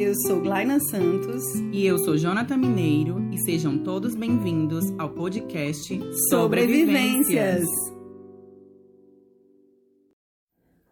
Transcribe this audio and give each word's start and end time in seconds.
Eu 0.00 0.14
sou 0.14 0.40
Glaina 0.40 0.80
Santos 0.80 1.44
e 1.74 1.84
eu 1.84 1.98
sou 1.98 2.16
Jonathan 2.16 2.56
Mineiro 2.56 3.20
e 3.30 3.36
sejam 3.36 3.84
todos 3.84 4.14
bem-vindos 4.14 4.98
ao 4.98 5.10
podcast 5.10 5.88
Sobrevivências. 6.30 7.66
Sobrevivências. 7.66 7.68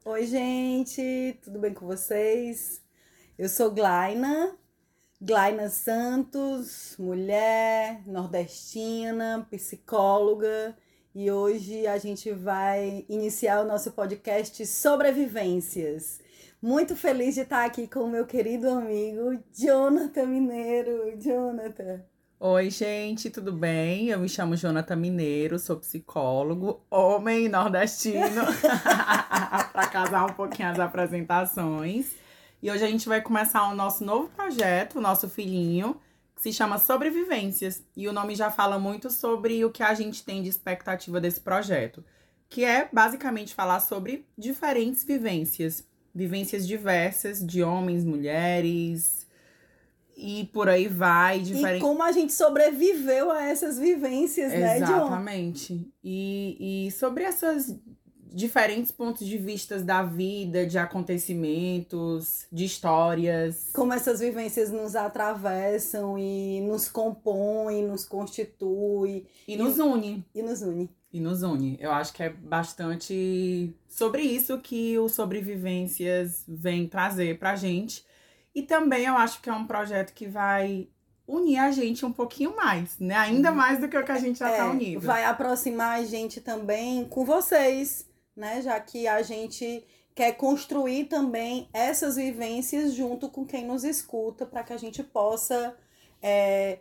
Oi, 0.05 0.27
gente, 0.27 1.39
tudo 1.43 1.59
bem 1.59 1.73
com 1.73 1.87
vocês? 1.87 2.59
Eu 3.39 3.49
sou 3.49 3.71
Glaina, 3.71 4.55
Glaina 5.19 5.71
Santos, 5.71 6.95
mulher, 6.99 8.03
nordestina, 8.07 9.49
psicóloga, 9.51 10.77
e 11.15 11.31
hoje 11.31 11.87
a 11.87 11.97
gente 11.97 12.31
vai 12.31 13.07
iniciar 13.09 13.65
o 13.65 13.67
nosso 13.67 13.91
podcast 13.93 14.67
Sobrevivências. 14.67 16.28
Muito 16.61 16.97
feliz 16.97 17.37
de 17.37 17.43
estar 17.43 17.65
aqui 17.65 17.87
com 17.87 18.01
o 18.01 18.11
meu 18.11 18.27
querido 18.27 18.69
amigo 18.69 19.39
Jonathan 19.57 20.27
Mineiro. 20.27 21.17
Jonathan. 21.17 22.03
Oi, 22.41 22.69
gente, 22.69 23.31
tudo 23.31 23.53
bem? 23.53 24.09
Eu 24.09 24.19
me 24.19 24.29
chamo 24.29 24.57
Jonathan 24.57 24.97
Mineiro, 24.97 25.57
sou 25.57 25.77
psicólogo, 25.77 26.85
homem 26.91 27.49
nordestino, 27.49 28.43
para 29.73 29.87
casar 29.87 30.25
um 30.29 30.33
pouquinho 30.33 30.71
as 30.71 30.81
apresentações. 30.81 32.17
E 32.61 32.69
hoje 32.73 32.85
a 32.85 32.89
gente 32.89 33.09
vai 33.09 33.23
começar 33.23 33.69
o 33.69 33.77
nosso 33.77 34.05
novo 34.05 34.29
projeto, 34.31 34.99
o 34.99 35.01
nosso 35.01 35.29
filhinho, 35.29 36.01
que 36.35 36.43
se 36.43 36.53
chama 36.53 36.77
Sobrevivências. 36.79 37.85
E 37.97 38.09
o 38.09 38.13
nome 38.13 38.35
já 38.35 38.51
fala 38.51 38.81
muito 38.81 39.11
sobre 39.11 39.65
o 39.65 39.71
que 39.71 39.85
a 39.85 39.95
gente 39.95 40.25
tem 40.25 40.43
de 40.43 40.49
expectativa 40.49 41.21
desse 41.21 41.41
projeto, 41.41 42.05
que 42.49 42.65
é 42.65 42.89
basicamente 42.93 43.55
falar 43.55 43.79
sobre 43.79 44.27
diferentes 44.37 45.05
vivências 45.05 45.88
vivências 46.19 46.67
diversas 46.67 47.47
de 47.47 47.63
homens, 47.63 48.05
mulheres 48.05 49.25
e 50.17 50.51
por 50.53 50.69
aí 50.69 50.89
vai. 50.89 51.39
Diferente... 51.39 51.79
E 51.79 51.81
como 51.81 52.03
a 52.03 52.11
gente 52.11 52.33
sobreviveu 52.33 53.31
a 53.31 53.45
essas 53.45 53.79
vivências, 53.79 54.53
né, 54.53 54.79
Exatamente. 54.79 55.89
E, 56.03 56.87
e 56.89 56.91
sobre 56.91 57.23
essas 57.23 57.73
diferentes 58.31 58.91
pontos 58.91 59.25
de 59.27 59.39
vista 59.39 59.79
da 59.79 60.03
vida, 60.03 60.67
de 60.67 60.77
acontecimentos, 60.77 62.47
de 62.51 62.65
histórias. 62.65 63.71
Como 63.73 63.93
essas 63.93 64.19
vivências 64.19 64.73
nos 64.73 64.97
atravessam 64.97 66.19
e 66.19 66.61
nos 66.63 66.89
compõem, 66.89 67.87
nos 67.87 68.05
constitui. 68.05 69.25
E, 69.47 69.55
e 69.55 69.57
nos 69.57 69.79
une. 69.79 70.25
E 70.35 70.43
nos 70.43 70.63
une 70.63 70.91
e 71.13 71.21
nos 71.21 71.43
une. 71.43 71.77
Eu 71.81 71.93
acho 71.93 72.13
que 72.13 72.23
é 72.23 72.29
bastante 72.29 73.75
sobre 73.89 74.23
isso 74.23 74.59
que 74.59 74.99
o 74.99 75.09
Sobrevivências 75.09 76.45
vem 76.47 76.87
trazer 76.87 77.39
pra 77.39 77.57
gente. 77.57 78.05
E 78.55 78.63
também 78.63 79.07
eu 79.07 79.17
acho 79.17 79.41
que 79.41 79.49
é 79.49 79.53
um 79.53 79.67
projeto 79.67 80.13
que 80.13 80.27
vai 80.27 80.89
unir 81.27 81.59
a 81.59 81.71
gente 81.71 82.05
um 82.05 82.13
pouquinho 82.13 82.57
mais, 82.57 82.99
né? 82.99 83.15
Ainda 83.15 83.51
uhum. 83.51 83.57
mais 83.57 83.79
do 83.79 83.89
que 83.89 83.97
o 83.97 84.05
que 84.05 84.13
a 84.13 84.19
gente 84.19 84.39
já 84.39 84.49
tá 84.49 84.55
é, 84.55 84.59
tá 84.59 84.71
unido. 84.71 85.01
Vai 85.01 85.25
aproximar 85.25 85.99
a 85.99 86.05
gente 86.05 86.41
também 86.41 87.05
com 87.05 87.25
vocês, 87.25 88.07
né? 88.35 88.63
Já 88.63 88.81
que 88.81 89.07
a 89.07 89.23
gente 89.23 89.85
quer 90.15 90.33
construir 90.33 91.05
também 91.05 91.69
essas 91.73 92.17
vivências 92.17 92.95
junto 92.95 93.29
com 93.29 93.47
quem 93.47 93.67
nos 93.67 93.85
escuta 93.85 94.45
para 94.45 94.65
que 94.65 94.73
a 94.73 94.77
gente 94.77 95.03
possa 95.03 95.77
é, 96.21 96.81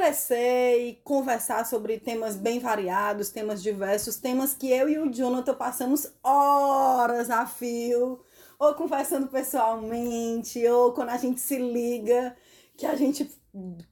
crescer 0.00 0.78
e 0.78 0.94
conversar 1.04 1.66
sobre 1.66 1.98
temas 1.98 2.34
bem 2.34 2.58
variados, 2.58 3.28
temas 3.28 3.62
diversos, 3.62 4.16
temas 4.16 4.54
que 4.54 4.70
eu 4.70 4.88
e 4.88 4.98
o 4.98 5.12
Jonathan 5.12 5.54
passamos 5.54 6.10
horas 6.24 7.28
a 7.28 7.44
fio, 7.44 8.18
ou 8.58 8.74
conversando 8.74 9.26
pessoalmente, 9.26 10.66
ou 10.66 10.94
quando 10.94 11.10
a 11.10 11.18
gente 11.18 11.38
se 11.38 11.58
liga, 11.58 12.34
que 12.78 12.86
a 12.86 12.96
gente 12.96 13.30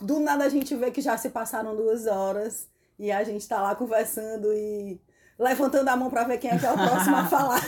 do 0.01 0.19
nada 0.19 0.45
a 0.45 0.49
gente 0.49 0.75
vê 0.75 0.91
que 0.91 1.03
já 1.03 1.19
se 1.19 1.29
passaram 1.29 1.77
duas 1.77 2.07
horas 2.07 2.69
e 2.99 3.13
a 3.13 3.23
gente 3.23 3.47
tá 3.47 3.61
lá 3.61 3.75
conversando 3.75 4.51
e 4.55 4.99
levantando 5.39 5.89
a 5.89 5.97
mão 5.97 6.09
para 6.09 6.25
ver 6.25 6.39
quem 6.39 6.51
é 6.51 6.59
que 6.59 6.65
é 6.65 6.73
o 6.73 6.75
próximo 6.75 7.17
a 7.17 7.27
falar. 7.29 7.61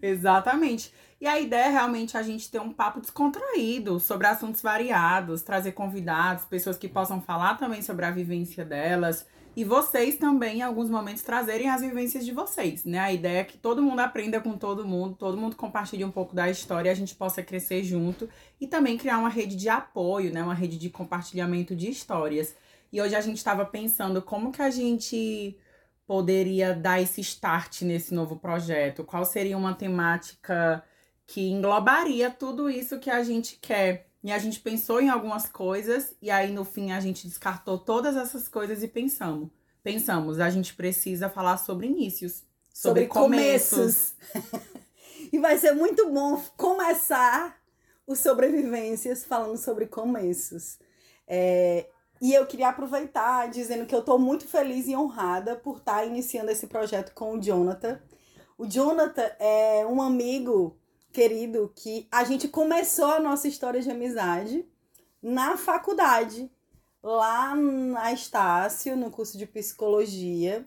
Exatamente. 0.00 0.90
E 1.18 1.26
a 1.26 1.40
ideia 1.40 1.66
é 1.66 1.70
realmente 1.70 2.16
a 2.16 2.22
gente 2.22 2.50
ter 2.50 2.60
um 2.60 2.72
papo 2.72 3.00
descontraído 3.00 3.98
sobre 3.98 4.26
assuntos 4.26 4.60
variados, 4.60 5.42
trazer 5.42 5.72
convidados, 5.72 6.44
pessoas 6.44 6.76
que 6.76 6.88
possam 6.88 7.22
falar 7.22 7.56
também 7.56 7.80
sobre 7.80 8.04
a 8.04 8.10
vivência 8.10 8.64
delas. 8.64 9.26
E 9.56 9.64
vocês 9.64 10.16
também, 10.18 10.58
em 10.58 10.62
alguns 10.62 10.90
momentos, 10.90 11.22
trazerem 11.22 11.70
as 11.70 11.80
vivências 11.80 12.26
de 12.26 12.32
vocês, 12.32 12.84
né? 12.84 12.98
A 12.98 13.10
ideia 13.10 13.38
é 13.38 13.44
que 13.44 13.56
todo 13.56 13.82
mundo 13.82 14.00
aprenda 14.00 14.38
com 14.38 14.58
todo 14.58 14.86
mundo, 14.86 15.16
todo 15.16 15.38
mundo 15.38 15.56
compartilhe 15.56 16.04
um 16.04 16.10
pouco 16.10 16.34
da 16.34 16.50
história 16.50 16.92
a 16.92 16.94
gente 16.94 17.14
possa 17.14 17.42
crescer 17.42 17.82
junto 17.82 18.28
e 18.60 18.66
também 18.66 18.98
criar 18.98 19.16
uma 19.16 19.30
rede 19.30 19.56
de 19.56 19.70
apoio, 19.70 20.30
né? 20.30 20.42
Uma 20.42 20.52
rede 20.52 20.76
de 20.76 20.90
compartilhamento 20.90 21.74
de 21.74 21.88
histórias. 21.88 22.54
E 22.92 23.00
hoje 23.00 23.14
a 23.14 23.20
gente 23.22 23.38
estava 23.38 23.64
pensando 23.64 24.20
como 24.20 24.52
que 24.52 24.60
a 24.60 24.70
gente 24.70 25.56
poderia 26.06 26.74
dar 26.74 27.00
esse 27.00 27.22
start 27.22 27.80
nesse 27.82 28.14
novo 28.14 28.36
projeto? 28.36 29.04
Qual 29.04 29.24
seria 29.24 29.56
uma 29.56 29.74
temática 29.74 30.84
que 31.26 31.50
englobaria 31.50 32.30
tudo 32.30 32.70
isso 32.70 32.98
que 32.98 33.10
a 33.10 33.22
gente 33.22 33.58
quer? 33.60 34.08
E 34.22 34.32
a 34.32 34.38
gente 34.38 34.60
pensou 34.60 35.00
em 35.00 35.08
algumas 35.08 35.46
coisas 35.46 36.14
e 36.20 36.30
aí 36.30 36.52
no 36.52 36.64
fim 36.64 36.92
a 36.92 37.00
gente 37.00 37.26
descartou 37.26 37.78
todas 37.78 38.16
essas 38.16 38.48
coisas 38.48 38.82
e 38.82 38.88
pensamos. 38.88 39.50
Pensamos, 39.82 40.40
a 40.40 40.50
gente 40.50 40.74
precisa 40.74 41.28
falar 41.28 41.58
sobre 41.58 41.86
inícios, 41.86 42.42
sobre, 42.72 43.02
sobre 43.02 43.06
começos. 43.06 44.14
começos. 44.32 44.66
e 45.32 45.38
vai 45.38 45.56
ser 45.58 45.72
muito 45.72 46.10
bom 46.10 46.42
começar 46.56 47.56
os 48.06 48.18
sobrevivências 48.18 49.24
falando 49.24 49.56
sobre 49.56 49.86
começos. 49.86 50.78
É, 51.26 51.88
e 52.20 52.32
eu 52.32 52.46
queria 52.46 52.68
aproveitar 52.68 53.48
dizendo 53.48 53.86
que 53.86 53.94
eu 53.94 54.00
estou 54.00 54.18
muito 54.18 54.46
feliz 54.46 54.88
e 54.88 54.96
honrada 54.96 55.56
por 55.56 55.78
estar 55.78 55.98
tá 55.98 56.04
iniciando 56.04 56.50
esse 56.50 56.66
projeto 56.66 57.12
com 57.12 57.36
o 57.36 57.40
Jonathan. 57.40 58.00
O 58.56 58.66
Jonathan 58.66 59.30
é 59.38 59.86
um 59.86 60.00
amigo 60.00 60.76
querido 61.16 61.72
que 61.74 62.06
a 62.12 62.24
gente 62.24 62.46
começou 62.46 63.06
a 63.06 63.18
nossa 63.18 63.48
história 63.48 63.80
de 63.80 63.90
amizade 63.90 64.66
na 65.22 65.56
faculdade, 65.56 66.50
lá 67.02 67.56
na 67.56 68.12
Estácio, 68.12 68.94
no 68.94 69.10
curso 69.10 69.38
de 69.38 69.46
psicologia. 69.46 70.66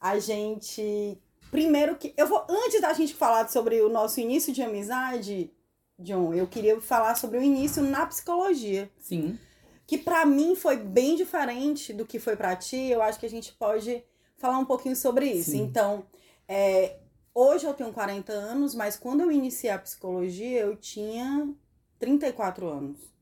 A 0.00 0.18
gente. 0.18 1.18
Primeiro 1.50 1.96
que. 1.96 2.14
Eu 2.16 2.26
vou. 2.26 2.42
Antes 2.48 2.80
da 2.80 2.94
gente 2.94 3.12
falar 3.14 3.50
sobre 3.50 3.82
o 3.82 3.90
nosso 3.90 4.18
início 4.18 4.50
de 4.50 4.62
amizade, 4.62 5.52
John, 5.98 6.32
eu 6.32 6.46
queria 6.46 6.80
falar 6.80 7.14
sobre 7.14 7.36
o 7.36 7.42
início 7.42 7.82
na 7.82 8.06
psicologia. 8.06 8.90
Sim 8.98 9.38
que 9.84 9.98
para 9.98 10.24
mim 10.24 10.54
foi 10.54 10.76
bem 10.76 11.16
diferente 11.16 11.92
do 11.92 12.06
que 12.06 12.18
foi 12.18 12.34
para 12.34 12.56
ti, 12.56 12.78
eu 12.78 13.02
acho 13.02 13.20
que 13.20 13.26
a 13.26 13.28
gente 13.28 13.52
pode 13.52 14.02
falar 14.38 14.56
um 14.58 14.64
pouquinho 14.64 14.96
sobre 14.96 15.26
isso. 15.30 15.50
Sim. 15.50 15.64
Então, 15.64 16.06
é, 16.48 16.96
hoje 17.34 17.66
eu 17.66 17.74
tenho 17.74 17.92
40 17.92 18.32
anos, 18.32 18.74
mas 18.74 18.96
quando 18.96 19.20
eu 19.20 19.30
iniciei 19.30 19.72
a 19.72 19.78
psicologia, 19.78 20.60
eu 20.60 20.76
tinha 20.76 21.52
34 21.98 22.68
anos. 22.68 23.12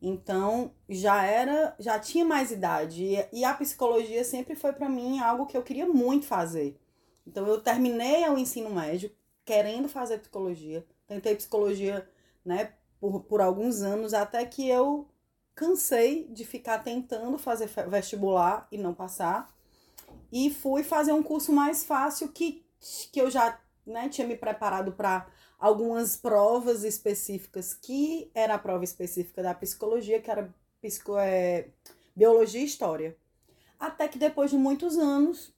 Então, 0.00 0.72
já 0.88 1.24
era, 1.24 1.74
já 1.78 1.98
tinha 1.98 2.24
mais 2.24 2.50
idade. 2.50 3.26
E, 3.32 3.44
a 3.44 3.54
psicologia 3.54 4.22
sempre 4.22 4.54
foi 4.54 4.72
para 4.72 4.88
mim 4.88 5.18
algo 5.18 5.46
que 5.46 5.56
eu 5.56 5.62
queria 5.62 5.86
muito 5.86 6.26
fazer. 6.26 6.78
Então, 7.26 7.46
eu 7.46 7.60
terminei 7.60 8.28
o 8.28 8.36
ensino 8.36 8.68
médio 8.70 9.10
querendo 9.44 9.88
fazer 9.88 10.18
psicologia. 10.18 10.86
Tentei 11.06 11.34
psicologia, 11.34 12.06
né, 12.44 12.74
por, 13.00 13.20
por 13.22 13.40
alguns 13.40 13.82
anos, 13.82 14.12
até 14.12 14.44
que 14.44 14.68
eu 14.68 15.08
cansei 15.54 16.26
de 16.28 16.44
ficar 16.44 16.80
tentando 16.80 17.38
fazer 17.38 17.70
vestibular 17.88 18.66
e 18.70 18.76
não 18.76 18.92
passar. 18.92 19.54
E 20.32 20.50
fui 20.50 20.82
fazer 20.82 21.12
um 21.12 21.22
curso 21.22 21.52
mais 21.52 21.84
fácil 21.84 22.28
que, 22.28 22.63
que 23.12 23.20
eu 23.20 23.30
já 23.30 23.58
né, 23.86 24.08
tinha 24.08 24.26
me 24.26 24.36
preparado 24.36 24.92
para 24.92 25.26
algumas 25.58 26.16
provas 26.16 26.84
específicas, 26.84 27.74
que 27.74 28.30
era 28.34 28.54
a 28.54 28.58
prova 28.58 28.84
específica 28.84 29.42
da 29.42 29.54
psicologia, 29.54 30.20
que 30.20 30.30
era 30.30 30.54
psico, 30.80 31.16
é, 31.18 31.68
biologia 32.14 32.60
e 32.60 32.64
história. 32.64 33.16
Até 33.78 34.08
que 34.08 34.18
depois 34.18 34.50
de 34.50 34.56
muitos 34.56 34.98
anos, 34.98 35.52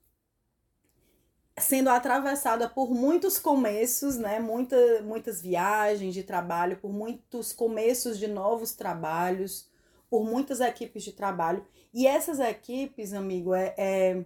sendo 1.58 1.88
atravessada 1.90 2.68
por 2.68 2.90
muitos 2.90 3.38
começos, 3.38 4.16
né, 4.16 4.38
muita, 4.38 4.76
muitas 5.02 5.40
viagens 5.40 6.14
de 6.14 6.22
trabalho, 6.22 6.78
por 6.78 6.92
muitos 6.92 7.52
começos 7.52 8.18
de 8.18 8.26
novos 8.26 8.74
trabalhos, 8.74 9.68
por 10.10 10.24
muitas 10.24 10.60
equipes 10.60 11.02
de 11.02 11.12
trabalho. 11.12 11.66
E 11.92 12.06
essas 12.06 12.38
equipes, 12.38 13.12
amigo, 13.12 13.54
é, 13.54 13.74
é 13.76 14.24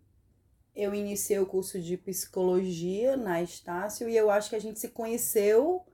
eu 0.74 0.92
iniciei 0.92 1.38
o 1.38 1.46
curso 1.46 1.80
de 1.80 1.96
psicologia 1.96 3.16
na 3.16 3.40
Estácio 3.40 4.08
e 4.08 4.16
eu 4.16 4.28
acho 4.28 4.50
que 4.50 4.56
a 4.56 4.60
gente 4.60 4.80
se 4.80 4.88
conheceu 4.88 5.86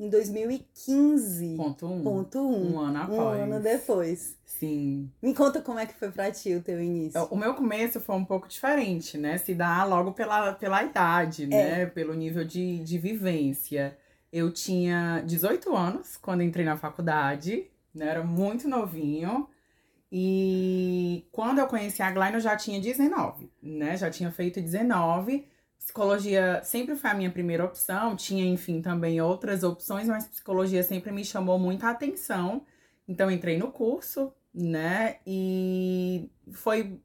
em 0.00 0.08
2015. 0.08 1.56
Ponto 1.56 1.86
um. 1.86 2.02
Ponto 2.02 2.38
um. 2.40 2.74
Um 2.74 2.80
ano 2.80 2.98
após. 3.02 3.38
Um 3.38 3.42
ano 3.42 3.60
depois. 3.60 4.36
Sim. 4.46 5.10
Me 5.22 5.34
conta 5.34 5.60
como 5.60 5.78
é 5.78 5.84
que 5.84 5.92
foi 5.92 6.10
pra 6.10 6.30
ti 6.30 6.54
o 6.54 6.62
teu 6.62 6.82
início. 6.82 7.22
O 7.24 7.36
meu 7.36 7.54
começo 7.54 8.00
foi 8.00 8.16
um 8.16 8.24
pouco 8.24 8.48
diferente, 8.48 9.18
né? 9.18 9.36
Se 9.36 9.54
dá 9.54 9.84
logo 9.84 10.12
pela, 10.12 10.54
pela 10.54 10.82
idade, 10.82 11.46
né? 11.46 11.84
Pelo 11.86 12.14
nível 12.14 12.44
de, 12.44 12.78
de 12.82 12.98
vivência. 12.98 13.96
Eu 14.32 14.50
tinha 14.50 15.22
18 15.26 15.76
anos 15.76 16.16
quando 16.16 16.42
entrei 16.42 16.64
na 16.64 16.78
faculdade, 16.78 17.66
né? 17.94 18.08
Era 18.08 18.24
muito 18.24 18.66
novinho. 18.66 19.48
E 20.10 21.26
quando 21.30 21.58
eu 21.58 21.66
conheci 21.66 22.02
a 22.02 22.10
Glenn, 22.10 22.32
eu 22.34 22.40
já 22.40 22.56
tinha 22.56 22.80
19, 22.80 23.50
né? 23.62 23.96
Já 23.98 24.10
tinha 24.10 24.30
feito 24.30 24.62
19. 24.62 25.46
Psicologia 25.80 26.60
sempre 26.62 26.94
foi 26.94 27.10
a 27.10 27.14
minha 27.14 27.30
primeira 27.30 27.64
opção. 27.64 28.14
Tinha, 28.14 28.44
enfim, 28.44 28.80
também 28.82 29.20
outras 29.20 29.64
opções, 29.64 30.06
mas 30.06 30.28
psicologia 30.28 30.82
sempre 30.82 31.10
me 31.10 31.24
chamou 31.24 31.58
muita 31.58 31.88
atenção. 31.88 32.62
Então, 33.08 33.30
entrei 33.30 33.58
no 33.58 33.72
curso, 33.72 34.32
né? 34.54 35.16
E 35.26 36.30
foi 36.52 37.00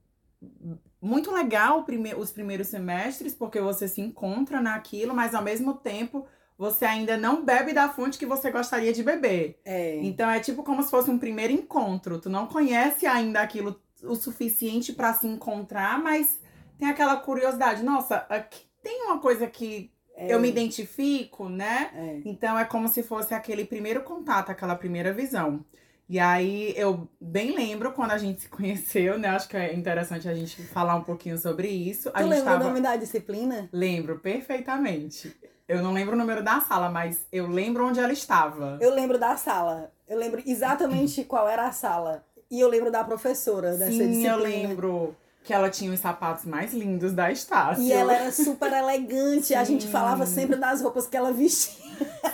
muito 1.02 1.32
legal 1.32 1.86
os 2.18 2.32
primeiros 2.32 2.68
semestres, 2.68 3.34
porque 3.34 3.60
você 3.62 3.88
se 3.88 4.02
encontra 4.02 4.62
naquilo, 4.62 5.16
mas 5.16 5.34
ao 5.34 5.42
mesmo 5.42 5.76
tempo 5.76 6.28
você 6.58 6.86
ainda 6.86 7.18
não 7.18 7.44
bebe 7.44 7.74
da 7.74 7.90
fonte 7.90 8.18
que 8.18 8.26
você 8.26 8.52
gostaria 8.52 8.94
de 8.94 9.04
beber. 9.04 9.60
É. 9.66 9.98
Então 10.04 10.30
é 10.30 10.40
tipo 10.40 10.64
como 10.64 10.84
se 10.84 10.92
fosse 10.92 11.10
um 11.10 11.18
primeiro 11.18 11.54
encontro. 11.54 12.20
Tu 12.20 12.30
não 12.30 12.48
conhece 12.48 13.06
ainda 13.06 13.42
aquilo 13.42 13.82
o 14.04 14.16
suficiente 14.16 14.94
para 14.94 15.14
se 15.14 15.28
encontrar, 15.28 16.02
mas 16.02 16.40
tem 16.78 16.90
aquela 16.90 17.18
curiosidade. 17.18 17.84
Nossa, 17.84 18.26
aqui 18.30 18.66
tem 18.84 19.04
uma 19.04 19.20
coisa 19.20 19.48
que 19.48 19.92
é. 20.16 20.34
eu 20.34 20.40
me 20.40 20.50
identifico, 20.50 21.50
né? 21.50 21.92
É. 21.94 22.22
Então 22.26 22.58
é 22.58 22.66
como 22.66 22.88
se 22.88 23.04
fosse 23.04 23.34
aquele 23.34 23.66
primeiro 23.66 24.02
contato, 24.04 24.50
aquela 24.50 24.76
primeira 24.76 25.12
visão. 25.12 25.64
E 26.08 26.20
aí 26.20 26.74
eu 26.78 27.10
bem 27.20 27.56
lembro 27.56 27.92
quando 27.92 28.12
a 28.12 28.18
gente 28.18 28.42
se 28.42 28.50
conheceu, 28.50 29.18
né? 29.18 29.30
Acho 29.30 29.50
que 29.50 29.58
é 29.58 29.74
interessante 29.74 30.30
a 30.30 30.36
gente 30.36 30.62
falar 30.64 30.96
um 30.96 31.04
pouquinho 31.04 31.38
sobre 31.38 31.68
isso. 31.68 32.12
Tu 32.12 32.18
a 32.18 32.22
gente 32.22 32.32
lembra 32.32 32.52
tava... 32.54 32.64
o 32.64 32.68
nome 32.68 32.82
da 32.82 32.96
disciplina? 32.96 33.68
Lembro 33.72 34.20
perfeitamente. 34.20 35.36
Eu 35.68 35.82
não 35.82 35.92
lembro 35.92 36.16
o 36.16 36.18
número 36.18 36.44
da 36.44 36.62
sala, 36.62 36.90
mas 36.90 37.26
eu 37.32 37.48
lembro 37.48 37.88
onde 37.88 38.00
ela 38.00 38.14
estava. 38.14 38.78
Eu 38.80 38.94
lembro 38.94 39.18
da 39.18 39.36
sala. 39.36 39.92
Eu 40.08 40.20
lembro 40.20 40.44
exatamente 40.46 41.24
qual 41.24 41.50
era 41.50 41.68
a 41.68 41.72
sala. 41.72 42.24
E 42.52 42.60
eu 42.60 42.70
lembro 42.70 42.92
da 42.92 43.04
professora 43.04 43.72
dessa 43.72 43.92
Sim, 43.92 43.98
disciplina. 43.98 44.30
eu 44.30 44.38
lembro 44.38 45.16
que 45.46 45.54
ela 45.54 45.70
tinha 45.70 45.94
os 45.94 46.00
sapatos 46.00 46.44
mais 46.44 46.74
lindos 46.74 47.14
da 47.14 47.32
Estácio. 47.32 47.84
E 47.84 47.92
ela 47.92 48.14
era 48.14 48.32
super 48.32 48.74
elegante. 48.74 49.54
A 49.54 49.64
gente 49.64 49.88
falava 49.88 50.26
sempre 50.26 50.56
das 50.56 50.82
roupas 50.82 51.08
que 51.08 51.16
ela 51.16 51.32
vestia. 51.32 51.86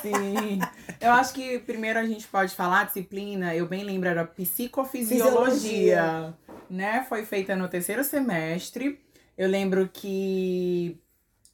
Sim. 0.01 0.59
Eu 0.99 1.11
acho 1.11 1.33
que 1.33 1.59
primeiro 1.59 1.99
a 1.99 2.05
gente 2.05 2.25
pode 2.27 2.55
falar 2.55 2.85
disciplina, 2.85 3.53
eu 3.53 3.67
bem 3.67 3.83
lembro, 3.83 4.07
era 4.07 4.25
psicofisiologia, 4.25 6.33
né? 6.69 7.05
Foi 7.09 7.25
feita 7.25 7.55
no 7.55 7.67
terceiro 7.67 8.03
semestre. 8.03 8.99
Eu 9.37 9.49
lembro 9.49 9.89
que 9.91 10.97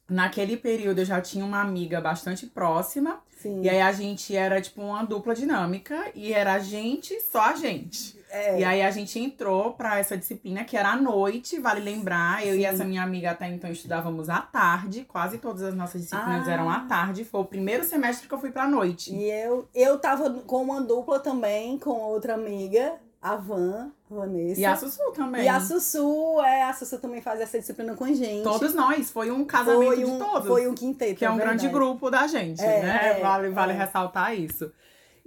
naquele 0.08 0.56
período 0.56 1.00
eu 1.00 1.04
já 1.04 1.20
tinha 1.20 1.44
uma 1.44 1.60
amiga 1.60 2.00
bastante 2.00 2.46
próxima. 2.46 3.20
Sim. 3.36 3.62
E 3.62 3.68
aí 3.68 3.80
a 3.80 3.92
gente 3.92 4.34
era 4.34 4.60
tipo 4.60 4.80
uma 4.80 5.04
dupla 5.04 5.34
dinâmica 5.34 6.06
e 6.14 6.32
era 6.32 6.54
a 6.54 6.58
gente, 6.60 7.20
só 7.20 7.40
a 7.40 7.56
gente. 7.56 8.17
É. 8.30 8.60
E 8.60 8.64
aí 8.64 8.82
a 8.82 8.90
gente 8.90 9.18
entrou 9.18 9.72
pra 9.72 9.98
essa 9.98 10.16
disciplina 10.16 10.64
que 10.64 10.76
era 10.76 10.90
à 10.92 10.96
noite, 10.96 11.58
vale 11.58 11.80
lembrar. 11.80 12.46
Eu 12.46 12.54
Sim. 12.54 12.60
e 12.60 12.64
essa 12.64 12.84
minha 12.84 13.02
amiga 13.02 13.30
até 13.30 13.48
então 13.48 13.70
estudávamos 13.70 14.28
à 14.28 14.40
tarde, 14.40 15.04
quase 15.08 15.38
todas 15.38 15.62
as 15.62 15.74
nossas 15.74 16.02
disciplinas 16.02 16.46
Ah. 16.48 16.52
eram 16.52 16.68
à 16.70 16.80
tarde. 16.80 17.24
Foi 17.24 17.40
o 17.40 17.44
primeiro 17.44 17.84
semestre 17.84 18.28
que 18.28 18.34
eu 18.34 18.38
fui 18.38 18.50
pra 18.50 18.68
noite. 18.68 19.14
E 19.14 19.30
eu, 19.30 19.68
eu 19.74 19.98
tava 19.98 20.30
com 20.46 20.62
uma 20.62 20.80
dupla 20.80 21.18
também, 21.20 21.78
com 21.78 21.90
outra 21.90 22.34
amiga, 22.34 22.94
a 23.20 23.34
Van, 23.34 23.90
Vanessa. 24.08 24.60
E 24.60 24.64
a 24.64 24.76
Sussu 24.76 25.10
também. 25.12 25.42
E 25.44 25.48
a 25.48 25.58
Sussu, 25.60 26.40
é, 26.40 26.62
a 26.64 26.72
Sussu 26.72 26.98
também 26.98 27.20
faz 27.20 27.40
essa 27.40 27.58
disciplina 27.58 27.94
com 27.94 28.04
a 28.04 28.12
gente. 28.12 28.44
Todos 28.44 28.74
nós, 28.74 29.10
foi 29.10 29.30
um 29.30 29.44
casamento 29.44 29.86
foi 29.86 29.96
de 29.96 30.04
um, 30.04 30.18
todos. 30.18 30.46
Foi 30.46 30.68
um 30.68 30.74
quinteto. 30.74 31.16
que 31.16 31.24
é 31.24 31.30
um 31.30 31.36
grande 31.36 31.62
verdade. 31.62 31.72
grupo 31.72 32.10
da 32.10 32.26
gente, 32.26 32.62
É, 32.62 32.82
né? 32.82 33.00
é, 33.18 33.20
vale 33.20 33.48
vale 33.50 33.72
é. 33.72 33.76
ressaltar 33.76 34.38
isso. 34.38 34.70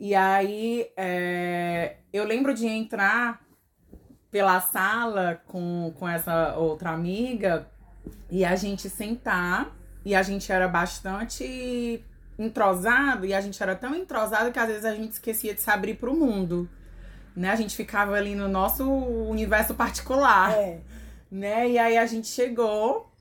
E 0.03 0.15
aí, 0.15 0.91
é, 0.97 1.97
eu 2.11 2.23
lembro 2.23 2.55
de 2.55 2.65
entrar 2.65 3.39
pela 4.31 4.59
sala 4.59 5.39
com, 5.45 5.93
com 5.99 6.09
essa 6.09 6.55
outra 6.57 6.89
amiga 6.89 7.67
e 8.27 8.43
a 8.43 8.55
gente 8.55 8.89
sentar 8.89 9.69
e 10.03 10.15
a 10.15 10.23
gente 10.23 10.51
era 10.51 10.67
bastante 10.67 12.03
entrosado 12.35 13.27
e 13.27 13.33
a 13.35 13.39
gente 13.41 13.61
era 13.61 13.75
tão 13.75 13.93
entrosado 13.93 14.51
que 14.51 14.57
às 14.57 14.69
vezes 14.69 14.85
a 14.85 14.95
gente 14.95 15.11
esquecia 15.11 15.53
de 15.53 15.61
se 15.61 15.69
abrir 15.69 15.93
pro 15.93 16.15
mundo. 16.15 16.67
Né? 17.35 17.51
A 17.51 17.55
gente 17.55 17.75
ficava 17.75 18.15
ali 18.15 18.33
no 18.33 18.47
nosso 18.47 18.89
universo 18.89 19.75
particular 19.75 20.51
É. 20.53 20.79
né? 21.29 21.69
E 21.69 21.77
aí 21.77 21.95
a 21.95 22.07
gente 22.07 22.25
chegou, 22.25 23.13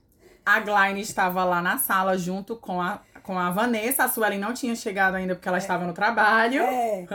a 0.46 0.58
Glyne 0.60 1.02
estava 1.02 1.44
lá 1.44 1.60
na 1.60 1.76
sala 1.76 2.16
junto 2.16 2.56
com 2.56 2.80
a, 2.80 3.02
com 3.22 3.38
a 3.38 3.50
Vanessa, 3.50 4.04
a 4.04 4.08
Suelen 4.08 4.38
não 4.38 4.52
tinha 4.52 4.74
chegado 4.74 5.14
ainda 5.14 5.34
porque 5.34 5.48
ela 5.48 5.58
estava 5.58 5.84
no 5.86 5.92
trabalho. 5.92 6.62
É. 6.62 7.06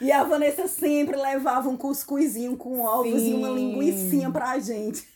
E 0.00 0.10
a 0.12 0.22
Vanessa 0.24 0.66
sempre 0.66 1.16
levava 1.16 1.68
um 1.68 1.76
cuscuzinho 1.76 2.56
com 2.56 2.80
ovos 2.80 3.22
e 3.22 3.34
uma 3.34 3.48
Sim. 3.48 3.54
linguicinha 3.54 4.30
pra 4.30 4.58
gente. 4.58 5.06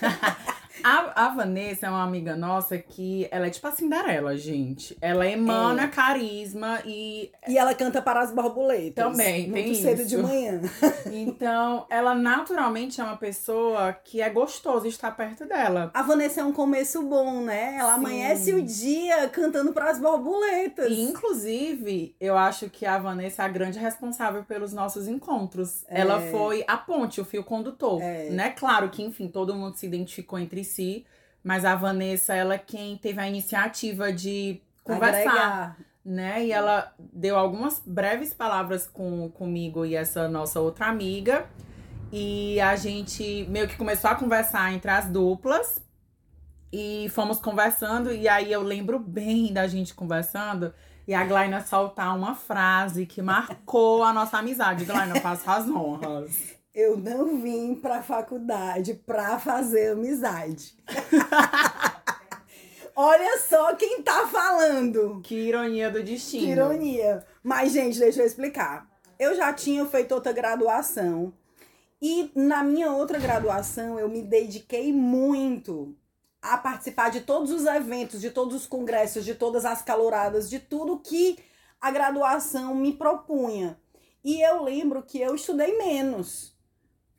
A, 0.84 1.24
a 1.24 1.28
Vanessa 1.30 1.86
é 1.86 1.88
uma 1.88 2.04
amiga 2.04 2.36
nossa 2.36 2.76
que 2.76 3.26
ela 3.30 3.46
é 3.46 3.50
tipo 3.50 3.66
a 3.66 3.70
Cinderela, 3.72 4.36
gente. 4.36 4.94
Ela 5.00 5.26
emana 5.26 5.84
É. 5.84 5.88
carisma 5.88 6.80
e 6.84 7.32
E 7.48 7.56
ela 7.56 7.74
canta 7.74 8.02
para 8.02 8.20
as 8.20 8.30
borboletas. 8.30 9.02
Também, 9.02 9.48
Muito 9.48 9.64
tem 9.64 9.74
cedo 9.74 10.00
isso. 10.02 10.08
de 10.10 10.16
manhã. 10.18 10.60
então 11.10 11.86
ela 11.88 12.14
naturalmente 12.14 13.00
é 13.00 13.04
uma 13.04 13.16
pessoa 13.16 13.94
que 13.94 14.20
é 14.20 14.28
gostoso 14.28 14.86
estar 14.86 15.10
perto 15.12 15.46
dela. 15.46 15.90
A 15.94 16.02
Vanessa 16.02 16.42
é 16.42 16.44
um 16.44 16.52
começo 16.52 17.02
bom, 17.02 17.40
né? 17.40 17.76
Ela 17.78 17.94
Sim. 17.94 18.00
amanhece 18.00 18.52
o 18.52 18.60
dia 18.60 19.26
cantando 19.28 19.72
para 19.72 19.90
as 19.90 19.98
borboletas. 19.98 20.90
E, 20.90 21.00
inclusive, 21.00 22.14
eu 22.20 22.36
acho 22.36 22.68
que 22.68 22.84
a 22.84 22.98
Vanessa 22.98 23.42
é 23.42 23.46
a 23.46 23.48
grande 23.48 23.78
responsável 23.78 24.44
pelos 24.44 24.74
nossos 24.74 25.08
encontros. 25.08 25.82
É. 25.88 26.00
Ela 26.00 26.20
foi 26.20 26.62
a 26.68 26.76
ponte, 26.76 27.22
o 27.22 27.24
fio 27.24 27.42
condutor. 27.42 28.02
É. 28.02 28.28
Né? 28.28 28.50
Claro 28.50 28.90
que, 28.90 29.02
enfim, 29.02 29.28
todo 29.28 29.54
mundo 29.54 29.76
se 29.76 29.86
identificou 29.86 30.38
entre 30.38 30.62
si. 30.62 30.73
Mas 31.42 31.64
a 31.64 31.74
Vanessa, 31.74 32.34
ela 32.34 32.54
é 32.54 32.58
quem 32.58 32.96
teve 32.96 33.20
a 33.20 33.28
iniciativa 33.28 34.12
de 34.12 34.62
conversar, 34.82 35.30
Agregar. 35.30 35.78
né? 36.04 36.46
E 36.46 36.52
ela 36.52 36.92
deu 36.98 37.36
algumas 37.36 37.82
breves 37.84 38.32
palavras 38.32 38.86
com, 38.86 39.28
comigo 39.30 39.84
e 39.84 39.94
essa 39.94 40.28
nossa 40.28 40.60
outra 40.60 40.86
amiga. 40.86 41.46
E 42.10 42.60
a 42.60 42.76
gente 42.76 43.46
meio 43.48 43.68
que 43.68 43.76
começou 43.76 44.10
a 44.10 44.14
conversar 44.14 44.72
entre 44.72 44.90
as 44.90 45.06
duplas. 45.06 45.82
E 46.72 47.08
fomos 47.10 47.38
conversando, 47.38 48.10
e 48.10 48.26
aí 48.26 48.50
eu 48.50 48.60
lembro 48.60 48.98
bem 48.98 49.52
da 49.52 49.66
gente 49.68 49.94
conversando. 49.94 50.74
E 51.06 51.14
a 51.14 51.24
Glaina 51.24 51.60
soltar 51.60 52.16
uma 52.16 52.34
frase 52.34 53.04
que 53.04 53.20
marcou 53.20 54.02
a 54.02 54.12
nossa 54.12 54.38
amizade. 54.38 54.84
Glaina, 54.84 55.20
faça 55.20 55.52
as 55.52 55.68
honras. 55.68 56.56
Eu 56.74 56.96
não 56.96 57.40
vim 57.40 57.76
pra 57.76 58.02
faculdade 58.02 58.94
pra 58.94 59.38
fazer 59.38 59.92
amizade. 59.92 60.76
Olha 62.96 63.38
só 63.38 63.76
quem 63.76 64.02
tá 64.02 64.26
falando. 64.26 65.20
Que 65.22 65.36
ironia 65.36 65.88
do 65.88 66.02
destino. 66.02 66.44
Que 66.44 66.50
ironia. 66.50 67.24
Mas, 67.44 67.70
gente, 67.70 67.96
deixa 67.96 68.22
eu 68.22 68.26
explicar. 68.26 68.90
Eu 69.20 69.36
já 69.36 69.52
tinha 69.52 69.86
feito 69.86 70.16
outra 70.16 70.32
graduação. 70.32 71.32
E 72.02 72.32
na 72.34 72.64
minha 72.64 72.90
outra 72.90 73.20
graduação, 73.20 73.96
eu 73.96 74.08
me 74.08 74.20
dediquei 74.20 74.92
muito 74.92 75.96
a 76.42 76.58
participar 76.58 77.08
de 77.08 77.20
todos 77.20 77.52
os 77.52 77.66
eventos, 77.66 78.20
de 78.20 78.30
todos 78.30 78.52
os 78.52 78.66
congressos, 78.66 79.24
de 79.24 79.36
todas 79.36 79.64
as 79.64 79.80
caloradas, 79.80 80.50
de 80.50 80.58
tudo 80.58 80.98
que 80.98 81.38
a 81.80 81.92
graduação 81.92 82.74
me 82.74 82.92
propunha. 82.92 83.78
E 84.24 84.42
eu 84.42 84.64
lembro 84.64 85.04
que 85.04 85.20
eu 85.20 85.36
estudei 85.36 85.78
menos 85.78 86.53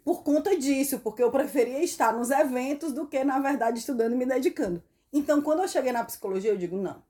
por 0.06 0.22
conta 0.24 0.56
disso, 0.56 1.00
porque 1.00 1.24
eu 1.24 1.32
preferia 1.32 1.84
estar 1.84 2.14
nos 2.14 2.30
eventos 2.30 2.94
do 2.94 3.08
que, 3.08 3.24
na 3.24 3.40
verdade, 3.40 3.80
estudando 3.80 4.14
e 4.14 4.16
me 4.16 4.26
dedicando. 4.26 4.82
Então, 5.12 5.42
quando 5.42 5.64
eu 5.64 5.68
cheguei 5.68 5.92
na 5.92 6.06
psicologia, 6.06 6.52
eu 6.52 6.58
digo, 6.58 6.78
não. 6.78 7.02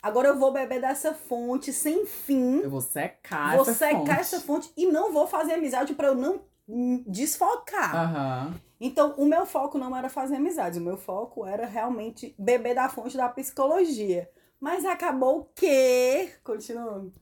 Agora 0.00 0.28
eu 0.28 0.38
vou 0.38 0.52
beber 0.52 0.80
dessa 0.80 1.12
fonte 1.12 1.72
sem 1.72 2.06
fim. 2.06 2.60
Eu 2.60 2.70
vou 2.70 2.80
secar 2.80 3.56
vou 3.56 3.62
essa 3.62 3.74
secar 3.74 3.98
fonte. 3.98 4.10
essa 4.12 4.40
fonte 4.40 4.72
e 4.76 4.86
não 4.86 5.12
vou 5.12 5.26
fazer 5.26 5.54
amizade 5.54 5.94
para 5.94 6.06
eu 6.06 6.14
não 6.14 6.40
desfocar. 7.08 7.96
Aham. 7.96 8.54
Então, 8.80 9.14
o 9.16 9.24
meu 9.24 9.44
foco 9.44 9.76
não 9.76 9.96
era 9.96 10.08
fazer 10.08 10.36
amizades, 10.36 10.78
o 10.78 10.84
meu 10.84 10.96
foco 10.96 11.44
era 11.44 11.66
realmente 11.66 12.32
beber 12.38 12.76
da 12.76 12.88
fonte 12.88 13.16
da 13.16 13.28
psicologia. 13.28 14.30
Mas 14.60 14.84
acabou 14.84 15.50
que. 15.56 16.30
Continuando. 16.44 17.12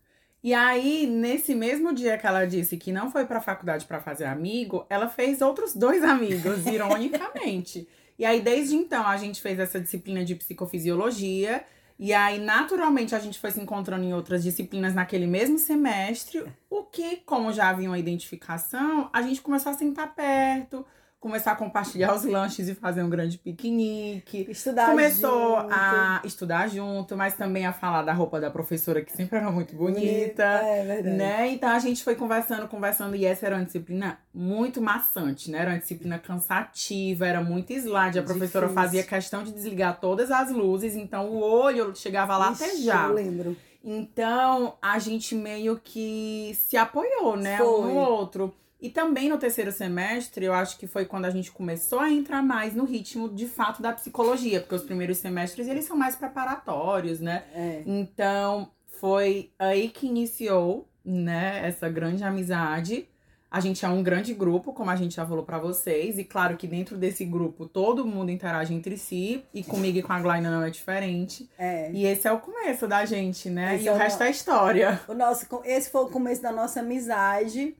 E 0.46 0.54
aí, 0.54 1.08
nesse 1.08 1.56
mesmo 1.56 1.92
dia 1.92 2.16
que 2.16 2.24
ela 2.24 2.44
disse 2.44 2.76
que 2.76 2.92
não 2.92 3.10
foi 3.10 3.26
pra 3.26 3.40
faculdade 3.40 3.84
pra 3.84 3.98
fazer 3.98 4.26
amigo, 4.26 4.86
ela 4.88 5.08
fez 5.08 5.42
outros 5.42 5.74
dois 5.74 6.04
amigos, 6.04 6.64
ironicamente. 6.72 7.88
E 8.16 8.24
aí, 8.24 8.40
desde 8.40 8.76
então, 8.76 9.04
a 9.04 9.16
gente 9.16 9.42
fez 9.42 9.58
essa 9.58 9.80
disciplina 9.80 10.24
de 10.24 10.36
psicofisiologia. 10.36 11.64
E 11.98 12.14
aí, 12.14 12.38
naturalmente, 12.38 13.12
a 13.12 13.18
gente 13.18 13.40
foi 13.40 13.50
se 13.50 13.60
encontrando 13.60 14.04
em 14.04 14.14
outras 14.14 14.44
disciplinas 14.44 14.94
naquele 14.94 15.26
mesmo 15.26 15.58
semestre. 15.58 16.44
O 16.70 16.84
que, 16.84 17.16
como 17.26 17.52
já 17.52 17.68
havia 17.68 17.90
uma 17.90 17.98
identificação, 17.98 19.10
a 19.12 19.22
gente 19.22 19.42
começou 19.42 19.72
a 19.72 19.74
sentar 19.74 20.14
perto, 20.14 20.86
começar 21.20 21.52
a 21.52 21.56
compartilhar 21.56 22.14
os 22.14 22.24
lanches 22.24 22.68
e 22.68 22.74
fazer 22.74 23.02
um 23.02 23.10
grande 23.10 23.38
piquenique. 23.38 24.46
Estudar 24.48 24.90
Começou 24.90 25.60
junto. 25.60 25.74
a 25.74 26.20
estudar 26.24 26.68
junto, 26.68 27.16
mas 27.16 27.34
também 27.34 27.66
a 27.66 27.72
falar 27.72 28.02
da 28.02 28.12
roupa 28.12 28.40
da 28.40 28.50
professora, 28.50 29.02
que 29.02 29.12
sempre 29.12 29.38
era 29.38 29.50
muito 29.50 29.74
bonita. 29.74 30.42
É 30.42 30.84
verdade. 30.84 31.16
Né? 31.16 31.48
Então 31.48 31.70
a 31.70 31.78
gente 31.78 32.04
foi 32.04 32.14
conversando, 32.14 32.68
conversando, 32.68 33.16
e 33.16 33.24
essa 33.24 33.46
era 33.46 33.56
uma 33.56 33.64
disciplina 33.64 34.18
muito 34.32 34.80
maçante, 34.80 35.50
né? 35.50 35.58
Era 35.58 35.70
uma 35.70 35.78
disciplina 35.78 36.18
cansativa, 36.18 37.26
era 37.26 37.40
muito 37.40 37.72
slide. 37.72 38.18
A 38.18 38.22
professora 38.22 38.66
Difícil. 38.66 38.82
fazia 38.82 39.02
questão 39.02 39.42
de 39.42 39.52
desligar 39.52 39.98
todas 39.98 40.30
as 40.30 40.50
luzes, 40.50 40.94
então 40.94 41.30
o 41.30 41.40
olho 41.40 41.94
chegava 41.96 42.36
a 42.36 42.52
Ixi, 42.52 42.62
latejar. 42.62 43.08
Eu 43.08 43.14
lembro. 43.14 43.56
Então 43.82 44.74
a 44.82 44.98
gente 44.98 45.34
meio 45.34 45.80
que 45.82 46.56
se 46.60 46.76
apoiou, 46.76 47.36
né? 47.36 47.56
Foi. 47.56 47.66
Um 47.66 47.94
no 47.94 47.94
outro. 47.94 48.54
E 48.86 48.90
também 48.90 49.28
no 49.28 49.36
terceiro 49.36 49.72
semestre, 49.72 50.44
eu 50.44 50.52
acho 50.54 50.78
que 50.78 50.86
foi 50.86 51.04
quando 51.04 51.24
a 51.24 51.30
gente 51.30 51.50
começou 51.50 51.98
a 51.98 52.08
entrar 52.10 52.40
mais 52.42 52.72
no 52.74 52.84
ritmo 52.84 53.28
de 53.28 53.46
fato 53.46 53.82
da 53.82 53.92
psicologia, 53.92 54.60
porque 54.60 54.74
os 54.76 54.82
primeiros 54.84 55.18
semestres 55.18 55.66
eles 55.66 55.84
são 55.84 55.96
mais 55.96 56.14
preparatórios, 56.14 57.18
né? 57.20 57.42
É. 57.52 57.82
Então, 57.84 58.70
foi 59.00 59.50
aí 59.58 59.88
que 59.88 60.06
iniciou, 60.06 60.88
né, 61.04 61.62
essa 61.66 61.88
grande 61.88 62.22
amizade. 62.22 63.08
A 63.50 63.60
gente 63.60 63.84
é 63.84 63.88
um 63.88 64.02
grande 64.02 64.34
grupo, 64.34 64.72
como 64.72 64.90
a 64.90 64.96
gente 64.96 65.14
já 65.16 65.24
falou 65.26 65.44
pra 65.44 65.58
vocês, 65.58 66.18
e 66.18 66.24
claro 66.24 66.56
que 66.56 66.66
dentro 66.66 66.96
desse 66.96 67.24
grupo 67.24 67.66
todo 67.66 68.04
mundo 68.06 68.30
interage 68.30 68.74
entre 68.74 68.96
si, 68.98 69.44
e 69.54 69.62
comigo 69.64 69.98
e 69.98 70.02
com 70.02 70.12
a 70.12 70.20
Glaina 70.20 70.50
não 70.50 70.62
é 70.62 70.70
diferente. 70.70 71.48
É. 71.58 71.90
E 71.92 72.04
esse 72.04 72.28
é 72.28 72.32
o 72.32 72.38
começo 72.38 72.86
da 72.86 73.04
gente, 73.04 73.48
né? 73.48 73.76
Esse 73.76 73.84
e 73.84 73.88
é 73.88 73.92
o 73.92 73.94
o 73.94 73.98
resto 73.98 74.20
no- 74.20 74.26
é 74.26 74.30
história. 74.30 75.00
O 75.08 75.14
nosso, 75.14 75.46
esse 75.64 75.90
foi 75.90 76.02
o 76.02 76.08
começo 76.08 76.42
da 76.42 76.52
nossa 76.52 76.80
amizade. 76.80 77.76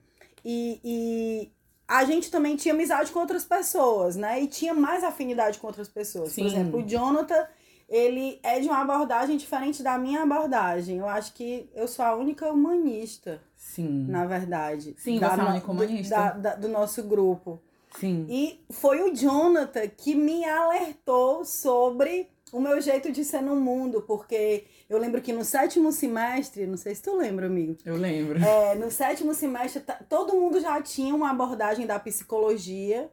E, 0.48 0.80
e 0.84 1.52
a 1.88 2.04
gente 2.04 2.30
também 2.30 2.54
tinha 2.54 2.72
amizade 2.72 3.10
com 3.10 3.18
outras 3.18 3.44
pessoas, 3.44 4.14
né? 4.14 4.40
E 4.40 4.46
tinha 4.46 4.72
mais 4.72 5.02
afinidade 5.02 5.58
com 5.58 5.66
outras 5.66 5.88
pessoas. 5.88 6.30
Sim. 6.30 6.42
Por 6.42 6.46
exemplo, 6.48 6.80
o 6.80 6.88
Jonathan, 6.88 7.46
ele 7.88 8.38
é 8.44 8.60
de 8.60 8.68
uma 8.68 8.80
abordagem 8.80 9.36
diferente 9.36 9.82
da 9.82 9.98
minha 9.98 10.22
abordagem. 10.22 10.98
Eu 10.98 11.08
acho 11.08 11.32
que 11.34 11.68
eu 11.74 11.88
sou 11.88 12.04
a 12.04 12.14
única 12.14 12.50
humanista, 12.52 13.40
Sim. 13.56 14.06
na 14.08 14.24
verdade. 14.24 14.94
Sim, 14.98 15.18
da 15.18 15.30
você 15.30 15.40
é 15.40 15.44
a 15.44 15.50
única 15.50 15.72
humanista. 15.72 16.14
Da, 16.16 16.30
da- 16.30 16.54
do 16.54 16.68
nosso 16.68 17.02
grupo. 17.02 17.60
Sim. 17.98 18.26
E 18.28 18.60
foi 18.70 19.02
o 19.02 19.14
Jonathan 19.14 19.88
que 19.88 20.14
me 20.14 20.44
alertou 20.44 21.44
sobre 21.44 22.28
o 22.52 22.60
meu 22.60 22.80
jeito 22.80 23.10
de 23.10 23.24
ser 23.24 23.40
no 23.42 23.56
mundo, 23.56 24.02
porque 24.02 24.64
eu 24.88 24.98
lembro 24.98 25.20
que 25.20 25.32
no 25.32 25.44
sétimo 25.44 25.90
semestre, 25.92 26.66
não 26.66 26.76
sei 26.76 26.94
se 26.94 27.02
tu 27.02 27.16
lembra, 27.16 27.46
amigo, 27.46 27.76
Eu 27.84 27.96
lembro. 27.96 28.38
é, 28.40 28.74
no 28.74 28.90
sétimo 28.90 29.34
semestre 29.34 29.82
tá- 29.82 30.00
todo 30.08 30.34
mundo 30.34 30.60
já 30.60 30.80
tinha 30.82 31.14
uma 31.14 31.30
abordagem 31.30 31.86
da 31.86 31.98
psicologia 31.98 33.10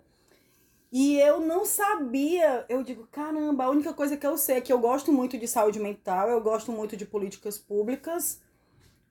e 0.91 1.19
eu 1.19 1.39
não 1.39 1.65
sabia. 1.65 2.65
Eu 2.69 2.83
digo, 2.83 3.07
caramba, 3.11 3.65
a 3.65 3.69
única 3.69 3.93
coisa 3.93 4.15
que 4.17 4.25
eu 4.27 4.37
sei 4.37 4.57
é 4.57 4.61
que 4.61 4.71
eu 4.71 4.79
gosto 4.79 5.11
muito 5.11 5.37
de 5.37 5.47
saúde 5.47 5.79
mental, 5.79 6.29
eu 6.29 6.41
gosto 6.41 6.71
muito 6.71 6.95
de 6.95 7.05
políticas 7.05 7.57
públicas 7.57 8.41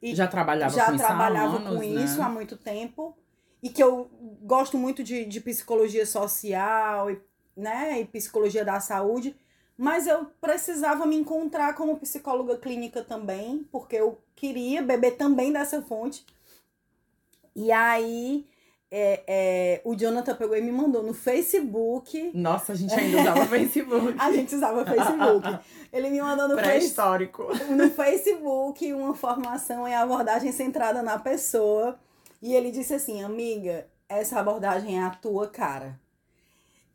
e 0.03 0.15
Já 0.15 0.27
trabalhava 0.29 0.75
já 0.75 0.87
com 0.87 0.95
isso 0.95 1.05
há 1.05 1.09
trabalhava 1.09 1.57
anos, 1.57 1.81
com 1.81 1.89
né? 1.89 2.05
isso 2.05 2.23
há 2.23 2.29
muito 2.29 2.57
tempo 2.57 3.17
e 3.63 3.71
que 3.71 3.83
eu 3.83 4.11
gosto 4.43 4.77
muito 4.79 5.03
de, 5.05 5.25
de 5.25 5.41
psicologia 5.41 6.05
social 6.07 7.11
e, 7.11 7.21
né, 7.57 8.01
e 8.01 8.05
psicologia 8.05 8.65
da 8.65 8.81
saúde, 8.81 9.37
mas 9.77 10.07
eu 10.07 10.27
precisava 10.41 11.07
me 11.07 11.17
encontrar 11.17 11.75
como 11.75 11.99
psicóloga 11.99 12.57
clínica 12.57 13.03
também, 13.03 13.67
porque 13.71 13.97
eu 13.97 14.21
queria 14.35 14.83
beber 14.83 15.17
também 15.17 15.53
dessa 15.53 15.83
fonte. 15.83 16.25
E 17.55 17.71
aí 17.71 18.47
é, 18.95 19.25
é, 19.27 19.83
o 19.87 19.95
Jonathan 19.97 20.35
pegou 20.35 20.55
e 20.55 20.61
me 20.61 20.71
mandou 20.71 21.03
no 21.03 21.15
Facebook. 21.15 22.31
Nossa, 22.35 22.73
a 22.73 22.75
gente 22.75 22.93
ainda 22.93 23.23
usava 23.23 23.47
Facebook. 23.49 24.15
A 24.19 24.33
gente 24.33 24.55
usava 24.55 24.85
Facebook. 24.85 25.59
Ele 25.91 26.11
me 26.11 26.21
mandou 26.21 26.47
no 26.47 26.57
Facebook 26.57 26.63
Pré-histórico. 26.63 27.49
no 27.75 27.91
Facebook 27.91 28.93
uma 28.93 29.15
formação 29.15 29.89
em 29.89 29.95
abordagem 29.95 30.53
centrada 30.53 31.03
na 31.03 31.19
pessoa. 31.19 31.99
E 32.43 32.55
ele 32.55 32.71
disse 32.71 32.93
assim, 32.93 33.23
amiga, 33.23 33.87
essa 34.09 34.41
abordagem 34.41 34.99
é 34.99 35.05
a 35.05 35.11
tua 35.11 35.47
cara. 35.47 35.99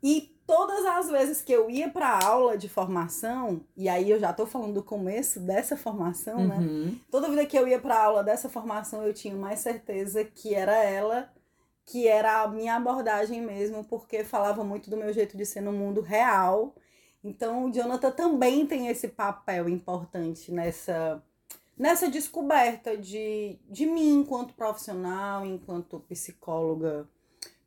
E 0.04 0.37
todas 0.48 0.86
as 0.86 1.10
vezes 1.10 1.42
que 1.42 1.52
eu 1.52 1.70
ia 1.70 1.90
para 1.90 2.24
aula 2.24 2.58
de 2.58 2.70
formação, 2.70 3.62
e 3.76 3.90
aí 3.90 4.10
eu 4.10 4.18
já 4.18 4.32
tô 4.32 4.48
falando 4.48 4.76
do 4.76 4.84
começo 4.84 5.42
dessa 5.42 5.76
formação, 5.76 6.48
né? 6.48 6.56
Uhum. 6.56 7.00
Toda 7.12 7.30
vida 7.30 7.46
que 7.46 7.60
eu 7.60 7.68
ia 7.68 7.80
para 7.80 8.02
aula 8.02 8.24
dessa 8.24 8.48
formação, 8.48 9.04
eu 9.04 9.14
tinha 9.14 9.36
mais 9.36 9.60
certeza 9.60 10.24
que 10.24 10.56
era 10.56 10.82
ela, 10.82 11.30
que 11.86 12.08
era 12.08 12.44
a 12.44 12.48
minha 12.48 12.76
abordagem 12.78 13.42
mesmo, 13.42 13.84
porque 13.84 14.24
falava 14.24 14.64
muito 14.64 14.90
do 14.90 14.96
meu 14.96 15.12
jeito 15.12 15.36
de 15.36 15.46
ser 15.46 15.62
no 15.62 15.74
mundo 15.74 16.00
real. 16.00 16.74
Então, 17.22 17.66
o 17.66 17.72
Jonathan 17.72 18.12
também 18.12 18.66
tem 18.66 18.88
esse 18.88 19.10
papel 19.10 19.68
importante 19.68 20.52
nessa 20.52 21.22
nessa 21.78 22.10
descoberta 22.10 22.98
de, 22.98 23.60
de 23.70 23.86
mim 23.86 24.22
enquanto 24.22 24.56
profissional, 24.56 25.46
enquanto 25.46 26.00
psicóloga, 26.00 27.08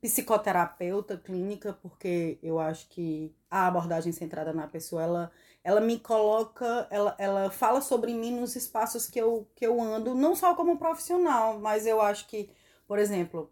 psicoterapeuta 0.00 1.16
clínica, 1.18 1.72
porque 1.74 2.38
eu 2.42 2.58
acho 2.58 2.88
que 2.88 3.34
a 3.50 3.66
abordagem 3.66 4.12
centrada 4.12 4.52
na 4.52 4.66
pessoa, 4.66 5.02
ela, 5.02 5.32
ela 5.62 5.80
me 5.80 5.98
coloca, 6.00 6.86
ela, 6.90 7.14
ela 7.18 7.50
fala 7.50 7.80
sobre 7.82 8.14
mim 8.14 8.38
nos 8.40 8.56
espaços 8.56 9.06
que 9.08 9.20
eu, 9.20 9.48
que 9.54 9.66
eu 9.66 9.80
ando, 9.80 10.14
não 10.14 10.34
só 10.34 10.54
como 10.54 10.78
profissional, 10.78 11.58
mas 11.60 11.86
eu 11.86 12.00
acho 12.00 12.26
que, 12.28 12.50
por 12.86 12.98
exemplo, 12.98 13.50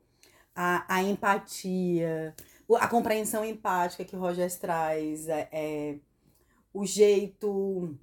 a, 0.54 0.84
a 0.96 1.02
empatia, 1.02 2.34
a 2.80 2.88
compreensão 2.88 3.44
empática 3.44 4.04
que 4.04 4.16
o 4.16 4.20
Rogers 4.20 4.56
traz, 4.56 5.28
é, 5.28 5.48
é, 5.52 5.96
o 6.72 6.86
jeito, 6.86 7.96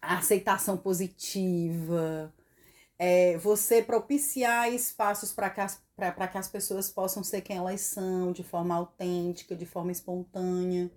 a 0.00 0.18
aceitação 0.18 0.76
positiva, 0.76 2.32
é, 2.98 3.38
você 3.38 3.82
propiciar 3.82 4.72
espaços 4.72 5.32
para 5.32 5.50
que, 5.50 5.60
as- 5.60 5.82
pra 5.96 6.28
que 6.28 6.36
as 6.38 6.48
pessoas 6.48 6.90
possam 6.90 7.24
ser 7.24 7.40
quem 7.40 7.56
elas 7.56 7.80
são, 7.80 8.30
de 8.32 8.42
forma 8.42 8.74
autêntica, 8.74 9.56
de 9.56 9.64
forma 9.64 9.90
espontânea. 9.90 10.90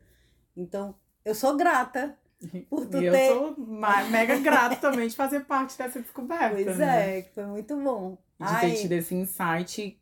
Então, 0.55 0.93
eu 1.23 1.33
sou 1.33 1.55
grata 1.55 2.17
por 2.69 2.85
tu 2.85 3.01
E 3.01 3.05
eu 3.05 3.13
ter. 3.13 3.27
sou 3.27 3.55
mega 4.11 4.37
grata 4.39 4.75
também 4.75 5.07
de 5.07 5.15
fazer 5.15 5.41
parte 5.41 5.77
dessa 5.77 6.01
descoberta. 6.01 6.55
Pois 6.63 6.77
né? 6.77 7.19
é, 7.19 7.21
que 7.21 7.33
foi 7.33 7.45
muito 7.45 7.75
bom. 7.77 8.17
De 8.39 8.47
ter 8.47 8.65
Ai, 8.65 8.73
tido 8.73 8.91
esse 8.93 9.15
insight 9.15 9.99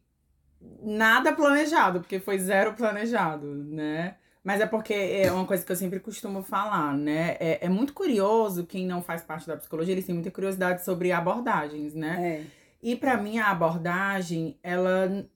nada 0.82 1.32
planejado, 1.34 2.00
porque 2.00 2.20
foi 2.20 2.40
zero 2.40 2.74
planejado, 2.74 3.46
né? 3.46 4.16
Mas 4.44 4.62
é 4.62 4.66
porque 4.66 4.94
é 4.94 5.32
uma 5.32 5.46
coisa 5.46 5.66
que 5.66 5.72
eu 5.72 5.76
sempre 5.76 6.00
costumo 6.00 6.42
falar, 6.42 6.96
né? 6.96 7.36
É, 7.40 7.66
é 7.66 7.70
muito 7.70 7.94
curioso 7.94 8.66
quem 8.66 8.88
não 8.88 9.02
faz 9.02 9.22
parte 9.22 9.46
da 9.46 9.58
psicologia, 9.58 9.94
eles 9.94 10.06
têm 10.06 10.16
muita 10.16 10.32
curiosidade 10.32 10.86
sobre 10.86 11.12
abordagens, 11.12 11.94
né? 11.94 12.42
é, 12.42 12.46
E 12.82 12.96
pra 12.96 13.18
mim 13.18 13.40
a 13.40 13.52
abordagem, 13.52 14.58
ela 14.62 15.28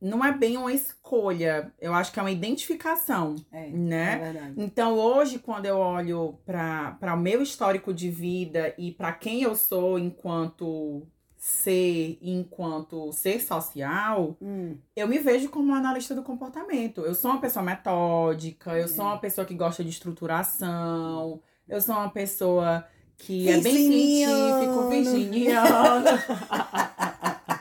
não 0.00 0.24
é 0.24 0.32
bem 0.32 0.56
uma 0.56 0.72
escolha, 0.72 1.72
eu 1.78 1.92
acho 1.92 2.10
que 2.10 2.18
é 2.18 2.22
uma 2.22 2.30
identificação, 2.30 3.36
é, 3.52 3.68
é 3.68 3.70
né? 3.70 4.18
verdade. 4.18 4.54
Então 4.56 4.98
hoje, 4.98 5.38
quando 5.38 5.66
eu 5.66 5.76
olho 5.76 6.38
para 6.46 7.14
o 7.14 7.18
meu 7.18 7.42
histórico 7.42 7.92
de 7.92 8.10
vida 8.10 8.74
e 8.78 8.92
para 8.92 9.12
quem 9.12 9.42
eu 9.42 9.54
sou 9.54 9.98
enquanto 9.98 11.06
ser, 11.36 12.18
enquanto 12.22 13.12
ser 13.12 13.40
social, 13.40 14.36
Hum, 14.40 14.76
eu 14.96 15.06
me 15.06 15.18
vejo 15.18 15.50
como 15.50 15.74
analista 15.74 16.14
do 16.14 16.22
comportamento. 16.22 17.02
Eu 17.02 17.14
sou 17.14 17.30
uma 17.30 17.40
pessoa 17.40 17.62
metódica, 17.62 18.78
eu 18.78 18.88
sou 18.88 19.04
uma 19.04 19.18
pessoa 19.18 19.46
que 19.46 19.54
gosta 19.54 19.84
de 19.84 19.90
estruturação, 19.90 21.42
eu 21.68 21.80
sou 21.80 21.94
uma 21.94 22.10
pessoa 22.10 22.86
que 23.20 23.48
é 23.48 23.60
bem 23.60 23.74
científico, 23.74 24.88
virginiana. 24.88 26.24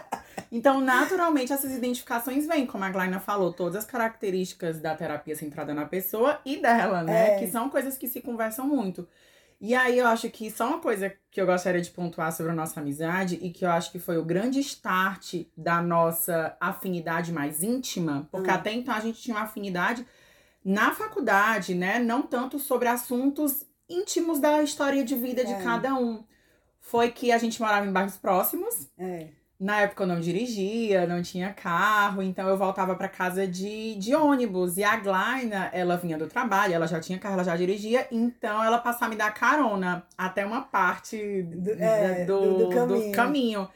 Então, 0.52 0.82
naturalmente, 0.82 1.54
essas 1.54 1.72
identificações 1.72 2.48
vêm, 2.48 2.66
como 2.66 2.84
a 2.84 2.90
Glaina 2.90 3.20
falou, 3.20 3.54
todas 3.54 3.76
as 3.76 3.86
características 3.86 4.80
da 4.80 4.96
terapia 4.96 5.36
centrada 5.36 5.76
na 5.76 5.86
pessoa 5.86 6.40
e 6.44 6.58
dela, 6.58 7.04
né? 7.04 7.36
É. 7.36 7.40
Que 7.40 7.48
são 7.48 7.70
coisas 7.70 7.98
que 8.00 8.08
se 8.08 8.20
conversam 8.20 8.68
muito. 8.68 9.08
E 9.62 9.76
aí 9.76 10.00
eu 10.00 10.08
acho 10.08 10.30
que 10.30 10.50
só 10.50 10.68
uma 10.68 10.80
coisa 10.80 11.14
que 11.30 11.40
eu 11.40 11.46
gostaria 11.46 11.82
de 11.82 11.92
pontuar 11.92 12.32
sobre 12.32 12.52
a 12.52 12.56
nossa 12.56 12.80
amizade 12.80 13.38
e 13.42 13.52
que 13.52 13.64
eu 13.64 13.70
acho 13.70 13.92
que 13.92 14.00
foi 14.00 14.18
o 14.18 14.26
grande 14.26 14.60
start 14.62 15.46
da 15.56 15.82
nossa 15.82 16.58
afinidade 16.60 17.32
mais 17.32 17.62
íntima, 17.62 18.28
porque 18.32 18.50
hum. 18.50 18.54
até 18.54 18.72
então 18.72 18.96
a 18.96 19.00
gente 19.00 19.22
tinha 19.22 19.38
uma 19.38 19.44
afinidade 19.44 20.04
na 20.64 20.92
faculdade, 20.96 21.76
né? 21.76 22.00
Não 22.00 22.22
tanto 22.22 22.58
sobre 22.58 22.88
assuntos 22.88 23.66
íntimos 23.90 24.40
da 24.40 24.62
história 24.62 25.04
de 25.04 25.16
vida 25.16 25.42
é. 25.42 25.46
de 25.46 25.64
cada 25.64 25.96
um. 25.96 26.24
Foi 26.80 27.12
que 27.12 27.32
a 27.32 27.38
gente 27.38 27.60
morava 27.62 27.86
em 27.86 27.92
bairros 27.92 28.18
próximos. 28.18 28.88
É. 28.98 29.28
Na 29.60 29.82
época 29.82 30.04
eu 30.04 30.08
não 30.08 30.22
dirigia, 30.22 31.06
não 31.06 31.22
tinha 31.22 31.52
carro, 31.52 32.22
então 32.22 32.48
eu 32.48 32.58
voltava 32.58 32.96
para 32.96 33.10
casa 33.10 33.46
de, 33.46 33.96
de 33.96 34.16
ônibus. 34.16 34.78
E 34.78 34.84
a 34.86 34.96
Glaina, 34.96 35.70
ela 35.74 35.98
vinha 35.98 36.18
do 36.18 36.28
trabalho, 36.28 36.74
ela 36.74 36.88
já 36.88 37.02
tinha 37.02 37.20
carro, 37.20 37.34
ela 37.34 37.44
já 37.44 37.58
dirigia, 37.58 38.08
então 38.10 38.64
ela 38.64 38.78
passava 38.78 39.08
a 39.08 39.10
me 39.10 39.16
dar 39.18 39.34
carona 39.34 40.06
até 40.18 40.46
uma 40.46 40.62
parte 40.62 41.44
do, 41.44 41.72
é, 41.72 42.24
do, 42.24 42.40
do, 42.40 42.58
do, 42.58 42.70
caminho. 42.70 43.12
do 43.12 43.12
caminho. 43.12 43.70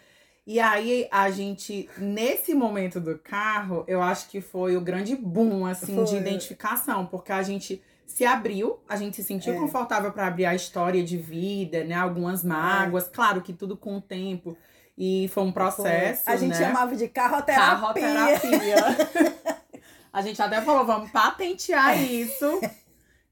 E 0.47 0.57
aí 0.59 1.07
a 1.11 1.29
gente, 1.29 1.89
nesse 1.97 2.53
momento 2.53 3.01
do 3.01 3.17
carro, 3.17 3.83
eu 3.85 4.01
acho 4.01 4.29
que 4.29 4.39
foi 4.39 4.77
o 4.77 4.81
grande 4.81 5.17
boom, 5.17 5.65
assim, 5.65 5.95
foi. 5.95 6.05
de 6.05 6.15
identificação, 6.15 7.05
porque 7.05 7.33
a 7.33 7.43
gente 7.43 7.81
se 8.13 8.25
abriu, 8.25 8.79
a 8.87 8.95
gente 8.95 9.15
se 9.15 9.23
sentiu 9.23 9.55
é. 9.55 9.57
confortável 9.57 10.11
para 10.11 10.27
abrir 10.27 10.45
a 10.45 10.53
história 10.53 11.03
de 11.03 11.17
vida, 11.17 11.83
né? 11.83 11.95
Algumas 11.95 12.43
mágoas, 12.43 13.07
é. 13.07 13.09
claro 13.09 13.41
que 13.41 13.51
tudo 13.51 13.75
com 13.75 13.97
o 13.97 14.01
tempo. 14.01 14.55
E 14.95 15.27
foi 15.33 15.41
um 15.41 15.51
processo. 15.51 16.23
Foi. 16.23 16.33
A 16.33 16.37
gente 16.37 16.51
né? 16.51 16.67
chamava 16.67 16.95
de 16.95 17.07
carroterapia. 17.07 17.65
Carroterapia. 17.65 18.75
a 20.13 20.21
gente 20.21 20.39
até 20.39 20.61
falou, 20.61 20.85
vamos 20.85 21.09
patentear 21.09 21.99
isso. 21.99 22.61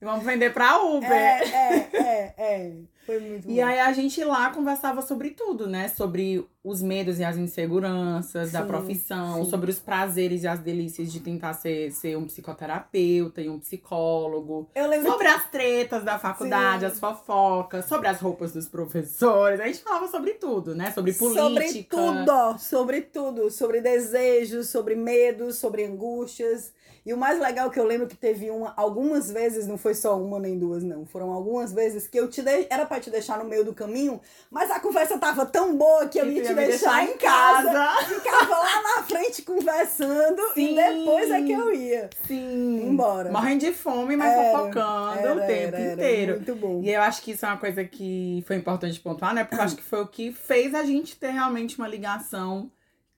Vamos 0.02 0.26
vender 0.26 0.54
pra 0.54 0.82
Uber. 0.82 1.12
É, 1.12 1.44
é, 1.44 1.90
é, 1.94 2.34
é. 2.38 2.72
Foi 3.06 3.20
muito 3.20 3.50
E 3.50 3.56
bom. 3.56 3.66
aí 3.66 3.80
a 3.80 3.92
gente 3.94 4.24
lá 4.24 4.52
conversava 4.52 5.02
sobre 5.02 5.32
tudo, 5.32 5.68
né? 5.68 5.88
Sobre 5.88 6.46
os 6.64 6.82
medos 6.82 7.20
e 7.20 7.24
as 7.24 7.36
inseguranças 7.36 8.48
sim, 8.48 8.54
da 8.54 8.64
profissão, 8.64 9.44
sim. 9.44 9.50
sobre 9.50 9.72
os 9.72 9.80
prazeres 9.80 10.44
e 10.44 10.48
as 10.48 10.60
delícias 10.60 11.12
de 11.12 11.20
tentar 11.20 11.54
ser, 11.54 11.92
ser 11.92 12.16
um 12.16 12.26
psicoterapeuta 12.26 13.42
e 13.42 13.50
um 13.50 13.60
psicólogo. 13.60 14.70
Eu 14.76 14.88
lembro 14.88 15.12
sobre 15.12 15.28
que... 15.28 15.34
as 15.34 15.50
tretas 15.50 16.04
da 16.04 16.20
faculdade, 16.20 16.82
sim. 16.82 16.92
as 16.92 17.00
fofocas, 17.00 17.86
sobre 17.86 18.08
as 18.08 18.20
roupas 18.20 18.54
dos 18.54 18.68
professores. 18.68 19.60
A 19.60 19.66
gente 19.66 19.80
falava 19.80 20.08
sobre 20.08 20.34
tudo, 20.34 20.76
né? 20.76 20.92
Sobre 20.92 21.14
política. 21.14 21.42
Sobre 21.42 21.80
tudo, 21.84 22.60
sobre 22.60 23.02
tudo. 23.02 23.50
Sobre 23.50 23.82
desejos, 23.82 24.70
sobre 24.70 24.96
medos, 24.96 25.56
sobre 25.56 25.84
angústias. 25.86 26.72
E 27.04 27.14
o 27.14 27.18
mais 27.18 27.40
legal 27.40 27.72
que 27.72 27.80
eu 27.80 27.84
lembro 27.84 28.06
que 28.06 28.16
teve 28.16 28.52
uma, 28.52 28.74
algumas 28.78 29.32
vezes, 29.32 29.66
não 29.66 29.78
foi 29.78 29.96
só 29.96 30.22
uma 30.22 30.40
nem 30.40 30.58
duas, 30.58 30.84
não. 30.84 31.04
Foram 31.04 31.32
algumas 31.32 31.74
vezes 31.74 32.08
que 32.08 32.20
eu 32.20 32.30
te 32.30 32.44
dei, 32.44 32.68
era 32.70 32.86
para 32.86 33.00
te 33.00 33.10
deixar 33.10 33.40
no 33.40 33.46
meio 33.46 33.66
do 33.66 33.74
caminho, 33.74 34.22
mas 34.52 34.70
a 34.70 34.80
conversa 34.80 35.18
tava 35.18 35.46
tão 35.46 35.76
boa 35.76 36.08
que 36.08 36.20
eu 36.20 36.30
ia 36.30 36.44
te 36.44 36.54
deixar, 36.54 37.02
deixar, 37.02 37.04
em 37.06 37.18
casa, 37.18 37.72
casa. 37.72 38.06
Ficava 38.14 38.56
lá 38.56 38.84
na 38.84 39.04
frente 39.04 39.42
conversando 39.42 40.42
Sim. 40.54 40.74
e 40.74 40.76
depois 40.76 41.32
é 41.32 41.42
que 41.42 41.52
eu 41.52 41.74
ia. 41.74 42.10
Sim. 42.28 42.90
Embora. 42.90 43.32
Morrendo 43.32 43.62
de 43.62 43.74
fome, 43.74 44.16
mas 44.16 44.32
era, 44.32 44.58
fofocando 44.58 45.20
era, 45.20 45.34
o 45.34 45.40
tempo 45.40 45.76
era, 45.76 45.94
inteiro. 45.94 46.36
muito 46.36 46.56
bom. 46.56 46.82
E 46.84 46.94
eu 46.94 47.02
acho 47.02 47.24
que 47.24 47.32
isso 47.32 47.46
é 47.46 47.50
uma 47.50 47.58
coisa 47.58 47.84
que 47.84 48.44
foi 48.46 48.58
importante 48.58 49.00
pontuar, 49.00 49.34
né? 49.34 49.44
Porque 49.44 49.60
eu 49.60 49.64
acho 49.66 49.76
que 49.76 49.84
foi 49.84 50.02
o 50.02 50.08
que 50.08 50.32
fez 50.32 50.76
a 50.76 50.84
gente 50.84 51.16
ter 51.16 51.32
realmente 51.32 51.80
uma 51.80 51.88
ligação 51.88 52.70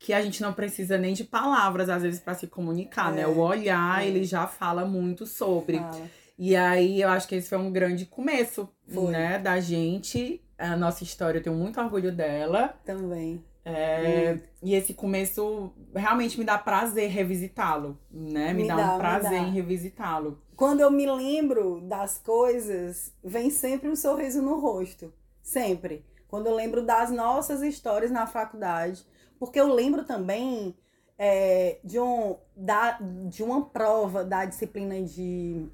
que 0.04 0.12
a 0.12 0.22
gente 0.22 0.42
não 0.42 0.52
precisa 0.52 0.98
nem 0.98 1.14
de 1.14 1.24
palavras, 1.24 1.88
às 1.88 2.04
vezes, 2.04 2.20
para 2.20 2.34
se 2.34 2.46
comunicar, 2.46 3.14
é, 3.14 3.22
né? 3.22 3.28
O 3.28 3.40
olhar, 3.40 4.04
é. 4.04 4.08
ele 4.08 4.26
já 4.26 4.46
fala 4.46 4.84
muito 4.84 5.26
sobre. 5.26 5.80
Fala. 5.80 6.10
E 6.38 6.58
aí, 6.58 7.02
eu 7.02 7.08
acho 7.08 7.26
que 7.26 7.36
esse 7.36 7.48
foi 7.48 7.58
um 7.58 7.72
grande 7.72 8.06
começo, 8.06 8.68
foi. 8.86 9.12
né? 9.12 9.40
Da 9.40 9.62
gente. 9.62 10.44
A 10.58 10.76
nossa 10.76 11.06
história, 11.06 11.40
eu 11.40 11.44
tenho 11.44 11.56
muito 11.56 11.80
orgulho 11.80 12.12
dela. 12.12 12.78
Também. 12.84 13.42
É. 13.64 14.40
E 14.62 14.76
esse 14.76 14.94
começo 14.94 15.72
realmente 15.96 16.38
me 16.38 16.44
dá 16.44 16.58
prazer 16.58 17.10
revisitá-lo, 17.10 17.98
né? 18.12 18.54
Me, 18.54 18.64
me 18.64 18.68
dá, 18.68 18.76
dá, 18.76 18.96
um 18.96 18.98
prazer 18.98 19.42
em 19.42 19.52
revisitá-lo. 19.52 20.38
Quando 20.54 20.82
eu 20.82 20.92
me 20.92 21.10
lembro 21.10 21.80
das 21.80 22.18
coisas, 22.18 23.14
vem 23.24 23.50
sempre 23.50 23.88
um 23.88 23.96
sorriso 23.96 24.42
no 24.42 24.60
rosto. 24.60 25.14
Sempre. 25.42 26.06
Quando 26.28 26.48
eu 26.48 26.56
lembro 26.56 26.86
das 26.86 27.10
nossas 27.10 27.62
histórias 27.62 28.12
na 28.12 28.28
faculdade, 28.28 29.06
porque 29.40 29.60
eu 29.60 29.74
lembro 29.74 30.04
também 30.04 30.76
é, 31.18 31.80
de, 31.84 32.00
um, 32.00 32.36
da, 32.56 32.98
de 33.30 33.44
uma 33.44 33.66
prova 33.66 34.24
da 34.24 34.46
disciplina 34.46 35.02
de. 35.02 35.66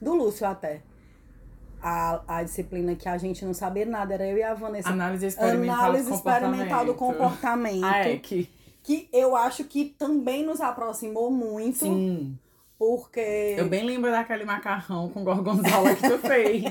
do 0.00 0.14
Lúcio 0.14 0.46
até. 0.46 0.82
A, 1.80 2.38
a 2.38 2.42
disciplina 2.42 2.96
que 2.96 3.08
a 3.08 3.18
gente 3.18 3.44
não 3.44 3.54
sabia 3.54 3.86
nada, 3.86 4.14
era 4.14 4.26
eu 4.26 4.36
e 4.38 4.42
a 4.42 4.54
Vanessa. 4.54 4.88
Análise 4.88 5.26
experimental, 5.26 5.84
Análise 5.84 6.08
do, 6.08 6.14
experimental 6.14 6.84
do 6.84 6.94
comportamento. 6.94 7.84
Ah, 7.84 7.98
é 7.98 8.16
que... 8.16 8.48
que 8.82 9.08
eu 9.12 9.36
acho 9.36 9.64
que 9.64 9.84
também 9.84 10.44
nos 10.44 10.60
aproximou 10.60 11.30
muito. 11.30 11.78
Sim. 11.78 12.38
Porque. 12.78 13.54
Eu 13.56 13.68
bem 13.68 13.84
lembro 13.84 14.10
daquele 14.10 14.44
macarrão 14.44 15.08
com 15.08 15.24
gorgonzola 15.24 15.94
que 15.94 16.08
tu 16.08 16.18
fez. 16.26 16.62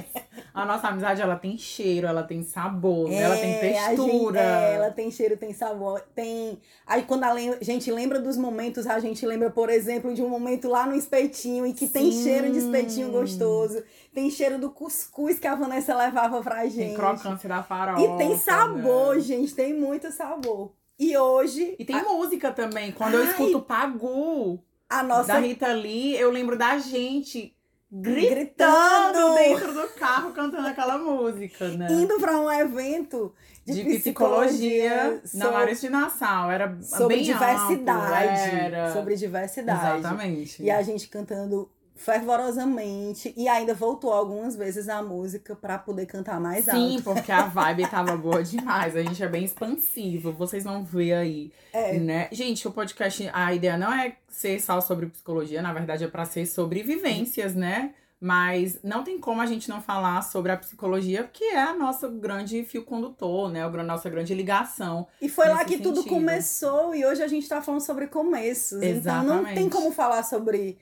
A 0.53 0.63
nossa 0.63 0.87
amizade, 0.87 1.19
ela 1.19 1.35
tem 1.35 1.57
cheiro, 1.57 2.05
ela 2.05 2.23
tem 2.23 2.43
sabor, 2.43 3.11
é, 3.11 3.15
ela 3.15 3.35
tem 3.35 3.59
textura. 3.59 4.39
Gente, 4.39 4.47
é, 4.47 4.73
ela 4.75 4.91
tem 4.91 5.11
cheiro, 5.11 5.35
tem 5.35 5.51
sabor, 5.51 5.99
tem... 6.13 6.59
Aí 6.85 7.03
quando 7.03 7.23
a 7.23 7.35
gente 7.59 7.91
lembra 7.91 8.19
dos 8.19 8.37
momentos, 8.37 8.85
a 8.85 8.99
gente 8.99 9.25
lembra, 9.25 9.49
por 9.49 9.69
exemplo, 9.69 10.13
de 10.13 10.21
um 10.21 10.29
momento 10.29 10.69
lá 10.69 10.85
no 10.85 10.95
espetinho 10.95 11.65
e 11.65 11.73
que 11.73 11.87
Sim. 11.87 11.93
tem 11.93 12.11
cheiro 12.11 12.51
de 12.51 12.59
espetinho 12.59 13.11
gostoso. 13.11 13.83
Tem 14.13 14.29
cheiro 14.29 14.59
do 14.59 14.69
cuscuz 14.69 15.39
que 15.39 15.47
a 15.47 15.55
Vanessa 15.55 15.95
levava 15.95 16.41
pra 16.41 16.65
gente. 16.67 16.75
Tem 16.77 16.93
crocância 16.93 17.49
da 17.49 17.63
farofa. 17.63 18.01
E 18.01 18.17
tem 18.17 18.37
sabor, 18.37 19.15
né? 19.15 19.21
gente, 19.21 19.55
tem 19.55 19.73
muito 19.73 20.11
sabor. 20.11 20.71
E 20.97 21.17
hoje... 21.17 21.75
E 21.77 21.83
tem 21.83 21.97
a... 21.97 22.03
música 22.03 22.51
também. 22.51 22.91
Quando 22.91 23.15
Ai, 23.15 23.21
eu 23.21 23.25
escuto 23.25 23.61
Pagu 23.61 24.63
a 24.89 25.03
nossa... 25.03 25.33
da 25.33 25.39
Rita 25.39 25.71
Lee, 25.73 26.15
eu 26.15 26.31
lembro 26.31 26.57
da 26.57 26.77
gente 26.77 27.55
gritando, 27.91 28.33
gritando, 28.33 29.35
dentro 29.35 29.73
do 29.73 29.87
carro 29.93 30.31
cantando 30.33 30.67
aquela 30.67 30.97
música, 30.97 31.69
né? 31.69 31.87
Indo 31.91 32.19
para 32.19 32.37
um 32.39 32.51
evento 32.51 33.33
de, 33.65 33.83
de 33.83 33.99
psicologia, 33.99 35.19
psicologia 35.23 35.29
na 35.33 35.51
Maris 35.51 35.81
de 35.81 35.89
Nassau. 35.89 36.51
Era 36.51 36.77
sobre 36.81 37.15
bem 37.15 37.23
diversidade. 37.23 38.55
Era... 38.55 38.93
Sobre 38.93 39.15
diversidade. 39.15 39.99
Exatamente. 39.99 40.63
E 40.63 40.69
a 40.69 40.81
gente 40.81 41.07
cantando 41.07 41.69
fervorosamente 41.95 43.33
e 43.37 43.47
ainda 43.47 43.73
voltou 43.73 44.11
algumas 44.11 44.55
vezes 44.55 44.89
a 44.89 45.01
música 45.01 45.55
para 45.55 45.77
poder 45.77 46.05
cantar 46.05 46.39
mais 46.39 46.65
Sim, 46.65 46.71
alto. 46.71 46.97
Sim, 46.97 47.01
porque 47.01 47.31
a 47.31 47.43
vibe 47.45 47.87
tava 47.89 48.17
boa 48.17 48.43
demais. 48.43 48.95
A 48.95 49.01
gente 49.01 49.23
é 49.23 49.27
bem 49.27 49.45
expansivo, 49.45 50.31
vocês 50.33 50.63
vão 50.63 50.83
ver 50.83 51.13
aí, 51.13 51.51
é. 51.71 51.97
né? 51.97 52.27
Gente, 52.31 52.67
o 52.67 52.71
podcast, 52.71 53.29
a 53.33 53.53
ideia 53.53 53.77
não 53.77 53.91
é 53.91 54.17
ser 54.27 54.59
só 54.59 54.81
sobre 54.81 55.07
psicologia, 55.07 55.61
na 55.61 55.73
verdade 55.73 56.03
é 56.03 56.07
para 56.07 56.25
ser 56.25 56.45
sobre 56.45 56.83
vivências, 56.83 57.55
né? 57.55 57.93
Mas 58.25 58.79
não 58.81 59.03
tem 59.03 59.19
como 59.19 59.39
a 59.39 59.45
gente 59.45 59.69
não 59.69 59.79
falar 59.79 60.19
sobre 60.23 60.51
a 60.51 60.57
psicologia, 60.57 61.29
que 61.31 61.43
é 61.43 61.61
a 61.61 61.75
nossa 61.75 62.07
grande 62.07 62.63
fio 62.63 62.83
condutor, 62.83 63.51
né? 63.51 63.63
A 63.63 63.83
nossa 63.83 64.09
grande 64.09 64.33
ligação. 64.33 65.05
E 65.21 65.29
foi 65.29 65.47
lá 65.47 65.63
que 65.63 65.77
sentido. 65.77 65.93
tudo 65.93 66.09
começou 66.09 66.95
e 66.95 67.05
hoje 67.05 67.21
a 67.21 67.27
gente 67.27 67.47
tá 67.47 67.61
falando 67.61 67.81
sobre 67.81 68.07
começos. 68.07 68.81
Exatamente. 68.81 69.27
Então 69.27 69.43
não 69.43 69.53
tem 69.53 69.69
como 69.69 69.91
falar 69.91 70.23
sobre 70.23 70.79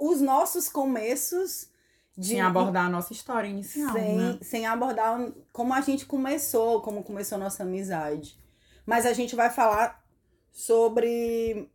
os 0.00 0.22
nossos 0.22 0.70
começos. 0.70 1.68
De, 2.16 2.28
sem 2.28 2.40
abordar 2.40 2.86
a 2.86 2.88
nossa 2.88 3.12
história 3.12 3.48
inicial. 3.48 3.92
Sem, 3.92 4.16
né? 4.16 4.38
sem 4.40 4.66
abordar 4.66 5.30
como 5.52 5.74
a 5.74 5.82
gente 5.82 6.06
começou, 6.06 6.80
como 6.80 7.04
começou 7.04 7.36
a 7.36 7.38
nossa 7.38 7.64
amizade. 7.64 8.34
Mas 8.86 9.04
a 9.04 9.12
gente 9.12 9.36
vai 9.36 9.50
falar 9.50 10.02
sobre 10.50 11.68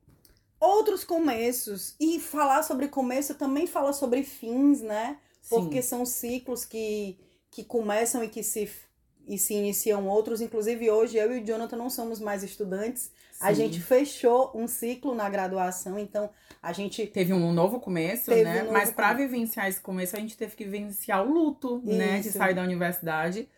outros 0.63 1.03
começos. 1.03 1.95
E 1.99 2.19
falar 2.19 2.63
sobre 2.63 2.87
começo 2.87 3.35
também 3.35 3.67
fala 3.67 3.93
sobre 3.93 4.23
fins, 4.23 4.81
né? 4.81 5.17
Porque 5.49 5.81
Sim. 5.81 5.89
são 5.89 6.05
ciclos 6.05 6.63
que, 6.63 7.17
que 7.51 7.63
começam 7.63 8.23
e 8.23 8.29
que 8.29 8.41
se, 8.41 8.69
e 9.27 9.37
se 9.37 9.53
iniciam 9.53 10.07
outros. 10.07 10.41
Inclusive, 10.41 10.89
hoje 10.89 11.17
eu 11.17 11.35
e 11.35 11.41
o 11.41 11.45
Jonathan 11.45 11.75
não 11.75 11.89
somos 11.89 12.19
mais 12.19 12.43
estudantes. 12.43 13.03
Sim. 13.03 13.39
A 13.41 13.51
gente 13.51 13.81
fechou 13.81 14.51
um 14.55 14.67
ciclo 14.67 15.13
na 15.13 15.29
graduação, 15.29 15.99
então 15.99 16.29
a 16.61 16.71
gente 16.71 17.05
teve 17.07 17.33
um 17.33 17.51
novo 17.51 17.79
começo, 17.79 18.31
né? 18.31 18.61
Um 18.61 18.65
novo 18.65 18.73
Mas 18.73 18.89
para 18.91 19.13
vivenciar 19.13 19.67
esse 19.67 19.81
começo, 19.81 20.15
a 20.15 20.19
gente 20.19 20.37
teve 20.37 20.55
que 20.55 20.63
vivenciar 20.63 21.27
o 21.27 21.33
luto, 21.33 21.81
Isso. 21.85 21.97
né? 21.97 22.19
De 22.19 22.31
sair 22.31 22.53
da 22.53 22.63
universidade. 22.63 23.49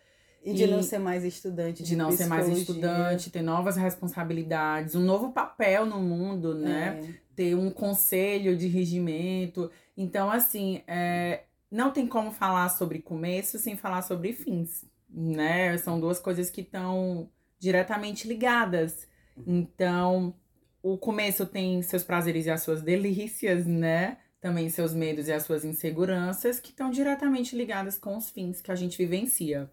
E 0.46 0.54
de 0.54 0.62
e 0.62 0.66
não 0.68 0.80
ser 0.80 1.00
mais 1.00 1.24
estudante. 1.24 1.82
De, 1.82 1.88
de 1.88 1.96
não 1.96 2.12
ser 2.12 2.26
mais 2.26 2.48
estudante, 2.48 3.30
ter 3.30 3.42
novas 3.42 3.74
responsabilidades, 3.74 4.94
um 4.94 5.00
novo 5.00 5.32
papel 5.32 5.84
no 5.84 5.98
mundo, 5.98 6.54
né? 6.54 7.00
É. 7.02 7.14
Ter 7.34 7.56
um 7.56 7.68
conselho 7.68 8.56
de 8.56 8.68
regimento. 8.68 9.68
Então, 9.96 10.30
assim, 10.30 10.82
é, 10.86 11.42
não 11.68 11.90
tem 11.90 12.06
como 12.06 12.30
falar 12.30 12.68
sobre 12.68 13.00
começo 13.00 13.58
sem 13.58 13.76
falar 13.76 14.02
sobre 14.02 14.32
fins, 14.32 14.84
né? 15.10 15.76
São 15.78 15.98
duas 15.98 16.20
coisas 16.20 16.48
que 16.48 16.60
estão 16.60 17.28
diretamente 17.58 18.28
ligadas. 18.28 19.08
Então, 19.44 20.32
o 20.80 20.96
começo 20.96 21.44
tem 21.44 21.82
seus 21.82 22.04
prazeres 22.04 22.46
e 22.46 22.50
as 22.50 22.62
suas 22.62 22.82
delícias, 22.82 23.66
né? 23.66 24.18
Também 24.40 24.70
seus 24.70 24.94
medos 24.94 25.26
e 25.26 25.32
as 25.32 25.42
suas 25.42 25.64
inseguranças, 25.64 26.60
que 26.60 26.70
estão 26.70 26.88
diretamente 26.88 27.56
ligadas 27.56 27.98
com 27.98 28.16
os 28.16 28.30
fins 28.30 28.60
que 28.60 28.70
a 28.70 28.76
gente 28.76 28.96
vivencia. 28.96 29.68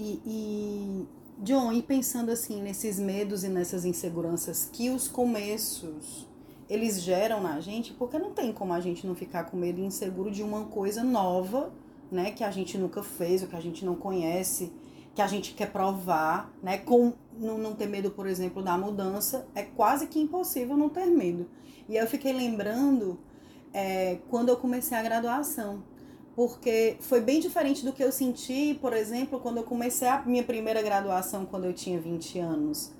E, 0.00 0.18
e, 0.24 1.06
John, 1.40 1.70
e 1.70 1.82
pensando 1.82 2.30
assim 2.30 2.62
nesses 2.62 2.98
medos 2.98 3.44
e 3.44 3.48
nessas 3.48 3.84
inseguranças 3.84 4.66
que 4.72 4.88
os 4.88 5.06
começos 5.06 6.26
eles 6.70 7.02
geram 7.02 7.42
na 7.42 7.60
gente, 7.60 7.92
porque 7.92 8.18
não 8.18 8.30
tem 8.30 8.50
como 8.50 8.72
a 8.72 8.80
gente 8.80 9.06
não 9.06 9.14
ficar 9.14 9.44
com 9.44 9.58
medo 9.58 9.78
e 9.78 9.84
inseguro 9.84 10.30
de 10.30 10.42
uma 10.42 10.64
coisa 10.64 11.04
nova, 11.04 11.70
né, 12.10 12.30
que 12.30 12.42
a 12.42 12.50
gente 12.50 12.78
nunca 12.78 13.02
fez, 13.02 13.42
ou 13.42 13.48
que 13.48 13.56
a 13.56 13.60
gente 13.60 13.84
não 13.84 13.94
conhece, 13.94 14.72
que 15.14 15.20
a 15.20 15.26
gente 15.26 15.52
quer 15.52 15.70
provar, 15.70 16.50
né, 16.62 16.78
com 16.78 17.12
não, 17.38 17.58
não 17.58 17.74
ter 17.74 17.86
medo, 17.86 18.10
por 18.10 18.26
exemplo, 18.26 18.62
da 18.62 18.78
mudança, 18.78 19.46
é 19.54 19.64
quase 19.64 20.06
que 20.06 20.18
impossível 20.18 20.78
não 20.78 20.88
ter 20.88 21.06
medo. 21.06 21.46
E 21.88 21.96
eu 21.96 22.06
fiquei 22.06 22.32
lembrando 22.32 23.18
é, 23.74 24.18
quando 24.30 24.48
eu 24.48 24.56
comecei 24.56 24.96
a 24.96 25.02
graduação, 25.02 25.82
porque 26.40 26.96
foi 27.00 27.20
bem 27.20 27.38
diferente 27.38 27.84
do 27.84 27.92
que 27.92 28.02
eu 28.02 28.10
senti, 28.10 28.72
por 28.80 28.94
exemplo, 28.94 29.38
quando 29.40 29.58
eu 29.58 29.62
comecei 29.62 30.08
a 30.08 30.22
minha 30.22 30.42
primeira 30.42 30.80
graduação, 30.80 31.44
quando 31.44 31.66
eu 31.66 31.74
tinha 31.74 32.00
20 32.00 32.38
anos. 32.38 32.92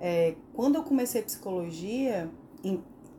É, 0.00 0.34
quando 0.54 0.76
eu 0.76 0.82
comecei 0.82 1.20
psicologia, 1.20 2.30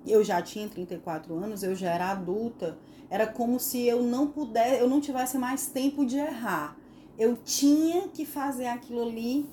eu 0.04 0.24
já 0.24 0.42
tinha 0.42 0.68
34 0.68 1.32
anos, 1.36 1.62
eu 1.62 1.76
já 1.76 1.92
era 1.92 2.10
adulta, 2.10 2.76
era 3.08 3.28
como 3.28 3.60
se 3.60 3.86
eu 3.86 4.02
não 4.02 4.26
pudesse, 4.26 4.82
eu 4.82 4.90
não 4.90 5.00
tivesse 5.00 5.38
mais 5.38 5.68
tempo 5.68 6.08
de 6.08 6.18
errar. 6.18 6.76
Eu 7.16 7.38
tinha 7.46 8.08
que 8.08 8.26
fazer 8.26 8.66
aquilo 8.66 9.04
ali 9.04 9.48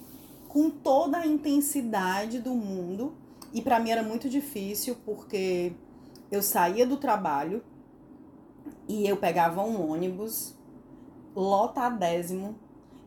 com 0.49 0.71
toda 0.71 1.19
a 1.19 1.27
intensidade 1.27 2.39
do 2.39 2.55
mundo. 2.55 3.13
E 3.53 3.61
para 3.61 3.79
mim 3.79 3.91
era 3.91 4.03
muito 4.03 4.31
difícil, 4.31 4.97
porque 5.05 5.75
eu 6.31 6.41
saía 6.43 6.87
do 6.87 6.97
trabalho 6.97 7.63
e 8.89 9.09
eu 9.09 9.17
pegava 9.17 9.63
um 9.63 9.91
ônibus 9.91 10.57
lotadésimo 11.35 12.57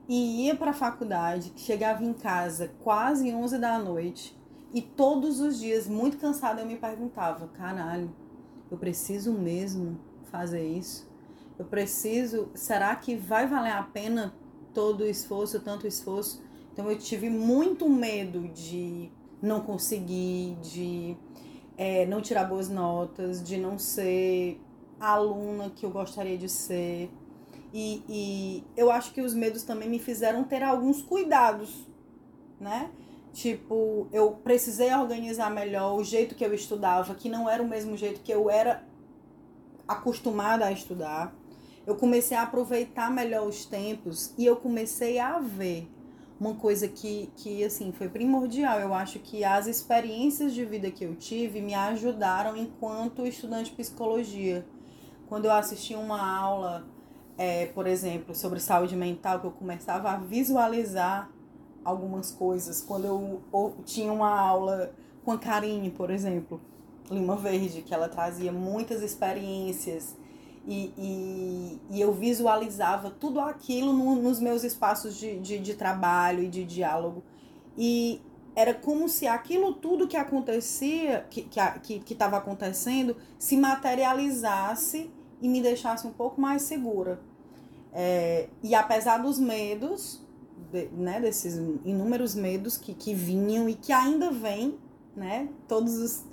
e 0.08 0.46
ia 0.46 0.56
para 0.56 0.72
a 0.72 0.74
faculdade, 0.74 1.54
chegava 1.56 2.04
em 2.04 2.13
casa 2.13 2.72
quase 2.84 3.34
11 3.34 3.58
da 3.58 3.78
noite 3.78 4.38
e 4.74 4.82
todos 4.82 5.40
os 5.40 5.60
dias, 5.60 5.88
muito 5.88 6.18
cansada, 6.18 6.62
eu 6.62 6.66
me 6.66 6.76
perguntava: 6.76 7.48
caralho, 7.48 8.13
eu 8.70 8.78
preciso 8.78 9.32
mesmo 9.34 10.00
fazer 10.26 10.66
isso? 10.68 11.10
Eu 11.58 11.66
preciso. 11.66 12.50
Será 12.54 12.96
que 12.96 13.16
vai 13.16 13.48
valer 13.48 13.72
a 13.72 13.84
pena 13.84 14.36
todo 14.74 15.02
o 15.02 15.08
esforço, 15.08 15.60
tanto 15.62 15.88
esforço? 15.88 16.44
Então 16.74 16.92
eu 16.92 16.98
tive 16.98 17.30
muito 17.30 17.90
medo 17.90 18.48
de 18.50 19.10
não 19.42 19.62
conseguir, 19.62 20.58
de 20.62 21.18
é, 21.78 22.06
não 22.06 22.22
tirar 22.22 22.44
boas 22.44 22.70
notas, 22.70 23.42
de 23.42 23.58
não 23.58 23.80
ser 23.80 24.62
aluna 24.99 25.69
que 25.69 25.86
eu 25.86 25.89
gostaria 25.89 26.38
de 26.38 26.49
ser. 26.49 27.12
E, 27.73 28.03
e 28.07 28.63
eu 28.75 28.89
acho 28.89 29.13
que 29.13 29.21
os 29.21 29.33
medos 29.33 29.63
também 29.63 29.89
me 29.89 29.99
fizeram 29.99 30.43
ter 30.43 30.63
alguns 30.63 31.01
cuidados, 31.01 31.88
né? 32.60 32.89
Tipo, 33.33 34.07
eu 34.12 34.31
precisei 34.43 34.93
organizar 34.93 35.51
melhor 35.51 35.95
o 35.95 36.03
jeito 36.03 36.33
que 36.33 36.43
eu 36.43 36.53
estudava, 36.53 37.13
que 37.13 37.29
não 37.29 37.47
era 37.49 37.62
o 37.62 37.67
mesmo 37.67 37.95
jeito 37.95 38.21
que 38.21 38.31
eu 38.31 38.49
era 38.49 38.83
acostumada 39.88 40.65
a 40.65 40.71
estudar. 40.71 41.36
Eu 41.86 41.95
comecei 41.95 42.36
a 42.36 42.43
aproveitar 42.43 43.12
melhor 43.12 43.47
os 43.47 43.65
tempos 43.65 44.33
e 44.38 44.45
eu 44.45 44.55
comecei 44.55 45.19
a 45.19 45.39
ver 45.39 45.88
uma 46.39 46.55
coisa 46.55 46.88
que, 46.88 47.29
que 47.36 47.63
assim, 47.63 47.91
foi 47.91 48.10
primordial. 48.10 48.79
Eu 48.79 48.93
acho 48.93 49.19
que 49.19 49.43
as 49.43 49.67
experiências 49.67 50.53
de 50.53 50.65
vida 50.65 50.91
que 50.91 51.03
eu 51.03 51.15
tive 51.15 51.62
me 51.62 51.73
ajudaram 51.73 52.57
enquanto 52.57 53.25
estudante 53.25 53.69
de 53.69 53.75
psicologia. 53.75 54.65
Quando 55.28 55.46
eu 55.46 55.52
assisti 55.52 55.94
uma 55.94 56.20
aula, 56.20 56.88
é, 57.38 57.66
por 57.68 57.86
exemplo, 57.86 58.34
sobre 58.34 58.60
saúde 58.60 58.96
mental, 58.96 59.40
que 59.40 59.48
eu 59.48 59.52
começava 59.52 60.10
a 60.12 60.18
visualizar 60.18 61.30
algumas 61.84 62.32
coisas. 62.32 62.82
Quando 62.82 63.06
eu 63.06 63.42
ou, 63.52 63.76
tinha 63.86 64.12
uma 64.12 64.40
aula 64.40 64.94
com 65.26 65.32
a 65.34 65.38
Karine, 65.38 65.92
por 65.92 66.10
exemplo, 66.10 66.62
Lima 67.12 67.36
Verde, 67.36 67.82
que 67.82 67.94
ela 67.94 68.08
trazia 68.08 68.52
muitas 68.52 69.02
experiências 69.02 70.16
e, 70.66 70.94
e, 70.98 71.82
e 71.92 72.02
eu 72.02 72.13
visualizava 72.13 73.10
tudo 73.10 73.40
aquilo 73.40 73.94
no, 73.94 74.16
nos 74.16 74.40
meus 74.40 74.63
espaços 74.63 75.18
de, 75.18 75.40
de, 75.40 75.60
de 75.60 75.74
trabalho 75.74 76.44
e 76.44 76.48
de 76.48 76.63
diálogo. 76.63 77.24
E 77.78 78.22
era 78.56 78.74
como 78.74 79.08
se 79.08 79.28
aquilo 79.28 79.74
tudo 79.74 80.08
que 80.08 80.18
acontecia, 80.18 81.26
que 81.30 81.42
estava 81.42 81.80
que, 81.80 82.00
que, 82.00 82.16
que 82.16 82.24
acontecendo, 82.24 83.16
se 83.38 83.56
materializasse 83.56 85.12
e 85.41 85.47
me 85.47 85.62
deixasse 85.62 86.08
um 86.08 86.12
pouco 86.12 86.39
mais 86.39 86.63
segura. 86.63 87.19
É, 87.93 88.50
e 88.62 88.76
apesar 88.76 89.17
dos 89.17 89.39
medos, 89.39 90.21
de, 90.71 90.88
né, 90.89 91.19
desses 91.19 91.56
inúmeros 91.86 92.36
medos 92.36 92.78
que, 92.78 92.93
que 92.93 93.13
vinham 93.13 93.67
e 93.69 93.73
que 93.73 93.91
ainda 93.91 94.32
vêm, 94.32 94.78
né, 95.15 95.50
todos 95.67 95.97
os, 95.97 96.26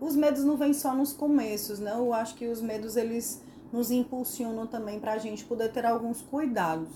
os 0.00 0.14
medos 0.14 0.44
não 0.44 0.56
vêm 0.56 0.72
só 0.72 0.94
nos 0.94 1.12
começos, 1.12 1.78
né, 1.78 1.92
eu 1.96 2.12
acho 2.12 2.34
que 2.34 2.46
os 2.46 2.60
medos, 2.60 2.96
eles 2.96 3.42
nos 3.72 3.90
impulsionam 3.90 4.66
também 4.66 5.00
para 5.00 5.14
a 5.14 5.18
gente 5.18 5.44
poder 5.44 5.72
ter 5.72 5.84
alguns 5.84 6.22
cuidados. 6.22 6.90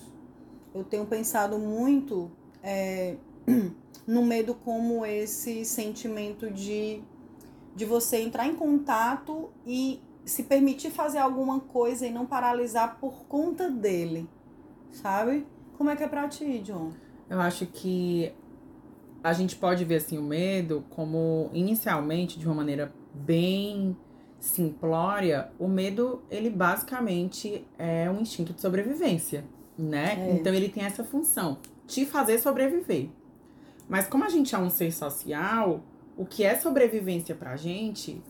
Eu 0.73 0.85
tenho 0.85 1.07
pensado 1.07 1.59
muito 1.59 2.31
é, 2.63 3.17
no 4.07 4.23
medo 4.23 4.55
como 4.55 5.05
esse 5.05 5.65
sentimento 5.65 6.51
de, 6.51 7.03
de 7.75 7.85
você 7.85 8.19
entrar 8.19 8.47
em 8.47 8.55
contato 8.55 9.51
e 9.67 10.01
se 10.29 10.43
permitir 10.43 10.91
fazer 10.91 11.19
alguma 11.19 11.59
coisa 11.59 12.07
e 12.07 12.11
não 12.11 12.27
paralisar 12.27 12.99
por 13.01 13.25
conta 13.25 13.71
dele, 13.71 14.29
sabe? 14.93 15.47
Como 15.77 15.91
é 15.91 15.97
que 15.97 16.05
é 16.05 16.09
pra 16.09 16.29
ti, 16.29 16.59
John? 16.61 16.93
Eu 17.31 17.41
acho 17.41 17.67
que 17.67 18.33
a 19.23 19.33
gente 19.33 19.57
pode 19.57 19.85
ver 19.85 19.97
assim 19.97 20.19
o 20.19 20.23
medo 20.23 20.85
como 20.91 21.51
inicialmente 21.53 22.39
de 22.39 22.47
uma 22.47 22.55
maneira 22.55 22.93
bem 23.15 23.97
simplória, 24.39 25.51
o 25.59 25.67
medo, 25.67 26.23
ele 26.31 26.51
basicamente 26.51 27.67
é 27.77 28.09
um 28.11 28.21
instinto 28.21 28.53
de 28.53 28.61
sobrevivência, 28.61 29.45
né? 29.77 30.29
É. 30.29 30.33
Então 30.35 30.55
ele 30.55 30.69
tem 30.69 30.85
essa 30.85 31.03
função, 31.03 31.59
te 31.87 32.05
fazer 32.05 32.39
sobreviver. 32.39 33.09
Mas 33.89 34.07
como 34.07 34.25
a 34.25 34.29
gente 34.29 34.55
é 34.55 34.59
um 34.59 34.71
ser 34.71 34.93
social, 34.93 35.83
o 36.17 36.25
que 36.25 36.45
é 36.45 36.57
sobrevivência 36.57 37.35
pra 37.35 37.57
gente 37.57 38.23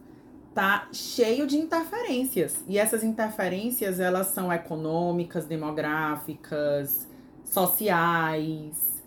tá 0.59 0.89
cheio 0.93 1.47
de 1.47 1.57
interferências. 1.57 2.57
E 2.67 2.79
essas 2.79 3.05
interferências, 3.05 4.01
elas 4.01 4.27
são 4.27 4.53
econômicas, 4.53 5.45
demográficas, 5.45 7.07
sociais, 7.45 9.01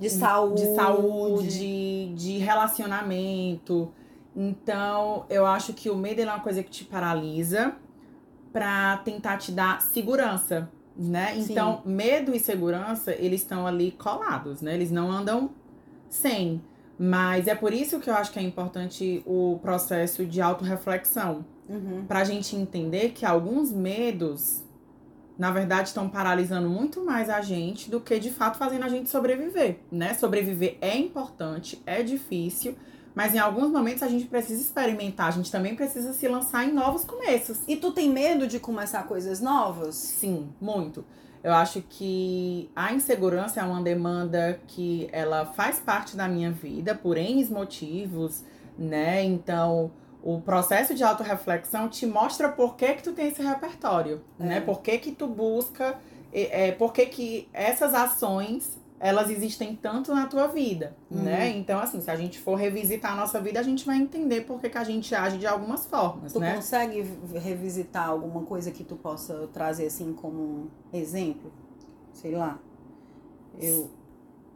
de 0.00 0.10
saúde, 0.10 0.62
de 0.62 0.74
saúde, 0.74 2.14
de 2.16 2.38
relacionamento. 2.38 3.92
Então, 4.34 5.26
eu 5.30 5.46
acho 5.46 5.72
que 5.74 5.88
o 5.88 5.94
medo 5.94 6.22
é 6.22 6.24
uma 6.24 6.40
coisa 6.40 6.60
que 6.60 6.70
te 6.72 6.84
paralisa 6.84 7.76
para 8.52 8.96
tentar 9.04 9.36
te 9.36 9.52
dar 9.52 9.80
segurança, 9.80 10.68
né? 10.96 11.34
Sim. 11.34 11.52
Então, 11.52 11.82
medo 11.84 12.34
e 12.34 12.40
segurança, 12.40 13.12
eles 13.12 13.42
estão 13.42 13.64
ali 13.64 13.92
colados, 13.92 14.60
né? 14.60 14.74
Eles 14.74 14.90
não 14.90 15.08
andam 15.08 15.50
sem. 16.08 16.60
Mas 16.98 17.46
é 17.46 17.54
por 17.54 17.72
isso 17.72 17.98
que 17.98 18.08
eu 18.08 18.14
acho 18.14 18.30
que 18.32 18.38
é 18.38 18.42
importante 18.42 19.22
o 19.26 19.58
processo 19.60 20.24
de 20.24 20.40
autorreflexão. 20.40 21.44
Uhum. 21.68 22.04
Pra 22.06 22.24
gente 22.24 22.54
entender 22.54 23.10
que 23.10 23.24
alguns 23.24 23.72
medos, 23.72 24.62
na 25.38 25.50
verdade, 25.50 25.88
estão 25.88 26.08
paralisando 26.08 26.68
muito 26.68 27.04
mais 27.04 27.28
a 27.28 27.40
gente 27.40 27.90
do 27.90 28.00
que 28.00 28.18
de 28.18 28.30
fato 28.30 28.58
fazendo 28.58 28.84
a 28.84 28.88
gente 28.88 29.10
sobreviver, 29.10 29.78
né? 29.90 30.14
Sobreviver 30.14 30.76
é 30.80 30.96
importante, 30.96 31.82
é 31.86 32.02
difícil, 32.02 32.76
mas 33.14 33.34
em 33.34 33.38
alguns 33.38 33.70
momentos 33.70 34.02
a 34.02 34.08
gente 34.08 34.26
precisa 34.26 34.60
experimentar, 34.60 35.28
a 35.28 35.30
gente 35.30 35.50
também 35.50 35.74
precisa 35.74 36.12
se 36.12 36.28
lançar 36.28 36.64
em 36.64 36.72
novos 36.72 37.04
começos. 37.04 37.60
E 37.66 37.76
tu 37.76 37.92
tem 37.92 38.10
medo 38.10 38.46
de 38.46 38.60
começar 38.60 39.02
coisas 39.04 39.40
novas? 39.40 39.94
Sim, 39.94 40.50
muito. 40.60 41.04
Eu 41.44 41.52
acho 41.52 41.82
que 41.82 42.70
a 42.74 42.94
insegurança 42.94 43.60
é 43.60 43.62
uma 43.62 43.82
demanda 43.82 44.58
que 44.66 45.10
ela 45.12 45.44
faz 45.44 45.78
parte 45.78 46.16
da 46.16 46.26
minha 46.26 46.50
vida 46.50 46.94
por 46.94 47.18
N 47.18 47.44
motivos, 47.50 48.42
né? 48.78 49.22
Então, 49.22 49.92
o 50.22 50.40
processo 50.40 50.94
de 50.94 51.04
autorreflexão 51.04 51.86
te 51.86 52.06
mostra 52.06 52.48
por 52.48 52.76
que 52.76 52.94
que 52.94 53.02
tu 53.02 53.12
tem 53.12 53.28
esse 53.28 53.42
repertório, 53.42 54.22
é. 54.40 54.44
né? 54.44 54.60
Por 54.62 54.80
que 54.80 54.96
que 54.96 55.12
tu 55.12 55.26
busca, 55.26 55.98
é, 56.32 56.72
por 56.72 56.94
que 56.94 57.04
que 57.04 57.46
essas 57.52 57.92
ações 57.92 58.80
elas 59.04 59.28
existem 59.28 59.76
tanto 59.76 60.14
na 60.14 60.26
tua 60.26 60.46
vida, 60.46 60.96
uhum. 61.10 61.24
né? 61.24 61.50
Então, 61.50 61.78
assim, 61.78 62.00
se 62.00 62.10
a 62.10 62.16
gente 62.16 62.38
for 62.38 62.54
revisitar 62.54 63.12
a 63.12 63.16
nossa 63.16 63.38
vida, 63.38 63.60
a 63.60 63.62
gente 63.62 63.84
vai 63.84 63.98
entender 63.98 64.46
por 64.46 64.58
que, 64.58 64.70
que 64.70 64.78
a 64.78 64.82
gente 64.82 65.14
age 65.14 65.36
de 65.36 65.46
algumas 65.46 65.84
formas, 65.84 66.32
tu 66.32 66.40
né? 66.40 66.52
Tu 66.52 66.56
consegue 66.56 67.04
revisitar 67.34 68.08
alguma 68.08 68.46
coisa 68.46 68.70
que 68.70 68.82
tu 68.82 68.96
possa 68.96 69.46
trazer, 69.52 69.88
assim, 69.88 70.14
como 70.14 70.70
exemplo? 70.90 71.52
Sei 72.14 72.34
lá. 72.34 72.58
Eu... 73.60 73.90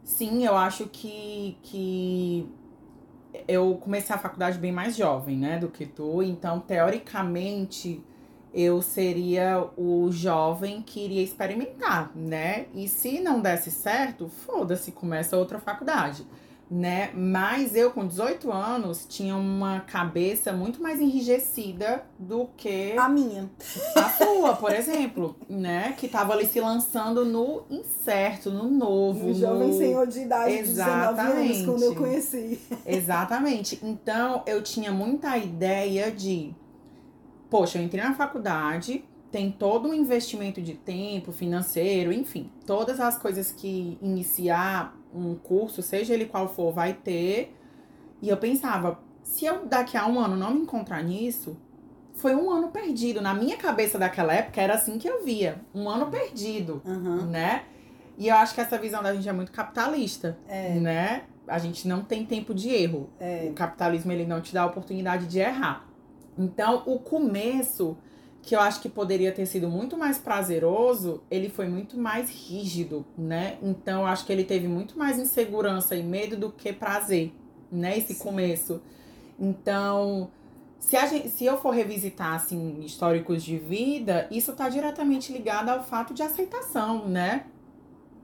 Sim, 0.03 0.43
eu 0.43 0.57
acho 0.57 0.87
que, 0.87 1.55
que 1.61 2.51
eu 3.47 3.75
comecei 3.75 4.15
a 4.15 4.17
faculdade 4.17 4.57
bem 4.57 4.71
mais 4.71 4.95
jovem, 4.95 5.37
né, 5.37 5.59
do 5.59 5.67
que 5.67 5.85
tu. 5.85 6.23
Então, 6.23 6.59
teoricamente, 6.59 8.03
eu 8.53 8.81
seria 8.81 9.67
o 9.77 10.11
jovem 10.11 10.81
que 10.81 11.03
iria 11.03 11.21
experimentar, 11.21 12.11
né? 12.15 12.65
E 12.73 12.87
se 12.87 13.19
não 13.19 13.41
desse 13.41 13.71
certo, 13.71 14.27
foda-se, 14.27 14.91
começa 14.91 15.37
outra 15.37 15.59
faculdade 15.59 16.25
né? 16.69 17.09
Mas 17.15 17.75
eu, 17.75 17.89
com 17.91 18.05
18 18.05 18.51
anos, 18.51 19.05
tinha 19.09 19.35
uma 19.35 19.79
cabeça 19.79 20.53
muito 20.53 20.81
mais 20.81 20.99
enrijecida 21.01 22.03
do 22.17 22.47
que. 22.55 22.93
A 22.97 23.09
minha. 23.09 23.49
A 23.95 24.09
sua, 24.09 24.55
por 24.55 24.71
exemplo, 24.71 25.35
né? 25.49 25.95
Que 25.97 26.07
tava 26.07 26.33
ali 26.33 26.45
se 26.45 26.59
lançando 26.59 27.25
no 27.25 27.63
incerto, 27.69 28.51
no 28.51 28.69
novo. 28.69 29.29
Um 29.29 29.33
jovem 29.33 29.73
senhor 29.73 30.05
de 30.05 30.19
idade 30.19 30.53
Exatamente. 30.53 31.07
de 31.07 31.47
19 31.47 31.51
anos, 31.51 31.65
quando 31.65 31.83
eu 31.83 31.95
conheci. 31.95 32.59
Exatamente. 32.85 33.79
Então, 33.81 34.43
eu 34.45 34.61
tinha 34.61 34.91
muita 34.91 35.37
ideia 35.37 36.11
de. 36.11 36.53
Poxa, 37.49 37.77
eu 37.77 37.83
entrei 37.83 38.03
na 38.03 38.13
faculdade, 38.13 39.03
tem 39.31 39.51
todo 39.51 39.89
um 39.89 39.93
investimento 39.93 40.61
de 40.61 40.73
tempo, 40.73 41.31
financeiro, 41.31 42.11
enfim, 42.11 42.51
todas 42.65 42.99
as 42.99 43.17
coisas 43.17 43.51
que 43.51 43.97
iniciar 44.01 44.95
um 45.13 45.35
curso, 45.35 45.81
seja 45.81 46.13
ele 46.13 46.25
qual 46.25 46.47
for, 46.47 46.71
vai 46.71 46.93
ter. 46.93 47.55
E 48.21 48.29
eu 48.29 48.37
pensava, 48.37 48.99
se 49.23 49.45
eu 49.45 49.65
daqui 49.65 49.97
a 49.97 50.05
um 50.07 50.19
ano 50.19 50.35
não 50.35 50.53
me 50.53 50.61
encontrar 50.61 51.03
nisso, 51.03 51.57
foi 52.13 52.35
um 52.35 52.51
ano 52.51 52.69
perdido. 52.69 53.21
Na 53.21 53.33
minha 53.33 53.57
cabeça 53.57 53.97
daquela 53.97 54.33
época 54.33 54.61
era 54.61 54.73
assim 54.75 54.97
que 54.97 55.07
eu 55.07 55.23
via, 55.23 55.61
um 55.73 55.89
ano 55.89 56.07
perdido, 56.07 56.81
uhum. 56.85 57.25
né? 57.25 57.63
E 58.17 58.27
eu 58.27 58.35
acho 58.35 58.53
que 58.53 58.61
essa 58.61 58.77
visão 58.77 59.01
da 59.01 59.13
gente 59.15 59.29
é 59.29 59.31
muito 59.31 59.51
capitalista, 59.51 60.37
é. 60.47 60.73
né? 60.75 61.23
A 61.47 61.57
gente 61.57 61.87
não 61.87 62.03
tem 62.03 62.25
tempo 62.25 62.53
de 62.53 62.69
erro. 62.69 63.09
É. 63.19 63.47
O 63.49 63.53
capitalismo 63.53 64.11
ele 64.11 64.25
não 64.25 64.41
te 64.41 64.53
dá 64.53 64.63
a 64.63 64.65
oportunidade 64.65 65.25
de 65.25 65.39
errar. 65.39 65.88
Então, 66.39 66.83
o 66.85 66.97
começo 66.97 67.97
que 68.41 68.55
eu 68.55 68.61
acho 68.61 68.79
que 68.79 68.87
poderia 68.87 69.33
ter 69.33 69.45
sido 69.45 69.67
muito 69.67 69.97
mais 69.97 70.17
prazeroso, 70.17 71.21
ele 71.29 71.49
foi 71.49 71.67
muito 71.67 71.99
mais 71.99 72.29
rígido, 72.29 73.05
né? 73.17 73.57
Então, 73.61 74.01
eu 74.01 74.07
acho 74.07 74.25
que 74.25 74.31
ele 74.31 74.45
teve 74.45 74.65
muito 74.65 74.97
mais 74.97 75.19
insegurança 75.19 75.97
e 75.97 76.01
medo 76.01 76.37
do 76.37 76.49
que 76.49 76.71
prazer, 76.71 77.33
né? 77.69 77.97
Esse 77.97 78.13
Sim. 78.13 78.23
começo. 78.23 78.81
Então, 79.37 80.31
se, 80.79 80.95
a 80.95 81.05
gente, 81.05 81.29
se 81.29 81.43
eu 81.43 81.57
for 81.57 81.71
revisitar, 81.71 82.35
assim, 82.35 82.79
históricos 82.85 83.43
de 83.43 83.57
vida, 83.57 84.25
isso 84.31 84.51
está 84.51 84.69
diretamente 84.69 85.33
ligado 85.33 85.67
ao 85.67 85.83
fato 85.83 86.13
de 86.13 86.23
aceitação, 86.23 87.05
né? 87.05 87.47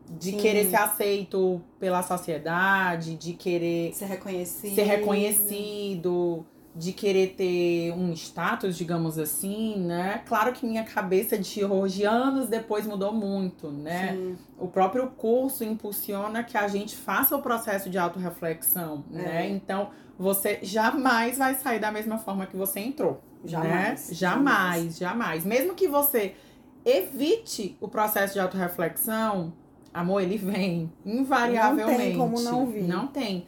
De 0.09 0.31
Sim. 0.31 0.37
querer 0.37 0.69
ser 0.69 0.77
aceito 0.77 1.61
pela 1.77 2.01
sociedade, 2.01 3.15
de 3.15 3.33
querer... 3.33 3.93
Ser 3.93 4.05
reconhecido. 4.05 4.75
Ser 4.75 4.83
reconhecido 4.83 6.45
de 6.75 6.91
querer 6.91 7.35
ter 7.35 7.93
um 7.93 8.11
status, 8.11 8.75
digamos 8.75 9.17
assim, 9.17 9.77
né? 9.77 10.21
Claro 10.25 10.51
que 10.51 10.65
minha 10.65 10.83
cabeça 10.83 11.37
de 11.37 11.63
hoje, 11.63 12.03
anos 12.03 12.49
depois, 12.49 12.85
mudou 12.85 13.13
muito, 13.13 13.71
né? 13.71 14.11
Sim. 14.13 14.37
O 14.59 14.67
próprio 14.67 15.07
curso 15.07 15.63
impulsiona 15.63 16.43
que 16.43 16.57
a 16.57 16.67
gente 16.67 16.95
faça 16.95 17.35
o 17.35 17.41
processo 17.41 17.89
de 17.89 17.97
autorreflexão, 17.97 19.05
é. 19.13 19.17
né? 19.17 19.49
Então, 19.49 19.89
você 20.19 20.59
jamais 20.61 21.37
vai 21.37 21.55
sair 21.55 21.79
da 21.79 21.91
mesma 21.91 22.17
forma 22.17 22.45
que 22.45 22.57
você 22.57 22.81
entrou. 22.81 23.21
Jamais. 23.45 24.09
Né? 24.09 24.15
Jamais, 24.15 24.17
jamais, 24.17 24.97
jamais. 24.97 25.45
Mesmo 25.45 25.75
que 25.75 25.87
você 25.87 26.35
evite 26.83 27.77
o 27.79 27.87
processo 27.87 28.33
de 28.33 28.39
autorreflexão, 28.41 29.53
amor, 29.93 30.21
ele 30.21 30.37
vem, 30.37 30.91
invariavelmente. 31.05 31.89
Não 31.89 31.97
tem 31.97 32.17
como 32.17 32.41
não 32.41 32.65
vir. 32.65 32.83
Não 32.83 33.07
tem. 33.07 33.47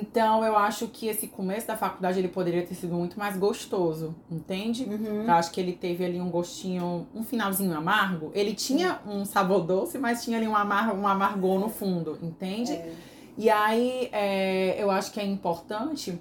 Então, 0.00 0.44
eu 0.44 0.56
acho 0.56 0.88
que 0.88 1.06
esse 1.06 1.28
começo 1.28 1.66
da 1.66 1.76
faculdade 1.76 2.18
ele 2.18 2.28
poderia 2.28 2.66
ter 2.66 2.74
sido 2.74 2.94
muito 2.94 3.18
mais 3.18 3.36
gostoso, 3.36 4.14
entende? 4.30 4.84
Uhum. 4.84 5.22
Eu 5.22 5.32
acho 5.32 5.52
que 5.52 5.60
ele 5.60 5.72
teve 5.72 6.04
ali 6.04 6.20
um 6.20 6.30
gostinho, 6.30 7.06
um 7.14 7.22
finalzinho 7.22 7.76
amargo. 7.76 8.32
Ele 8.34 8.54
tinha 8.54 9.00
um 9.06 9.24
sabor 9.24 9.64
doce, 9.64 9.98
mas 9.98 10.24
tinha 10.24 10.36
ali 10.36 10.48
um, 10.48 10.56
amar, 10.56 10.94
um 10.94 11.06
amargor 11.06 11.60
no 11.60 11.68
fundo, 11.68 12.18
entende? 12.20 12.72
É. 12.72 12.92
E 13.38 13.50
aí, 13.50 14.08
é, 14.12 14.82
eu 14.82 14.90
acho 14.90 15.12
que 15.12 15.20
é 15.20 15.24
importante 15.24 16.20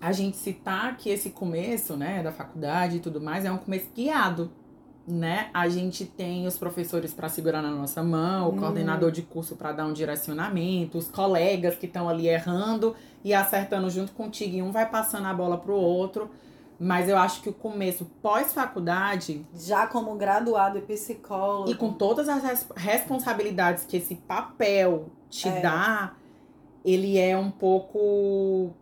a 0.00 0.10
gente 0.10 0.36
citar 0.36 0.96
que 0.96 1.10
esse 1.10 1.30
começo, 1.30 1.96
né, 1.96 2.22
da 2.22 2.32
faculdade 2.32 2.96
e 2.96 3.00
tudo 3.00 3.20
mais, 3.20 3.44
é 3.44 3.52
um 3.52 3.58
começo 3.58 3.88
guiado 3.94 4.50
né? 5.06 5.50
A 5.52 5.68
gente 5.68 6.04
tem 6.04 6.46
os 6.46 6.56
professores 6.56 7.12
para 7.12 7.28
segurar 7.28 7.62
na 7.62 7.70
nossa 7.70 8.02
mão, 8.02 8.48
o 8.48 8.52
hum. 8.52 8.58
coordenador 8.58 9.10
de 9.10 9.22
curso 9.22 9.56
para 9.56 9.72
dar 9.72 9.86
um 9.86 9.92
direcionamento, 9.92 10.98
os 10.98 11.08
colegas 11.08 11.76
que 11.76 11.86
estão 11.86 12.08
ali 12.08 12.28
errando 12.28 12.94
e 13.24 13.34
acertando 13.34 13.90
junto 13.90 14.12
contigo, 14.12 14.56
e 14.56 14.62
um 14.62 14.72
vai 14.72 14.88
passando 14.88 15.26
a 15.26 15.34
bola 15.34 15.58
pro 15.58 15.74
outro. 15.74 16.30
Mas 16.78 17.08
eu 17.08 17.16
acho 17.16 17.42
que 17.42 17.48
o 17.48 17.52
começo 17.52 18.04
pós-faculdade. 18.20 19.46
Já 19.54 19.86
como 19.86 20.16
graduado 20.16 20.78
e 20.78 20.80
psicólogo. 20.80 21.70
E 21.70 21.76
com 21.76 21.92
todas 21.92 22.28
as 22.28 22.42
res 22.42 22.66
responsabilidades 22.74 23.84
que 23.84 23.98
esse 23.98 24.16
papel 24.16 25.06
te 25.30 25.48
é. 25.48 25.60
dá, 25.60 26.14
ele 26.84 27.18
é 27.18 27.38
um 27.38 27.52
pouco 27.52 28.74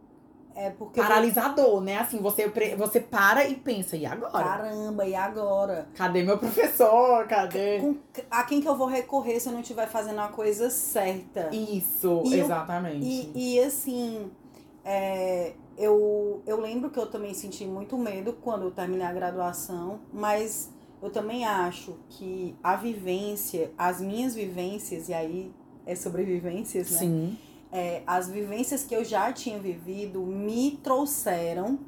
é 0.61 0.71
porque 0.71 1.01
paralisador, 1.01 1.81
né? 1.81 1.97
Assim, 1.97 2.19
você, 2.19 2.47
você 2.77 3.01
para 3.01 3.49
e 3.49 3.55
pensa, 3.55 3.97
e 3.97 4.05
agora? 4.05 4.31
Caramba, 4.31 5.07
e 5.07 5.15
agora? 5.15 5.89
Cadê 5.95 6.23
meu 6.23 6.37
professor? 6.37 7.27
Cadê? 7.27 7.81
Com, 7.81 7.97
a 8.31 8.45
quem 8.45 8.61
que 8.61 8.69
eu 8.69 8.77
vou 8.77 8.87
recorrer 8.87 9.41
se 9.41 9.49
eu 9.49 9.55
não 9.55 9.61
estiver 9.61 9.89
fazendo 9.89 10.21
a 10.21 10.29
coisa 10.29 10.69
certa? 10.69 11.49
Isso, 11.51 12.23
e 12.27 12.41
exatamente. 12.41 12.97
Eu, 12.97 13.33
e, 13.35 13.55
e 13.55 13.61
assim, 13.61 14.31
é, 14.85 15.55
eu, 15.79 16.43
eu 16.47 16.61
lembro 16.61 16.91
que 16.91 16.99
eu 16.99 17.07
também 17.07 17.33
senti 17.33 17.65
muito 17.65 17.97
medo 17.97 18.35
quando 18.35 18.65
eu 18.65 18.71
terminei 18.71 19.07
a 19.07 19.13
graduação, 19.15 20.01
mas 20.13 20.71
eu 21.03 21.09
também 21.09 21.47
acho 21.47 21.97
que 22.11 22.55
a 22.63 22.77
vivência, 22.77 23.73
as 23.79 23.99
minhas 24.03 24.35
vivências, 24.35 25.09
e 25.09 25.15
aí 25.15 25.51
é 25.87 25.95
sobrevivências, 25.95 26.91
né? 26.91 26.99
Sim 26.99 27.39
é, 27.73 28.03
as 28.07 28.29
vivências 28.29 28.83
que 28.83 28.95
eu 28.95 29.05
já 29.05 29.33
tinha 29.33 29.59
vivido 29.59 30.21
me 30.23 30.79
trouxeram 30.83 31.79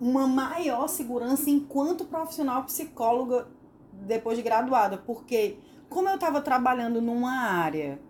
uma 0.00 0.26
maior 0.26 0.88
segurança 0.88 1.48
enquanto 1.48 2.04
profissional 2.04 2.64
psicóloga 2.64 3.46
depois 3.92 4.36
de 4.36 4.42
graduada, 4.42 4.98
porque 4.98 5.56
como 5.88 6.08
eu 6.08 6.16
estava 6.16 6.40
trabalhando 6.40 7.00
numa 7.00 7.32
área 7.32 8.00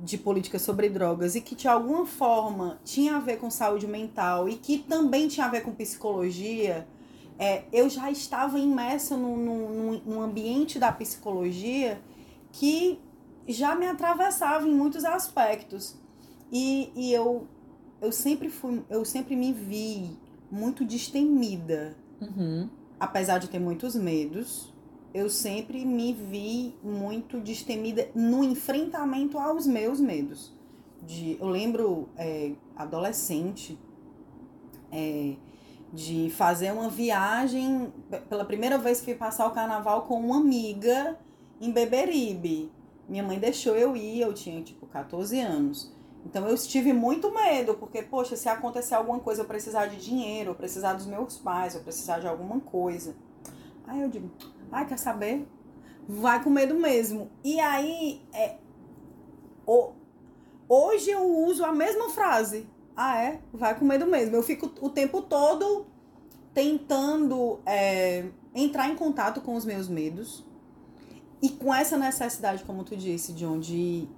de 0.00 0.16
política 0.16 0.58
sobre 0.58 0.88
drogas 0.88 1.34
e 1.34 1.40
que 1.40 1.54
de 1.54 1.66
alguma 1.66 2.06
forma 2.06 2.78
tinha 2.84 3.16
a 3.16 3.20
ver 3.20 3.38
com 3.38 3.50
saúde 3.50 3.86
mental 3.86 4.48
e 4.48 4.56
que 4.56 4.78
também 4.78 5.28
tinha 5.28 5.46
a 5.46 5.48
ver 5.48 5.62
com 5.62 5.72
psicologia, 5.72 6.86
é, 7.38 7.64
eu 7.72 7.88
já 7.88 8.10
estava 8.10 8.58
imersa 8.58 9.16
num, 9.16 10.00
num, 10.04 10.20
ambiente 10.20 10.78
da 10.78 10.90
psicologia 10.90 12.00
que 12.52 13.00
já 13.46 13.74
me 13.74 13.86
atravessava 13.86 14.66
em 14.66 14.74
muitos 14.74 15.04
aspectos. 15.04 15.96
E, 16.50 16.90
e 16.94 17.12
eu, 17.12 17.46
eu 18.00 18.12
sempre 18.12 18.48
fui, 18.48 18.82
eu 18.88 19.04
sempre 19.04 19.36
me 19.36 19.52
vi 19.52 20.16
muito 20.50 20.84
destemida. 20.84 21.96
Uhum. 22.20 22.68
Apesar 22.98 23.38
de 23.38 23.48
ter 23.48 23.58
muitos 23.58 23.94
medos, 23.94 24.72
eu 25.14 25.28
sempre 25.30 25.84
me 25.84 26.12
vi 26.12 26.74
muito 26.82 27.40
destemida 27.40 28.08
no 28.14 28.42
enfrentamento 28.42 29.38
aos 29.38 29.66
meus 29.66 30.00
medos. 30.00 30.52
De, 31.02 31.38
eu 31.40 31.48
lembro, 31.48 32.08
é, 32.16 32.52
adolescente, 32.76 33.78
é, 34.90 35.36
de 35.92 36.30
fazer 36.30 36.72
uma 36.72 36.88
viagem. 36.88 37.92
Pela 38.28 38.44
primeira 38.44 38.78
vez 38.78 39.00
fui 39.00 39.14
passar 39.14 39.46
o 39.46 39.52
carnaval 39.52 40.02
com 40.02 40.20
uma 40.20 40.38
amiga 40.38 41.18
em 41.60 41.70
Beberibe. 41.72 42.70
Minha 43.08 43.22
mãe 43.22 43.38
deixou 43.38 43.74
eu 43.74 43.96
ir, 43.96 44.20
eu 44.20 44.34
tinha 44.34 44.60
tipo 44.62 44.86
14 44.86 45.40
anos. 45.40 45.92
Então 46.28 46.46
eu 46.46 46.56
tive 46.58 46.92
muito 46.92 47.34
medo, 47.34 47.74
porque, 47.74 48.02
poxa, 48.02 48.36
se 48.36 48.50
acontecer 48.50 48.94
alguma 48.94 49.18
coisa, 49.18 49.40
eu 49.40 49.46
precisar 49.46 49.86
de 49.86 49.96
dinheiro, 49.96 50.50
eu 50.50 50.54
precisar 50.54 50.92
dos 50.92 51.06
meus 51.06 51.38
pais, 51.38 51.74
eu 51.74 51.80
precisar 51.80 52.18
de 52.18 52.28
alguma 52.28 52.60
coisa. 52.60 53.16
Aí 53.86 54.02
eu 54.02 54.10
digo, 54.10 54.30
ai, 54.70 54.86
quer 54.86 54.98
saber? 54.98 55.48
Vai 56.06 56.44
com 56.44 56.50
medo 56.50 56.74
mesmo. 56.74 57.30
E 57.42 57.58
aí, 57.58 58.20
é, 58.34 58.56
o, 59.66 59.92
hoje 60.68 61.10
eu 61.10 61.22
uso 61.22 61.64
a 61.64 61.72
mesma 61.72 62.10
frase. 62.10 62.68
Ah, 62.94 63.22
é? 63.22 63.40
Vai 63.50 63.78
com 63.78 63.86
medo 63.86 64.06
mesmo. 64.06 64.36
Eu 64.36 64.42
fico 64.42 64.70
o 64.82 64.90
tempo 64.90 65.22
todo 65.22 65.86
tentando 66.52 67.58
é, 67.64 68.26
entrar 68.54 68.90
em 68.90 68.96
contato 68.96 69.40
com 69.40 69.54
os 69.54 69.64
meus 69.64 69.88
medos 69.88 70.44
e 71.40 71.50
com 71.50 71.72
essa 71.72 71.96
necessidade, 71.96 72.64
como 72.64 72.82
tu 72.82 72.96
disse, 72.96 73.32
de 73.32 73.46
onde 73.46 74.08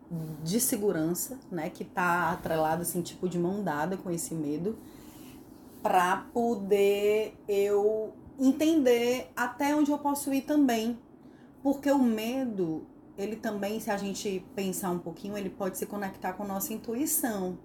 de 0.43 0.59
segurança, 0.61 1.39
né, 1.51 1.69
que 1.71 1.85
tá 1.85 2.31
atrelado 2.33 2.83
assim, 2.83 3.03
tipo 3.03 3.29
de 3.29 3.39
mão 3.39 3.63
dada 3.63 3.97
com 3.97 4.11
esse 4.11 4.35
medo, 4.35 4.79
para 5.83 6.27
poder 6.33 7.35
eu 7.49 8.15
entender 8.39 9.31
até 9.37 9.75
onde 9.75 9.91
eu 9.91 9.99
posso 9.99 10.33
ir 10.33 10.43
também. 10.43 10.99
Porque 11.63 11.91
o 11.91 12.03
medo, 12.03 12.87
ele 13.19 13.37
também, 13.37 13.81
se 13.81 13.91
a 13.91 13.97
gente 13.99 14.45
pensar 14.55 14.91
um 14.91 14.99
pouquinho, 14.99 15.37
ele 15.37 15.51
pode 15.51 15.77
se 15.77 15.85
conectar 15.85 16.33
com 16.33 16.43
a 16.43 16.47
nossa 16.47 16.73
intuição. 16.73 17.59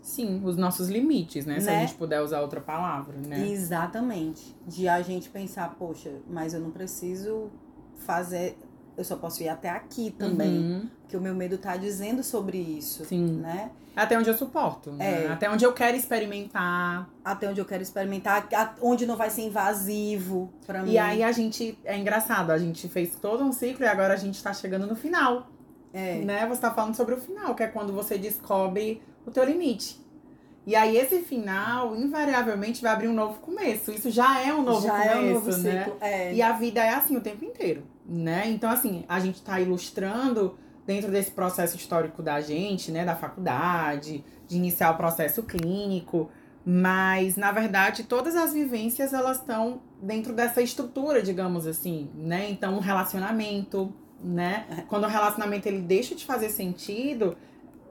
Sim, 0.00 0.42
os 0.44 0.56
nossos 0.56 0.88
limites, 0.88 1.46
né? 1.46 1.60
Se 1.60 1.66
Né? 1.66 1.76
a 1.76 1.80
gente 1.80 1.94
puder 1.94 2.20
usar 2.22 2.40
outra 2.42 2.60
palavra, 2.60 3.16
né? 3.18 3.48
Exatamente. 3.48 4.54
De 4.66 4.86
a 4.88 5.00
gente 5.00 5.30
pensar, 5.30 5.74
poxa, 5.78 6.10
mas 6.28 6.52
eu 6.52 6.60
não 6.60 6.70
preciso 6.70 7.50
fazer. 7.96 8.56
Eu 8.96 9.04
só 9.04 9.16
posso 9.16 9.42
ir 9.42 9.48
até 9.48 9.68
aqui 9.70 10.14
também. 10.18 10.48
Uhum, 10.58 10.88
Porque 11.02 11.16
o 11.16 11.20
meu 11.20 11.34
medo 11.34 11.58
tá 11.58 11.76
dizendo 11.76 12.22
sobre 12.22 12.58
isso. 12.58 13.04
Sim. 13.04 13.38
Né? 13.40 13.70
Até 13.96 14.18
onde 14.18 14.28
eu 14.28 14.36
suporto. 14.36 14.90
né? 14.92 15.24
É. 15.24 15.28
Até 15.28 15.50
onde 15.50 15.64
eu 15.64 15.72
quero 15.72 15.96
experimentar. 15.96 17.08
Até 17.24 17.48
onde 17.48 17.60
eu 17.60 17.64
quero 17.64 17.82
experimentar, 17.82 18.48
onde 18.80 19.06
não 19.06 19.16
vai 19.16 19.30
ser 19.30 19.42
invasivo 19.42 20.52
pra 20.66 20.82
mim. 20.82 20.92
E 20.92 20.98
aí 20.98 21.22
a 21.22 21.32
gente. 21.32 21.78
É 21.84 21.96
engraçado, 21.96 22.50
a 22.50 22.58
gente 22.58 22.88
fez 22.88 23.14
todo 23.16 23.42
um 23.44 23.52
ciclo 23.52 23.84
e 23.84 23.88
agora 23.88 24.14
a 24.14 24.16
gente 24.16 24.42
tá 24.42 24.52
chegando 24.52 24.86
no 24.86 24.96
final. 24.96 25.48
É. 25.92 26.16
Né? 26.24 26.46
Você 26.46 26.60
tá 26.60 26.72
falando 26.72 26.94
sobre 26.96 27.14
o 27.14 27.18
final, 27.18 27.54
que 27.54 27.62
é 27.62 27.68
quando 27.68 27.92
você 27.92 28.18
descobre 28.18 29.00
o 29.24 29.30
teu 29.30 29.44
limite. 29.44 30.02
E 30.66 30.74
aí 30.74 30.96
esse 30.96 31.20
final, 31.20 31.94
invariavelmente, 31.94 32.80
vai 32.82 32.92
abrir 32.92 33.08
um 33.08 33.12
novo 33.12 33.38
começo. 33.40 33.92
Isso 33.92 34.10
já 34.10 34.40
é 34.40 34.52
um 34.52 34.62
novo 34.62 34.86
Já 34.86 34.92
começo, 34.92 35.10
é 35.10 35.16
um 35.16 35.34
novo 35.34 35.56
né? 35.58 35.84
ciclo. 35.84 35.96
É. 36.00 36.34
E 36.34 36.42
a 36.42 36.52
vida 36.52 36.82
é 36.82 36.88
assim 36.94 37.16
o 37.16 37.20
tempo 37.20 37.44
inteiro, 37.44 37.82
né? 38.06 38.48
Então, 38.48 38.70
assim, 38.70 39.04
a 39.08 39.18
gente 39.20 39.42
tá 39.42 39.60
ilustrando 39.60 40.58
dentro 40.86 41.10
desse 41.10 41.30
processo 41.30 41.76
histórico 41.76 42.22
da 42.22 42.40
gente, 42.40 42.90
né? 42.90 43.04
Da 43.04 43.16
faculdade, 43.16 44.24
de 44.46 44.56
iniciar 44.56 44.90
o 44.90 44.96
processo 44.96 45.42
clínico. 45.42 46.30
Mas, 46.66 47.36
na 47.36 47.52
verdade, 47.52 48.04
todas 48.04 48.34
as 48.36 48.52
vivências, 48.52 49.12
elas 49.12 49.38
estão 49.38 49.82
dentro 50.00 50.32
dessa 50.32 50.62
estrutura, 50.62 51.22
digamos 51.22 51.66
assim, 51.66 52.10
né? 52.14 52.50
Então, 52.50 52.76
um 52.76 52.80
relacionamento, 52.80 53.92
né? 54.22 54.84
Quando 54.88 55.04
o 55.04 55.08
relacionamento, 55.08 55.68
ele 55.68 55.80
deixa 55.80 56.14
de 56.14 56.24
fazer 56.24 56.48
sentido, 56.48 57.36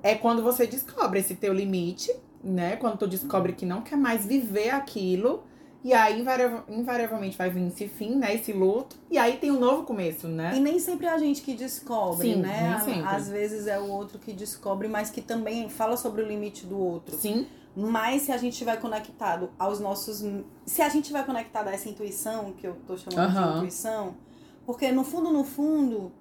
é 0.02 0.16
quando 0.16 0.42
você 0.42 0.66
descobre 0.66 1.20
esse 1.20 1.36
teu 1.36 1.54
limite, 1.54 2.12
né? 2.44 2.76
Quando 2.76 2.98
tu 2.98 3.08
descobre 3.08 3.54
que 3.54 3.66
não 3.66 3.82
quer 3.82 3.96
mais 3.96 4.26
viver 4.26 4.72
aquilo 4.72 5.44
e 5.84 5.94
aí, 5.94 6.20
invariavel- 6.22 6.64
invariavelmente, 6.70 7.38
vai 7.38 7.50
vir 7.50 7.68
esse 7.68 7.88
fim, 7.88 8.16
né? 8.16 8.34
Esse 8.36 8.54
luto. 8.54 8.96
E 9.12 9.18
aí 9.18 9.38
tem 9.38 9.52
um 9.52 9.60
novo 9.60 9.84
começo, 9.84 10.28
né? 10.28 10.54
E 10.56 10.60
nem 10.60 10.80
sempre 10.80 11.06
é 11.08 11.10
a 11.10 11.18
gente 11.18 11.42
que 11.42 11.54
descobre, 11.54 12.34
Sim, 12.34 12.42
né? 12.42 12.70
nem 12.78 12.80
sempre. 12.96 13.10
Às 13.16 13.28
vezes 13.28 13.68
é 13.68 13.80
o 13.80 13.88
outro 13.90 14.18
que 14.20 14.32
descobre, 14.34 14.88
mas 14.88 15.10
que 15.10 15.22
também 15.22 15.68
fala 15.70 15.98
sobre 15.98 16.22
o 16.22 16.28
limite 16.28 16.66
do 16.66 16.78
outro. 16.80 17.16
Sim, 17.18 17.48
Mas 17.76 18.22
se 18.22 18.32
a 18.32 18.38
gente 18.38 18.54
estiver 18.54 18.80
conectado 18.80 19.50
aos 19.58 19.80
nossos. 19.80 20.24
Se 20.64 20.82
a 20.84 20.90
gente 20.90 21.02
estiver 21.06 21.26
conectado 21.26 21.70
a 21.70 21.72
essa 21.74 21.90
intuição, 21.90 22.54
que 22.54 22.68
eu 22.68 22.76
tô 22.86 22.96
chamando 22.96 23.32
de 23.34 23.58
intuição, 23.58 24.16
porque 24.64 24.92
no 24.92 25.04
fundo, 25.04 25.32
no 25.34 25.44
fundo, 25.44 26.12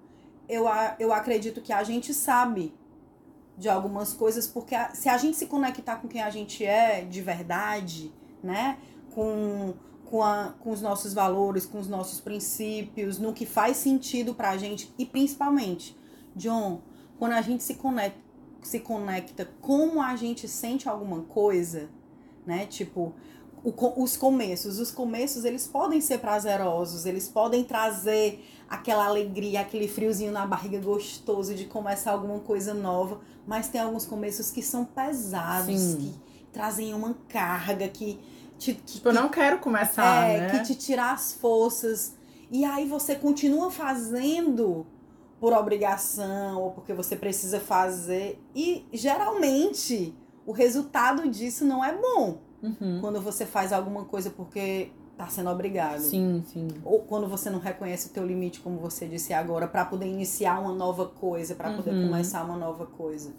eu, 0.49 0.67
a- 0.67 0.97
eu 0.99 1.13
acredito 1.13 1.61
que 1.61 1.71
a 1.71 1.83
gente 1.85 2.15
sabe 2.15 2.75
de 3.59 3.69
algumas 3.69 4.15
coisas, 4.15 4.49
porque 4.49 4.75
a- 4.75 4.95
se 4.95 5.11
a 5.11 5.19
gente 5.19 5.37
se 5.37 5.45
conectar 5.45 5.97
com 5.97 6.09
quem 6.09 6.23
a 6.23 6.31
gente 6.31 6.65
é 6.65 7.03
de 7.03 7.21
verdade, 7.21 8.11
né? 8.43 8.79
Com, 9.15 9.75
com, 10.07 10.23
a, 10.23 10.55
com 10.61 10.71
os 10.71 10.81
nossos 10.81 11.13
valores, 11.13 11.67
com 11.67 11.79
os 11.79 11.89
nossos 11.89 12.21
princípios, 12.21 13.19
no 13.19 13.33
que 13.33 13.45
faz 13.45 13.77
sentido 13.77 14.35
pra 14.35 14.57
gente, 14.57 14.93
e 14.99 15.05
principalmente, 15.05 15.97
John, 16.35 16.81
quando 17.19 17.33
a 17.33 17.43
gente 17.43 17.63
se 17.63 17.75
conecta 17.75 18.33
se 18.63 18.79
conecta 18.81 19.49
como 19.61 20.01
a 20.01 20.15
gente 20.17 20.47
sente 20.49 20.89
alguma 20.89 21.23
coisa, 21.23 21.91
né? 22.47 22.67
Tipo, 22.67 23.13
o 23.65 24.03
os 24.03 24.17
começos. 24.17 24.79
Os 24.79 24.91
começos, 24.91 25.45
eles 25.45 25.67
podem 25.67 26.01
ser 26.01 26.19
prazerosos, 26.19 27.07
eles 27.07 27.29
podem 27.29 27.65
trazer 27.65 28.45
aquela 28.69 29.07
alegria, 29.07 29.61
aquele 29.61 29.87
friozinho 29.87 30.33
na 30.33 30.47
barriga 30.47 30.81
gostoso 30.81 31.55
de 31.55 31.67
começar 31.67 32.13
alguma 32.13 32.41
coisa 32.41 32.73
nova, 32.73 33.21
mas 33.47 33.69
tem 33.69 33.81
alguns 33.81 34.07
começos 34.07 34.51
que 34.51 34.63
são 34.63 34.85
pesados, 34.85 35.81
Sim. 35.81 35.97
que 35.99 36.15
trazem 36.53 36.95
uma 36.95 37.15
carga, 37.29 37.89
que 37.89 38.19
te, 38.63 38.75
tipo, 38.75 39.09
eu 39.09 39.13
não 39.13 39.29
quero 39.29 39.59
começar, 39.59 40.29
é, 40.29 40.41
né? 40.41 40.51
que 40.51 40.63
te 40.65 40.75
tira 40.77 41.11
as 41.13 41.33
forças. 41.33 42.15
E 42.51 42.65
aí 42.65 42.87
você 42.87 43.15
continua 43.15 43.71
fazendo 43.71 44.87
por 45.41 45.53
obrigação 45.53 46.61
ou 46.63 46.71
porque 46.71 46.93
você 46.93 47.17
precisa 47.17 47.59
fazer. 47.59 48.41
E 48.55 48.87
geralmente 48.93 50.15
o 50.47 50.53
resultado 50.53 51.29
disso 51.29 51.65
não 51.65 51.85
é 51.85 51.93
bom 51.97 52.39
Uhum. 52.63 52.99
quando 53.01 53.21
você 53.21 53.45
faz 53.45 53.73
alguma 53.73 54.05
coisa 54.05 54.31
porque 54.31 54.91
tá 55.19 55.27
sendo 55.27 55.51
obrigado. 55.51 56.01
Sim, 56.01 56.45
sim. 56.53 56.69
Ou 56.85 57.01
quando 57.01 57.27
você 57.29 57.51
não 57.51 57.59
reconhece 57.59 58.07
o 58.09 58.11
teu 58.11 58.25
limite, 58.25 58.61
como 58.61 58.79
você 58.79 59.07
disse 59.07 59.33
agora, 59.35 59.67
para 59.67 59.85
poder 59.85 60.07
iniciar 60.07 60.61
uma 60.61 60.73
nova 60.73 61.07
coisa, 61.07 61.55
para 61.57 61.73
poder 61.73 61.91
Uhum. 61.93 62.09
começar 62.09 62.45
uma 62.45 62.57
nova 62.57 62.87
coisa. 62.87 63.33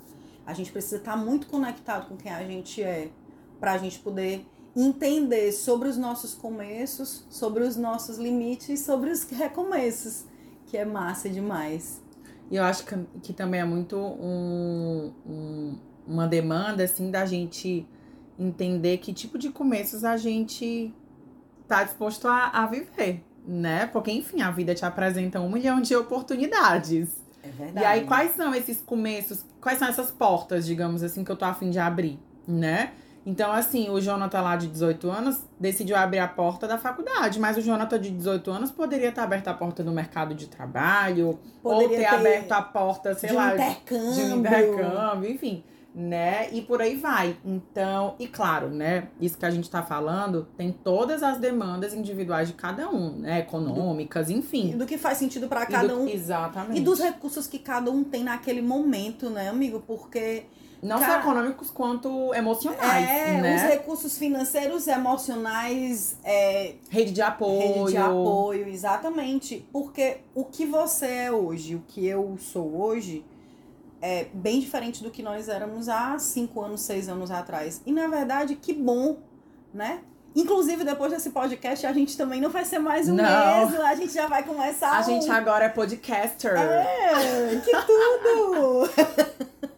A 0.45 0.53
gente 0.53 0.71
precisa 0.73 0.97
estar 0.97 1.15
muito 1.15 1.47
conectado 1.47 2.07
com 2.09 2.17
quem 2.17 2.31
a 2.33 2.43
gente 2.43 2.83
é, 2.83 3.09
pra 3.61 3.77
gente 3.77 3.99
poder 3.99 4.45
entender 4.75 5.51
sobre 5.51 5.87
os 5.87 5.97
nossos 5.97 6.33
começos, 6.33 7.25
sobre 7.29 7.63
os 7.63 7.75
nossos 7.75 8.17
limites, 8.17 8.79
sobre 8.81 9.09
os 9.11 9.23
recomeços, 9.23 10.25
que 10.67 10.77
é 10.77 10.83
massa 10.85 11.29
demais. 11.29 12.01
E 12.49 12.55
eu 12.55 12.63
acho 12.63 12.85
que, 12.85 12.95
que 13.21 13.33
também 13.33 13.61
é 13.61 13.65
muito 13.65 13.95
um, 13.97 15.11
um- 15.25 15.79
uma 16.07 16.27
demanda, 16.27 16.83
assim, 16.83 17.09
da 17.11 17.25
gente 17.25 17.87
entender 18.37 18.97
que 18.97 19.13
tipo 19.13 19.37
de 19.37 19.49
começos 19.49 20.03
a 20.03 20.17
gente 20.17 20.93
tá 21.67 21.83
disposto 21.83 22.27
a, 22.27 22.47
a 22.49 22.65
viver, 22.65 23.23
né? 23.47 23.85
Porque, 23.87 24.11
enfim, 24.11 24.41
a 24.41 24.51
vida 24.51 24.73
te 24.75 24.85
apresenta 24.85 25.39
um 25.39 25.49
milhão 25.51 25.79
de 25.81 25.95
oportunidades. 25.95 27.09
É 27.43 27.47
verdade. 27.49 27.79
E 27.79 27.85
aí, 27.85 28.05
quais 28.05 28.35
são 28.35 28.53
esses 28.55 28.81
começos, 28.81 29.45
quais 29.61 29.77
são 29.79 29.87
essas 29.87 30.11
portas, 30.11 30.65
digamos 30.65 31.03
assim, 31.03 31.23
que 31.23 31.31
eu 31.31 31.35
tô 31.37 31.45
afim 31.45 31.69
de 31.69 31.79
abrir, 31.79 32.19
né? 32.47 32.93
Então, 33.25 33.51
assim, 33.53 33.89
o 33.89 34.01
Jonathan 34.01 34.41
lá 34.41 34.55
de 34.57 34.67
18 34.67 35.09
anos 35.09 35.39
decidiu 35.59 35.95
abrir 35.95 36.19
a 36.19 36.27
porta 36.27 36.67
da 36.67 36.77
faculdade, 36.77 37.39
mas 37.39 37.55
o 37.57 37.61
Jonathan 37.61 37.97
de 37.99 38.09
18 38.11 38.51
anos 38.51 38.69
poderia 38.71 39.11
ter 39.13 39.21
aberto 39.21 39.47
a 39.47 39.53
porta 39.53 39.81
do 39.83 39.91
mercado 39.91 40.35
de 40.35 40.47
trabalho, 40.47 41.39
ou 41.63 41.73
Poderia 41.79 41.97
ter, 41.97 42.03
ter 42.09 42.15
aberto 42.15 42.51
a 42.51 42.61
porta, 42.61 43.13
sei 43.15 43.29
de 43.29 43.35
lá, 43.35 43.53
intercâmbio. 43.53 44.13
de 44.13 44.21
um 44.33 44.37
intercâmbio, 44.39 45.31
enfim, 45.31 45.63
né? 45.95 46.49
E 46.51 46.61
por 46.63 46.81
aí 46.81 46.95
vai. 46.97 47.37
Então, 47.45 48.15
e 48.19 48.27
claro, 48.27 48.67
né? 48.69 49.07
Isso 49.21 49.37
que 49.37 49.45
a 49.45 49.51
gente 49.51 49.69
tá 49.69 49.81
falando 49.81 50.45
tem 50.57 50.71
todas 50.73 51.23
as 51.23 51.37
demandas 51.37 51.93
individuais 51.93 52.49
de 52.49 52.55
cada 52.55 52.89
um, 52.89 53.19
né? 53.19 53.39
Econômicas, 53.39 54.29
E 54.29 54.33
enfim. 54.33 54.75
do 54.77 54.85
que 54.85 54.97
faz 54.97 55.17
sentido 55.17 55.47
para 55.47 55.65
cada 55.65 55.87
do- 55.87 56.01
um. 56.01 56.09
Exatamente. 56.09 56.77
E 56.77 56.83
dos 56.83 56.99
recursos 56.99 57.47
que 57.47 57.59
cada 57.59 57.89
um 57.89 58.03
tem 58.03 58.21
naquele 58.23 58.61
momento, 58.61 59.29
né, 59.29 59.47
amigo? 59.47 59.81
Porque 59.87 60.43
Não 60.83 60.99
só 60.99 61.05
Cara- 61.05 61.19
econômicos 61.21 61.69
quanto 61.69 62.33
emocionais, 62.33 63.09
é, 63.09 63.41
né? 63.41 63.55
os 63.55 63.61
recursos 63.63 64.17
financeiros, 64.17 64.85
emocionais, 64.85 66.17
é, 66.23 66.75
Rede 66.89 67.11
de 67.13 67.21
apoio. 67.21 67.59
rede 67.85 67.91
de 67.91 67.97
apoio, 67.97 68.67
exatamente. 68.67 69.65
Porque 69.71 70.17
o 70.35 70.43
que 70.43 70.65
você 70.65 71.05
é 71.07 71.31
hoje, 71.31 71.75
o 71.75 71.83
que 71.87 72.05
eu 72.05 72.37
sou 72.37 72.75
hoje, 72.81 73.23
é 74.01 74.25
bem 74.33 74.59
diferente 74.59 75.01
do 75.01 75.09
que 75.09 75.23
nós 75.23 75.47
éramos 75.47 75.87
há 75.87 76.19
cinco 76.19 76.61
anos, 76.61 76.81
seis 76.81 77.07
anos 77.07 77.31
atrás. 77.31 77.81
E 77.85 77.91
na 77.93 78.07
verdade, 78.07 78.55
que 78.55 78.73
bom, 78.73 79.17
né? 79.73 80.01
Inclusive, 80.35 80.83
depois 80.83 81.11
desse 81.13 81.29
podcast, 81.29 81.85
a 81.85 81.93
gente 81.93 82.17
também 82.17 82.41
não 82.41 82.49
vai 82.49 82.65
ser 82.65 82.79
mais 82.79 83.07
o 83.07 83.13
Não. 83.13 83.23
mesmo. 83.69 83.81
A 83.83 83.93
gente 83.95 84.11
já 84.13 84.25
vai 84.27 84.43
começar 84.43 84.97
A 84.97 85.01
um- 85.01 85.03
gente 85.03 85.29
agora 85.29 85.65
é 85.65 85.69
podcaster. 85.69 86.57
É, 86.57 87.55
que 87.63 87.71
tudo! 87.85 88.89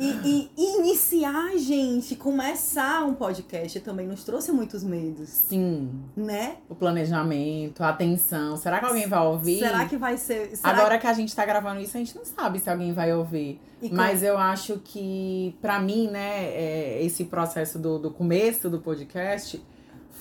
E, 0.00 0.48
e- 0.56 0.76
iniciar, 0.78 1.56
gente, 1.58 2.16
começar 2.16 3.04
um 3.04 3.12
podcast 3.14 3.78
também 3.80 4.06
nos 4.06 4.24
trouxe 4.24 4.50
muitos 4.50 4.82
medos, 4.82 5.28
Sim. 5.28 5.90
né? 6.16 6.56
O 6.70 6.74
planejamento, 6.74 7.82
a 7.82 7.90
atenção. 7.90 8.56
Será 8.56 8.78
que 8.78 8.86
alguém 8.86 9.06
vai 9.06 9.20
ouvir? 9.26 9.58
Será 9.58 9.84
que 9.84 9.98
vai 9.98 10.16
ser. 10.16 10.56
será 10.56 10.72
Agora 10.72 10.98
que 10.98 11.06
a 11.06 11.12
gente 11.12 11.36
tá 11.36 11.44
gravando 11.44 11.80
isso, 11.82 11.96
a 11.96 12.00
gente 12.00 12.16
não 12.16 12.24
sabe 12.24 12.58
se 12.58 12.70
alguém 12.70 12.94
vai 12.94 13.12
ouvir. 13.12 13.60
que- 13.78 13.86
e 13.88 13.92
Mas 13.92 14.22
eu 14.22 14.38
acho 14.38 14.78
que, 14.82 15.54
pra 15.60 15.78
mim, 15.78 16.08
né, 16.08 16.44
é, 16.46 17.02
esse 17.04 17.24
processo 17.26 17.78
do, 17.78 17.98
do 17.98 18.10
começo 18.10 18.70
do 18.70 18.80
podcast 18.80 19.62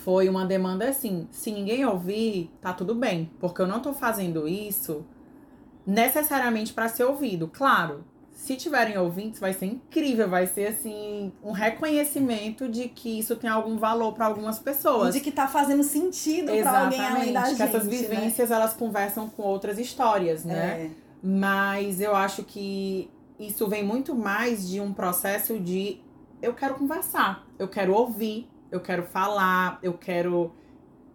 foi 0.04 0.28
uma 0.28 0.46
demanda 0.46 0.90
assim: 0.90 1.26
se 1.32 1.52
ninguém 1.52 1.86
ouvir, 1.86 2.52
tá 2.62 2.74
tudo 2.74 2.94
bem. 2.94 3.32
Porque 3.40 3.62
eu 3.62 3.68
não 3.68 3.80
tô 3.80 3.94
fazendo 3.94 4.46
isso 4.46 5.06
necessariamente 5.86 6.74
pra 6.74 6.88
ser 6.90 7.04
ouvido. 7.06 7.48
Claro, 7.48 8.04
se 8.40 8.56
tiverem 8.56 8.98
ouvintes, 8.98 9.38
vai 9.38 9.52
ser 9.52 9.66
incrível, 9.66 10.30
vai 10.30 10.48
ser 10.48 10.68
assim, 10.68 11.30
um 11.44 11.52
reconhecimento 11.52 12.70
de 12.70 12.88
que 12.88 13.20
isso 13.20 13.36
tem 13.36 13.50
algum 13.50 13.78
valor 13.78 14.14
pra 14.14 14.28
algumas 14.28 14.58
pessoas. 14.58 15.14
de 15.14 15.20
que 15.20 15.30
tá 15.30 15.46
fazendo 15.46 15.84
sentido 15.84 16.50
pra 16.62 16.86
alguém 16.86 17.02
além 17.02 17.34
da 17.34 17.42
Exatamente, 17.42 17.50
gente. 17.50 17.58
que 17.58 17.64
essas 17.64 17.84
né? 17.84 17.90
vivências 17.90 18.50
elas 18.50 18.74
conversam 18.74 19.30
com 19.30 19.44
outras 19.44 19.78
histórias, 19.78 20.46
né? 20.46 20.86
É. 20.86 20.90
Mas 21.22 22.00
eu 22.00 22.16
acho 22.16 22.44
que 22.46 23.12
isso 23.38 23.68
vem 23.68 23.84
muito 23.84 24.16
mais 24.16 24.68
de 24.68 24.80
um 24.80 24.94
processo 24.94 25.60
de 25.60 26.00
eu 26.42 26.54
quero 26.54 26.76
conversar, 26.76 27.46
eu 27.60 27.68
quero 27.68 27.94
ouvir, 27.94 28.50
eu 28.72 28.80
quero 28.80 29.04
falar, 29.04 29.80
eu 29.84 29.94
quero 29.94 30.54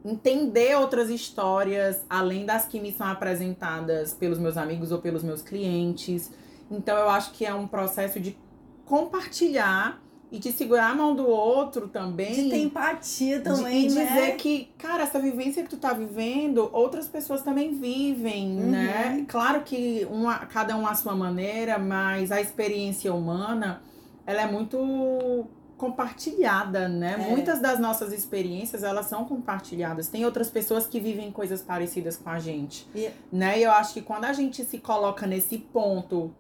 entender 0.05 0.77
outras 0.77 1.09
histórias 1.09 2.05
além 2.09 2.45
das 2.45 2.66
que 2.66 2.79
me 2.79 2.93
são 2.93 3.07
apresentadas 3.07 4.12
pelos 4.12 4.39
meus 4.39 4.59
amigos 4.59 4.93
ou 4.93 4.99
pelos 4.99 5.22
meus 5.25 5.41
clientes. 5.41 6.31
Então 6.70 6.96
eu 6.96 7.08
acho 7.10 7.32
que 7.32 7.44
é 7.44 7.54
um 7.54 7.66
processo 7.66 8.18
de 8.20 8.36
compartilhar 8.84 10.02
e 10.32 10.38
de 10.38 10.50
segurar 10.50 10.90
a 10.90 10.94
mão 10.94 11.14
do 11.14 11.26
outro 11.28 11.86
também. 11.88 12.34
De 12.34 12.50
ter 12.50 12.58
empatia 12.58 13.40
também, 13.40 13.86
de, 13.86 13.94
e 13.94 13.98
né? 13.98 14.06
dizer 14.06 14.36
que, 14.36 14.68
cara, 14.76 15.04
essa 15.04 15.20
vivência 15.20 15.62
que 15.62 15.68
tu 15.68 15.76
tá 15.76 15.92
vivendo, 15.92 16.68
outras 16.72 17.06
pessoas 17.06 17.42
também 17.42 17.74
vivem, 17.74 18.58
Uhum. 18.58 18.70
né? 18.70 19.24
Claro 19.28 19.60
que 19.62 20.04
uma, 20.10 20.38
cada 20.46 20.76
um 20.76 20.86
à 20.86 20.94
sua 20.94 21.14
maneira, 21.14 21.78
mas 21.78 22.32
a 22.32 22.40
experiência 22.40 23.14
humana, 23.14 23.80
ela 24.26 24.42
é 24.42 24.50
muito 24.50 25.46
compartilhada, 25.76 26.88
né? 26.88 27.14
É. 27.18 27.30
Muitas 27.30 27.60
das 27.60 27.78
nossas 27.78 28.12
experiências, 28.12 28.82
elas 28.82 29.06
são 29.06 29.24
compartilhadas. 29.24 30.08
Tem 30.08 30.24
outras 30.24 30.48
pessoas 30.50 30.86
que 30.86 30.98
vivem 30.98 31.30
coisas 31.30 31.62
parecidas 31.62 32.16
com 32.16 32.30
a 32.30 32.38
gente, 32.40 32.88
né? 33.30 33.58
E 33.58 33.62
eu 33.62 33.70
acho 33.70 33.94
que 33.94 34.02
quando 34.02 34.24
a 34.24 34.32
gente 34.32 34.64
se 34.64 34.78
coloca 34.78 35.26
nesse 35.26 35.58
ponto 35.58 36.34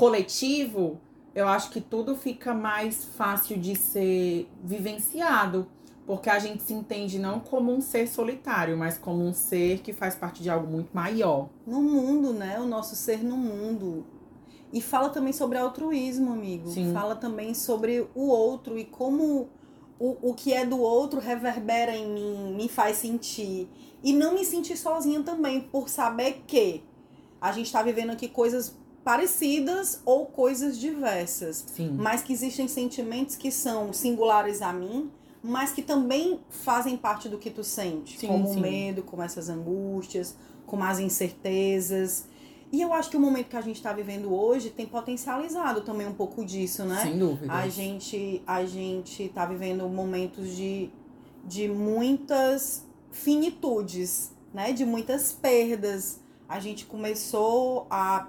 coletivo, 0.00 0.98
eu 1.34 1.46
acho 1.46 1.70
que 1.70 1.78
tudo 1.78 2.16
fica 2.16 2.54
mais 2.54 3.04
fácil 3.04 3.58
de 3.58 3.76
ser 3.76 4.48
vivenciado. 4.64 5.68
Porque 6.06 6.30
a 6.30 6.38
gente 6.38 6.62
se 6.62 6.72
entende 6.72 7.18
não 7.18 7.38
como 7.38 7.70
um 7.70 7.82
ser 7.82 8.08
solitário, 8.08 8.76
mas 8.76 8.96
como 8.96 9.22
um 9.22 9.32
ser 9.32 9.80
que 9.80 9.92
faz 9.92 10.14
parte 10.14 10.42
de 10.42 10.48
algo 10.48 10.66
muito 10.66 10.88
maior. 10.92 11.50
no 11.66 11.82
mundo, 11.82 12.32
né? 12.32 12.58
O 12.58 12.64
nosso 12.64 12.96
ser 12.96 13.22
no 13.22 13.36
mundo. 13.36 14.04
E 14.72 14.80
fala 14.80 15.10
também 15.10 15.32
sobre 15.32 15.58
altruísmo, 15.58 16.32
amigo. 16.32 16.70
Sim. 16.70 16.92
Fala 16.92 17.14
também 17.14 17.52
sobre 17.52 18.08
o 18.14 18.28
outro 18.28 18.78
e 18.78 18.84
como 18.86 19.50
o, 19.98 20.30
o 20.30 20.34
que 20.34 20.54
é 20.54 20.64
do 20.64 20.80
outro 20.80 21.20
reverbera 21.20 21.94
em 21.94 22.10
mim, 22.10 22.54
me 22.56 22.68
faz 22.68 22.96
sentir. 22.96 23.68
E 24.02 24.12
não 24.12 24.34
me 24.34 24.44
sentir 24.44 24.76
sozinha 24.76 25.22
também, 25.22 25.60
por 25.60 25.88
saber 25.88 26.42
que 26.46 26.82
a 27.40 27.52
gente 27.52 27.70
tá 27.70 27.82
vivendo 27.82 28.10
aqui 28.10 28.28
coisas 28.28 28.79
parecidas 29.04 30.00
ou 30.04 30.26
coisas 30.26 30.78
diversas. 30.78 31.64
Sim. 31.74 31.96
mas 31.98 32.22
que 32.22 32.32
existem 32.32 32.68
sentimentos 32.68 33.36
que 33.36 33.50
são 33.50 33.92
singulares 33.92 34.60
a 34.62 34.72
mim, 34.72 35.10
mas 35.42 35.72
que 35.72 35.82
também 35.82 36.40
fazem 36.50 36.96
parte 36.96 37.28
do 37.28 37.38
que 37.38 37.50
tu 37.50 37.64
sente, 37.64 38.18
Sim, 38.18 38.26
como 38.26 38.46
sim. 38.48 38.58
o 38.58 38.60
medo, 38.60 39.02
como 39.02 39.22
essas 39.22 39.48
angústias, 39.48 40.36
como 40.66 40.84
as 40.84 40.98
incertezas. 40.98 42.26
E 42.72 42.80
eu 42.80 42.92
acho 42.92 43.10
que 43.10 43.16
o 43.16 43.20
momento 43.20 43.48
que 43.48 43.56
a 43.56 43.60
gente 43.60 43.76
está 43.76 43.92
vivendo 43.92 44.32
hoje 44.32 44.70
tem 44.70 44.86
potencializado 44.86 45.80
também 45.80 46.06
um 46.06 46.12
pouco 46.14 46.44
disso, 46.44 46.84
né? 46.84 47.02
Sem 47.02 47.18
dúvida. 47.18 47.52
A 47.52 47.68
gente 47.68 48.42
a 48.46 48.64
gente 48.64 49.28
tá 49.30 49.44
vivendo 49.46 49.88
momentos 49.88 50.54
de, 50.54 50.90
de 51.44 51.68
muitas 51.68 52.86
finitudes, 53.10 54.30
né? 54.54 54.72
De 54.72 54.84
muitas 54.84 55.32
perdas. 55.32 56.20
A 56.48 56.60
gente 56.60 56.84
começou 56.84 57.86
a 57.90 58.28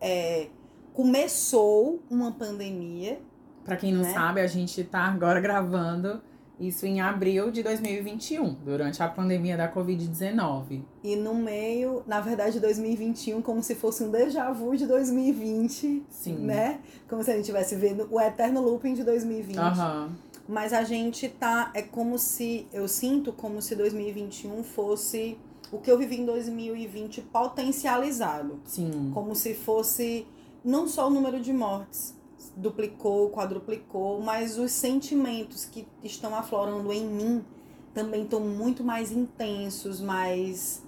é, 0.00 0.48
começou 0.92 2.00
uma 2.10 2.32
pandemia 2.32 3.20
Pra 3.66 3.76
quem 3.76 3.92
não 3.92 4.02
né? 4.02 4.14
sabe, 4.14 4.40
a 4.40 4.46
gente 4.46 4.84
tá 4.84 5.00
agora 5.00 5.40
gravando 5.40 6.22
isso 6.58 6.86
em 6.86 7.00
abril 7.00 7.50
de 7.50 7.64
2021, 7.64 8.54
durante 8.64 9.02
a 9.02 9.08
pandemia 9.08 9.56
da 9.56 9.70
Covid-19. 9.70 10.82
e 11.02 11.16
no 11.16 11.34
meio, 11.34 12.02
na 12.06 12.20
verdade, 12.20 12.60
2021 12.60 13.42
como 13.42 13.62
se 13.62 13.74
fosse 13.74 14.04
um 14.04 14.10
déjà 14.10 14.50
vu 14.52 14.76
de 14.76 14.86
2020, 14.86 16.04
Sim. 16.08 16.36
né? 16.36 16.80
Como 17.08 17.22
se 17.24 17.30
a 17.30 17.34
gente 17.34 17.42
estivesse 17.42 17.74
vendo 17.74 18.08
o 18.10 18.20
eterno 18.20 18.62
looping 18.62 18.94
de 18.94 19.02
2020. 19.02 19.58
Aham. 19.58 20.16
Mas 20.48 20.72
a 20.72 20.84
gente 20.84 21.28
tá. 21.28 21.72
É 21.74 21.82
como 21.82 22.16
se. 22.18 22.68
Eu 22.72 22.86
sinto 22.86 23.32
como 23.32 23.60
se 23.60 23.74
2021 23.74 24.62
fosse 24.62 25.36
o 25.72 25.78
que 25.78 25.90
eu 25.90 25.98
vivi 25.98 26.20
em 26.20 26.24
2020 26.24 27.22
potencializado. 27.22 28.60
Sim. 28.64 29.10
Como 29.12 29.34
se 29.34 29.54
fosse 29.54 30.26
não 30.64 30.88
só 30.88 31.06
o 31.06 31.10
número 31.10 31.40
de 31.40 31.52
mortes 31.52 32.16
duplicou, 32.56 33.30
quadruplicou, 33.30 34.20
mas 34.20 34.58
os 34.58 34.72
sentimentos 34.72 35.66
que 35.66 35.86
estão 36.02 36.34
aflorando 36.34 36.90
em 36.92 37.06
mim 37.06 37.44
também 37.92 38.24
estão 38.24 38.40
muito 38.40 38.82
mais 38.82 39.12
intensos, 39.12 40.00
mais. 40.00 40.82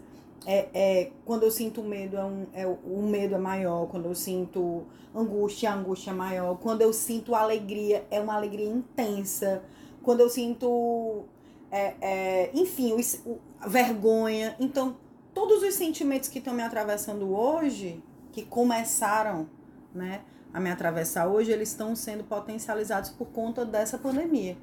É, 0.47 0.69
é, 0.73 1.13
quando 1.25 1.43
eu 1.43 1.51
sinto 1.51 1.83
medo, 1.83 2.17
é 2.17 2.25
um, 2.25 2.47
é, 2.53 2.67
o 2.67 3.03
medo 3.03 3.35
é 3.35 3.39
maior. 3.39 3.87
Quando 3.87 4.07
eu 4.07 4.15
sinto 4.15 4.85
angústia, 5.15 5.71
a 5.71 5.75
angústia 5.75 6.11
é 6.11 6.15
maior. 6.15 6.57
Quando 6.59 6.83
eu 6.83 6.93
sinto 6.93 7.35
alegria, 7.35 8.07
é 8.11 8.21
uma 8.21 8.35
alegria 8.35 8.69
intensa. 8.69 9.63
Quando 10.03 10.21
eu 10.21 10.29
sinto. 10.29 11.25
É, 11.71 11.95
é, 12.01 12.51
enfim, 12.55 12.93
os- 12.95 13.21
o- 13.27 13.39
vergonha. 13.67 14.57
Então, 14.59 14.97
todos 15.35 15.63
os 15.63 15.75
sentimentos 15.75 16.29
que 16.29 16.39
estão 16.39 16.55
me 16.55 16.63
atravessando 16.63 17.35
hoje, 17.35 18.03
que 18.33 18.43
começaram, 18.45 19.49
né, 19.95 20.21
a 20.53 20.61
me 20.61 20.71
atravessar 20.71 21.27
hoje, 21.29 21.51
eles 21.51 21.69
estão 21.71 21.95
sendo 21.95 22.25
potencializados 22.25 23.11
por 23.11 23.27
conta 23.29 23.65
dessa 23.65 23.99
pandemia. 23.99 24.57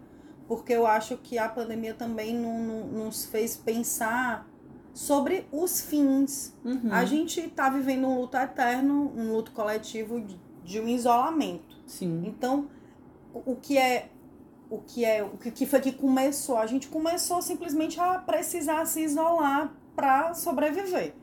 Porque 0.48 0.74
eu 0.74 0.86
acho 0.86 1.18
que 1.18 1.38
a 1.38 1.50
pandemia 1.50 1.94
também 1.94 2.34
não, 2.36 2.60
não- 2.60 2.88
nos 3.06 3.26
fez 3.26 3.56
pensar 3.58 4.48
sobre 4.94 5.46
os 5.52 5.82
fins. 5.82 6.56
Uhum. 6.64 6.90
A 6.92 7.04
gente 7.06 7.42
tá 7.50 7.70
vivendo 7.70 8.08
um 8.08 8.20
luto 8.22 8.38
eterno, 8.38 9.12
um 9.16 9.32
luto 9.34 9.52
coletivo 9.52 10.22
de, 10.22 10.40
de 10.64 10.80
um 10.80 10.88
isolamento. 10.88 11.76
Sim. 11.86 12.24
Então, 12.26 12.70
o 13.34 13.52
o 13.52 13.56
que 13.58 13.78
é 13.78 14.10
o 14.70 14.80
que 14.80 15.04
é 15.06 15.24
o 15.24 15.38
que- 15.38 15.66
foi 15.66 15.80
que 15.80 15.92
começou? 15.92 16.58
A 16.58 16.66
gente 16.66 16.88
começou 16.88 17.42
simplesmente 17.42 18.00
a 18.00 18.16
precisar 18.20 18.86
se 18.86 19.02
isolar 19.02 19.72
para 19.96 20.34
sobreviver. 20.34 21.14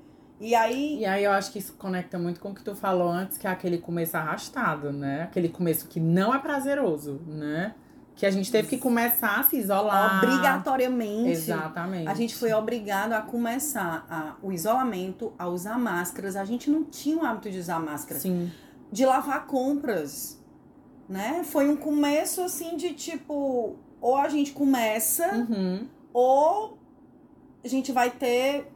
E 0.41 0.55
aí 0.55 0.99
E 1.01 1.05
aí 1.07 1.23
eu 1.25 1.31
acho 1.33 1.53
que 1.53 1.59
isso 1.59 1.75
conecta 1.75 2.19
muito 2.19 2.41
com 2.41 2.51
o 2.51 2.55
que 2.55 2.63
tu 2.65 2.75
falou 2.75 3.09
antes, 3.09 3.39
que 3.39 3.47
é 3.47 3.51
aquele 3.51 3.79
começo 3.79 4.17
arrastado, 4.17 4.93
né? 4.93 5.23
Aquele 5.25 5.49
começo 5.49 5.87
que 5.87 6.01
não 6.01 6.35
é 6.35 6.39
prazeroso, 6.39 7.21
né? 7.27 7.75
Que 8.15 8.27
a 8.27 8.31
gente 8.31 8.51
teve 8.53 8.69
que 8.69 8.77
começar 8.79 9.41
a 9.41 9.43
se 9.45 9.57
isolar. 9.57 10.23
obrigatoriamente 10.23 11.31
Exatamente. 11.31 12.09
a 12.09 12.15
gente 12.15 12.35
foi 12.35 12.53
obrigado 12.53 13.13
a 13.13 13.23
começar 13.23 14.05
a, 14.11 14.35
o 14.43 14.53
isolamento, 14.53 15.33
a 15.39 15.49
usar 15.49 15.79
máscaras. 15.79 16.37
A 16.37 16.45
gente 16.45 16.69
não 16.71 16.85
tinha 16.85 17.17
o 17.19 17.25
hábito 17.25 17.51
de 17.51 17.59
usar 17.59 17.79
máscara. 17.81 18.19
Sim. 18.21 18.51
de 18.91 19.07
lavar 19.07 19.47
compras, 19.47 20.39
né? 21.09 21.43
Foi 21.45 21.69
um 21.69 21.77
começo 21.77 22.43
assim 22.43 22.77
de 22.77 22.93
tipo, 22.95 23.77
ou 24.01 24.17
a 24.17 24.29
gente 24.29 24.53
começa, 24.53 25.27
Uhum. 25.35 25.87
ou 26.13 26.79
a 27.65 27.69
gente 27.69 27.93
vai 27.93 28.11
ter 28.11 28.67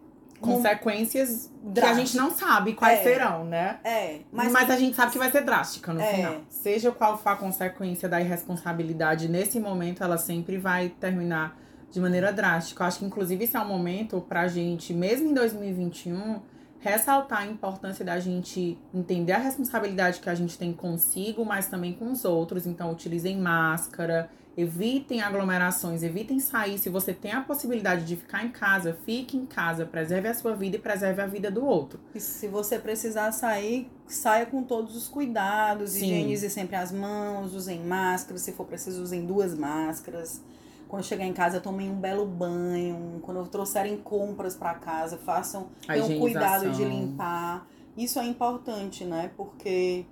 um- 0.43 0.53
Consequências 0.53 1.51
que 1.75 1.81
a 1.81 1.95
gente 1.95 2.15
não 2.17 2.31
sabe 2.31 2.75
quais 2.75 3.01
É. 3.01 3.03
serão, 3.03 3.45
né? 3.45 3.79
É, 3.83 4.21
Mas, 4.31 4.53
mas, 4.53 4.71
a 4.71 4.77
gente 4.77 4.95
sabe 4.95 5.11
que 5.13 5.19
vai 5.19 5.31
ser 5.31 5.41
drástica 5.43 5.93
no 5.95 6.01
É. 6.01 6.15
final. 6.15 6.35
Seja 6.51 6.93
qual 6.93 7.17
for 7.19 7.31
a 7.31 7.37
consequência 7.37 8.07
da 8.09 8.21
irresponsabilidade, 8.21 9.29
nesse 9.29 9.59
momento 9.59 10.05
ela 10.05 10.19
sempre 10.19 10.59
vai 10.59 10.91
terminar 10.91 11.59
de 11.91 11.99
maneira 12.01 12.33
drástica. 12.33 12.83
Eu 12.85 12.89
acho 12.89 12.99
que, 12.99 13.05
inclusive, 13.07 13.45
esse 13.45 13.57
é 13.57 13.61
um 13.61 13.67
momento 13.67 14.21
pra 14.21 14.47
gente, 14.47 14.93
mesmo 14.93 15.31
em 15.31 15.35
2021, 15.35 16.41
ressaltar 16.87 17.41
a 17.41 17.47
importância 17.47 18.05
da 18.05 18.21
gente 18.21 18.79
entender 18.95 19.33
a 19.33 19.39
responsabilidade 19.39 20.21
que 20.21 20.31
a 20.31 20.35
gente 20.35 20.57
tem 20.57 20.73
consigo, 20.73 21.45
mas 21.45 21.67
também 21.67 21.93
com 21.93 22.13
os 22.13 22.25
outros. 22.25 22.67
Então, 22.67 22.93
utilizem 22.93 23.37
máscara, 23.37 24.31
evitem 24.57 25.21
aglomerações, 25.21 26.03
evitem 26.03 26.41
sair. 26.41 26.79
Se 26.79 26.89
você 26.89 27.13
tem 27.13 27.33
a 27.33 27.43
possibilidade 27.43 28.05
de 28.05 28.17
ficar 28.17 28.45
em 28.45 28.51
casa, 28.51 28.97
fique 29.05 29.37
em 29.37 29.45
casa, 29.45 29.85
preserve 29.85 30.29
a 30.29 30.35
sua 30.35 30.55
vida 30.55 30.77
e 30.77 30.79
preserve 30.79 31.21
a 31.21 31.27
vida 31.27 31.51
do 31.51 31.67
outro. 31.67 32.01
E 32.15 32.21
se 32.21 32.49
você 32.49 32.79
precisar 32.79 33.33
sair, 33.33 33.91
saia 34.07 34.47
com 34.47 34.63
todos 34.63 34.97
os 34.97 35.09
cuidados, 35.09 35.91
Sim. 35.91 36.07
higienize 36.07 36.49
sempre 36.49 36.77
as 36.77 36.91
mãos, 36.91 37.55
usem 37.55 37.81
máscara, 37.81 38.39
se 38.39 38.53
for 38.53 38.65
preciso, 38.65 39.03
usem 39.03 39.27
duas 39.27 39.55
máscaras. 39.55 40.41
Quando 40.89 41.03
chegar 41.05 41.25
em 41.25 41.33
casa, 41.33 41.61
tomem 41.61 41.91
um 41.91 41.97
belo 42.01 42.25
banho. 42.25 43.21
Quando 43.23 43.47
trouxerem 43.49 43.97
compras 43.99 44.55
para 44.55 44.75
casa, 44.75 45.17
façam 45.19 45.69
A 45.89 45.95
tenham 45.95 46.21
cuidado 46.21 46.71
de 46.71 46.85
limpar. 46.85 47.67
Isso 47.97 48.19
é 48.21 48.27
importante, 48.27 49.05
né? 49.05 49.31
Porque 49.37 50.05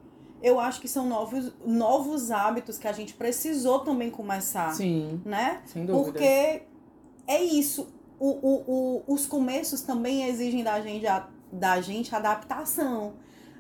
eu 0.43 0.59
acho 0.59 0.81
que 0.81 0.89
são 0.89 1.07
novos, 1.07 1.53
novos 1.65 2.31
hábitos 2.31 2.77
que 2.79 2.89
a 2.89 2.93
gente 2.93 3.15
precisou 3.15 3.81
também 3.81 4.11
começar, 4.11 4.73
Sim, 4.75 5.21
né? 5.25 5.61
sem 5.67 5.87
dúvida. 5.87 6.05
Porque 6.13 6.63
é 7.27 7.43
isso. 7.43 7.89
O, 8.19 8.29
o, 8.29 8.65
o, 9.09 9.15
os 9.15 9.27
começos 9.27 9.81
também 9.83 10.25
exigem 10.29 10.63
da 10.65 10.81
gente, 10.81 11.07
a- 11.07 11.29
da 11.53 11.81
gente 11.81 12.15
adaptação. 12.15 13.15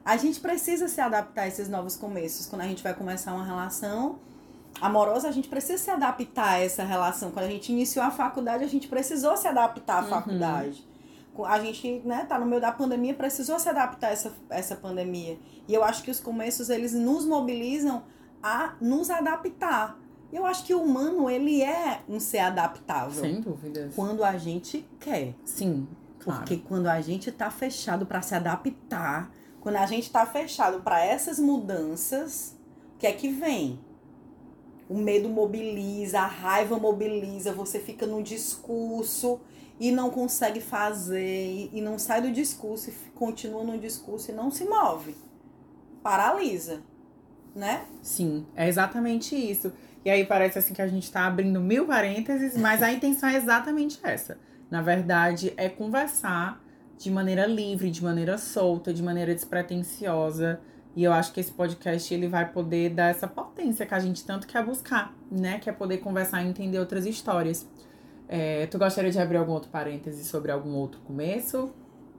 A 0.04 0.16
gente 0.16 0.40
precisa 0.40 0.88
se 0.88 1.00
adaptar 1.00 1.42
a 1.42 1.48
esses 1.48 1.68
novos 1.68 1.96
começos. 1.96 2.46
Quando 2.46 2.62
a 2.62 2.66
gente 2.66 2.82
vai 2.82 2.94
começar 2.94 3.32
uma 3.34 3.44
relação 3.44 4.18
amorosa, 4.80 5.28
a 5.28 5.32
gente 5.32 5.48
precisa 5.48 5.82
se 5.82 5.90
adaptar 5.90 6.54
a 6.54 6.58
essa 6.60 6.82
relação. 6.84 7.30
Quando 7.30 7.46
a 7.46 7.50
gente 7.50 7.72
iniciou 7.72 8.04
a 8.04 8.10
faculdade, 8.10 8.64
a 8.64 8.68
gente 8.68 8.88
precisou 8.88 9.36
se 9.36 9.46
adaptar 9.48 9.98
à 9.98 10.02
Uhum. 10.02 10.08
faculdade. 10.08 10.86
A 11.46 11.58
gente, 11.58 12.00
né, 12.04 12.24
tá 12.28 12.38
no 12.38 12.46
meio 12.46 12.60
da 12.60 12.70
pandemia, 12.70 13.12
precisou 13.12 13.58
se 13.58 13.68
adaptar 13.68 14.08
a 14.08 14.10
essa, 14.10 14.32
essa 14.48 14.76
pandemia. 14.76 15.36
E 15.66 15.74
eu 15.74 15.82
acho 15.82 16.02
que 16.04 16.10
os 16.10 16.20
começos, 16.20 16.70
eles 16.70 16.92
nos 16.94 17.24
mobilizam 17.26 18.04
a 18.42 18.74
nos 18.80 19.10
adaptar. 19.10 19.98
Eu 20.32 20.46
acho 20.46 20.64
que 20.64 20.74
o 20.74 20.82
humano, 20.82 21.28
ele 21.30 21.62
é 21.62 22.00
um 22.08 22.20
ser 22.20 22.38
adaptável. 22.38 23.20
Sem 23.20 23.40
dúvidas. 23.40 23.92
Quando 23.94 24.22
a 24.22 24.36
gente 24.36 24.86
quer. 25.00 25.34
Sim, 25.44 25.88
claro. 26.20 26.40
Porque 26.40 26.56
quando 26.58 26.86
a 26.88 27.00
gente 27.00 27.32
tá 27.32 27.50
fechado 27.50 28.04
para 28.06 28.20
se 28.22 28.34
adaptar, 28.34 29.30
quando 29.60 29.76
a 29.76 29.86
gente 29.86 30.10
tá 30.12 30.24
fechado 30.26 30.82
para 30.82 31.04
essas 31.04 31.38
mudanças, 31.40 32.56
o 32.94 32.98
que 32.98 33.06
é 33.06 33.12
que 33.12 33.28
vem? 33.28 33.80
O 34.88 34.98
medo 34.98 35.28
mobiliza, 35.28 36.20
a 36.20 36.26
raiva 36.26 36.78
mobiliza, 36.78 37.52
você 37.52 37.78
fica 37.78 38.06
no 38.06 38.22
discurso 38.22 39.40
e 39.80 39.90
não 39.90 40.10
consegue 40.10 40.60
fazer, 40.60 41.70
e 41.72 41.80
não 41.80 41.98
sai 41.98 42.22
do 42.22 42.30
discurso, 42.30 42.90
e 42.90 42.92
continua 43.14 43.64
no 43.64 43.78
discurso 43.78 44.30
e 44.30 44.34
não 44.34 44.50
se 44.50 44.64
move. 44.64 45.16
Paralisa, 46.02 46.82
né? 47.54 47.84
Sim, 48.02 48.46
é 48.54 48.68
exatamente 48.68 49.34
isso. 49.34 49.72
E 50.04 50.10
aí 50.10 50.24
parece 50.26 50.58
assim 50.58 50.74
que 50.74 50.82
a 50.82 50.86
gente 50.86 51.10
tá 51.10 51.26
abrindo 51.26 51.60
mil 51.60 51.86
parênteses, 51.86 52.56
mas 52.56 52.82
a 52.82 52.92
intenção 52.92 53.28
é 53.28 53.36
exatamente 53.36 53.98
essa. 54.02 54.38
Na 54.70 54.82
verdade, 54.82 55.52
é 55.56 55.68
conversar 55.68 56.62
de 56.98 57.10
maneira 57.10 57.46
livre, 57.46 57.90
de 57.90 58.02
maneira 58.04 58.36
solta, 58.36 58.92
de 58.92 59.02
maneira 59.02 59.34
despretensiosa. 59.34 60.60
E 60.96 61.02
eu 61.02 61.12
acho 61.12 61.32
que 61.32 61.40
esse 61.40 61.52
podcast 61.52 62.12
ele 62.12 62.28
vai 62.28 62.50
poder 62.50 62.90
dar 62.90 63.08
essa 63.08 63.26
potência 63.26 63.84
que 63.84 63.94
a 63.94 63.98
gente 63.98 64.24
tanto 64.24 64.46
quer 64.46 64.64
buscar, 64.64 65.14
né? 65.30 65.58
Que 65.58 65.68
é 65.68 65.72
poder 65.72 65.98
conversar 65.98 66.42
e 66.42 66.48
entender 66.48 66.78
outras 66.78 67.04
histórias. 67.04 67.66
É, 68.28 68.66
tu 68.66 68.78
gostaria 68.78 69.10
de 69.10 69.18
abrir 69.18 69.36
algum 69.36 69.52
outro 69.52 69.70
parêntese 69.70 70.24
sobre 70.24 70.50
algum 70.50 70.74
outro 70.74 71.00
começo? 71.00 71.70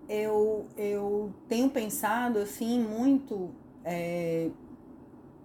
Eu, 0.08 0.68
eu 0.78 1.34
tenho 1.48 1.70
pensado, 1.70 2.40
assim, 2.40 2.80
muito 2.80 3.52
é, 3.84 4.50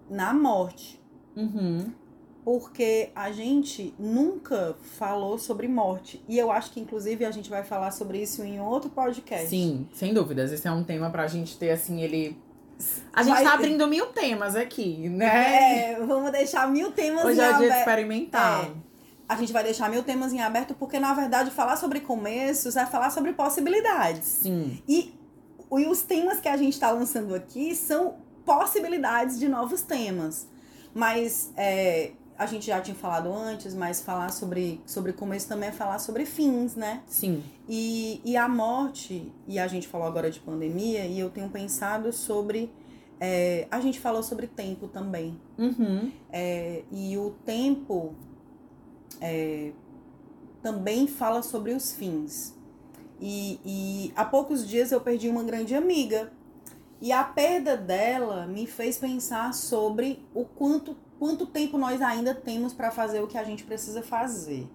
na 0.09 0.33
morte. 0.33 1.01
Uhum. 1.35 1.91
Porque 2.43 3.11
a 3.15 3.31
gente 3.31 3.93
nunca 3.99 4.75
falou 4.81 5.37
sobre 5.37 5.67
morte. 5.67 6.23
E 6.27 6.37
eu 6.37 6.51
acho 6.51 6.71
que, 6.71 6.79
inclusive, 6.79 7.23
a 7.23 7.31
gente 7.31 7.49
vai 7.49 7.63
falar 7.63 7.91
sobre 7.91 8.21
isso 8.21 8.43
em 8.43 8.59
outro 8.59 8.89
podcast. 8.89 9.47
Sim, 9.47 9.87
sem 9.93 10.13
dúvidas. 10.13 10.51
Esse 10.51 10.67
é 10.67 10.71
um 10.71 10.83
tema 10.83 11.09
pra 11.09 11.27
gente 11.27 11.57
ter, 11.57 11.69
assim, 11.69 12.01
ele. 12.01 12.37
A 13.13 13.23
gente 13.23 13.35
Vai- 13.35 13.43
tá 13.43 13.53
abrindo 13.53 13.87
mil 13.87 14.07
temas 14.07 14.55
aqui, 14.55 15.09
né? 15.09 15.93
É, 15.93 15.99
vamos 16.05 16.31
deixar 16.31 16.69
mil 16.69 16.91
temas 16.91 17.25
Hoje 17.25 17.39
em 17.39 17.43
é 17.43 17.47
dia 17.47 17.57
de 17.57 17.65
aberto. 17.65 17.79
experimentar. 17.79 18.65
É. 18.65 18.71
A 19.27 19.35
gente 19.35 19.53
vai 19.53 19.63
deixar 19.63 19.89
mil 19.89 20.03
temas 20.03 20.33
em 20.33 20.41
aberto, 20.41 20.73
porque, 20.73 20.99
na 20.99 21.13
verdade, 21.13 21.51
falar 21.51 21.77
sobre 21.77 22.01
começos 22.01 22.75
é 22.75 22.85
falar 22.85 23.09
sobre 23.11 23.31
possibilidades. 23.33 24.25
Sim. 24.25 24.81
E, 24.87 25.13
e 25.77 25.85
os 25.87 26.01
temas 26.01 26.39
que 26.39 26.49
a 26.49 26.57
gente 26.57 26.73
está 26.73 26.91
lançando 26.91 27.33
aqui 27.33 27.73
são 27.75 28.15
possibilidades 28.45 29.39
de 29.39 29.47
novos 29.47 29.81
temas. 29.83 30.47
Mas 30.93 31.51
é, 31.55 32.11
a 32.41 32.47
gente 32.47 32.65
já 32.65 32.81
tinha 32.81 32.95
falado 32.95 33.31
antes, 33.31 33.75
mas 33.75 34.01
falar 34.01 34.29
sobre, 34.31 34.81
sobre 34.83 35.13
começo 35.13 35.47
também 35.47 35.69
é 35.69 35.71
falar 35.71 35.99
sobre 35.99 36.25
fins, 36.25 36.75
né? 36.75 37.03
Sim. 37.05 37.43
E, 37.69 38.19
e 38.25 38.35
a 38.35 38.49
morte, 38.49 39.31
e 39.47 39.59
a 39.59 39.67
gente 39.67 39.87
falou 39.87 40.07
agora 40.07 40.31
de 40.31 40.39
pandemia, 40.39 41.05
e 41.05 41.19
eu 41.19 41.29
tenho 41.29 41.49
pensado 41.49 42.11
sobre. 42.11 42.71
é, 43.19 43.67
a 43.69 43.79
gente 43.79 43.99
falou 43.99 44.23
sobre 44.23 44.47
tempo 44.47 44.87
também. 44.87 45.39
Uhum. 45.55 46.11
É, 46.31 46.81
e 46.91 47.15
o 47.15 47.29
tempo 47.45 48.15
é, 49.21 49.71
também 50.63 51.05
fala 51.05 51.43
sobre 51.43 51.73
os 51.73 51.93
fins. 51.93 52.55
E, 53.19 53.59
e 53.63 54.13
há 54.15 54.25
poucos 54.25 54.67
dias 54.67 54.91
eu 54.91 54.99
perdi 54.99 55.29
uma 55.29 55.43
grande 55.43 55.75
amiga. 55.75 56.31
E 56.99 57.11
a 57.11 57.23
perda 57.23 57.77
dela 57.77 58.47
me 58.47 58.65
fez 58.65 58.97
pensar 58.97 59.53
sobre 59.53 60.25
o 60.33 60.43
quanto, 60.43 60.97
quanto 61.21 61.45
tempo 61.45 61.77
nós 61.77 62.01
ainda 62.01 62.33
temos 62.33 62.73
para 62.73 62.89
fazer 62.89 63.21
o 63.21 63.27
que 63.27 63.37
a 63.37 63.43
gente 63.43 63.63
precisa 63.63 64.01
fazer, 64.01 64.67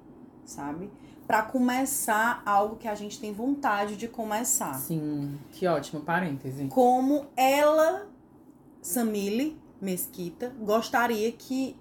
sabe? 0.44 0.88
Para 1.26 1.42
começar 1.42 2.40
algo 2.46 2.76
que 2.76 2.86
a 2.86 2.94
gente 2.94 3.18
tem 3.18 3.32
vontade 3.32 3.96
de 3.96 4.06
começar 4.06 4.74
Sim. 4.74 5.36
Que 5.50 5.66
ótimo 5.66 6.02
parêntese. 6.02 6.68
como 6.68 7.26
ela, 7.36 8.06
Samile 8.80 9.60
Mesquita, 9.80 10.54
gostaria 10.60 11.32
que 11.32 11.76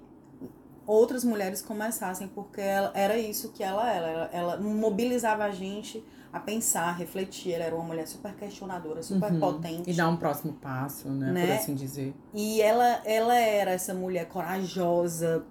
outras 0.87 1.23
mulheres 1.23 1.61
começassem, 1.61 2.27
porque 2.27 2.59
ela, 2.59 2.91
era 2.95 3.19
isso 3.19 3.51
que 3.51 3.63
ela 3.63 3.87
era. 3.87 4.07
Ela, 4.07 4.29
ela 4.33 4.57
mobilizava 4.57 5.43
a 5.43 5.51
gente 5.51 6.03
a 6.35 6.39
pensar, 6.39 6.89
a 6.89 6.91
refletir. 6.91 7.53
Ela 7.53 7.65
era 7.65 7.75
uma 7.75 7.83
mulher 7.85 8.07
super 8.07 8.33
questionadora, 8.35 9.01
super 9.01 9.31
Uhum. 9.31 9.39
potente. 9.39 9.89
E 9.89 9.93
dar 9.93 10.09
um 10.09 10.17
próximo 10.17 10.53
passo, 10.53 11.07
né? 11.09 11.31
Né? 11.31 11.45
Por 11.45 11.55
assim 11.55 11.75
dizer. 11.75 12.13
E 12.33 12.61
ela, 12.61 13.01
ela 13.05 13.35
era 13.35 13.71
essa 13.71 13.93
mulher 13.93 14.27
corajosa, 14.27 15.45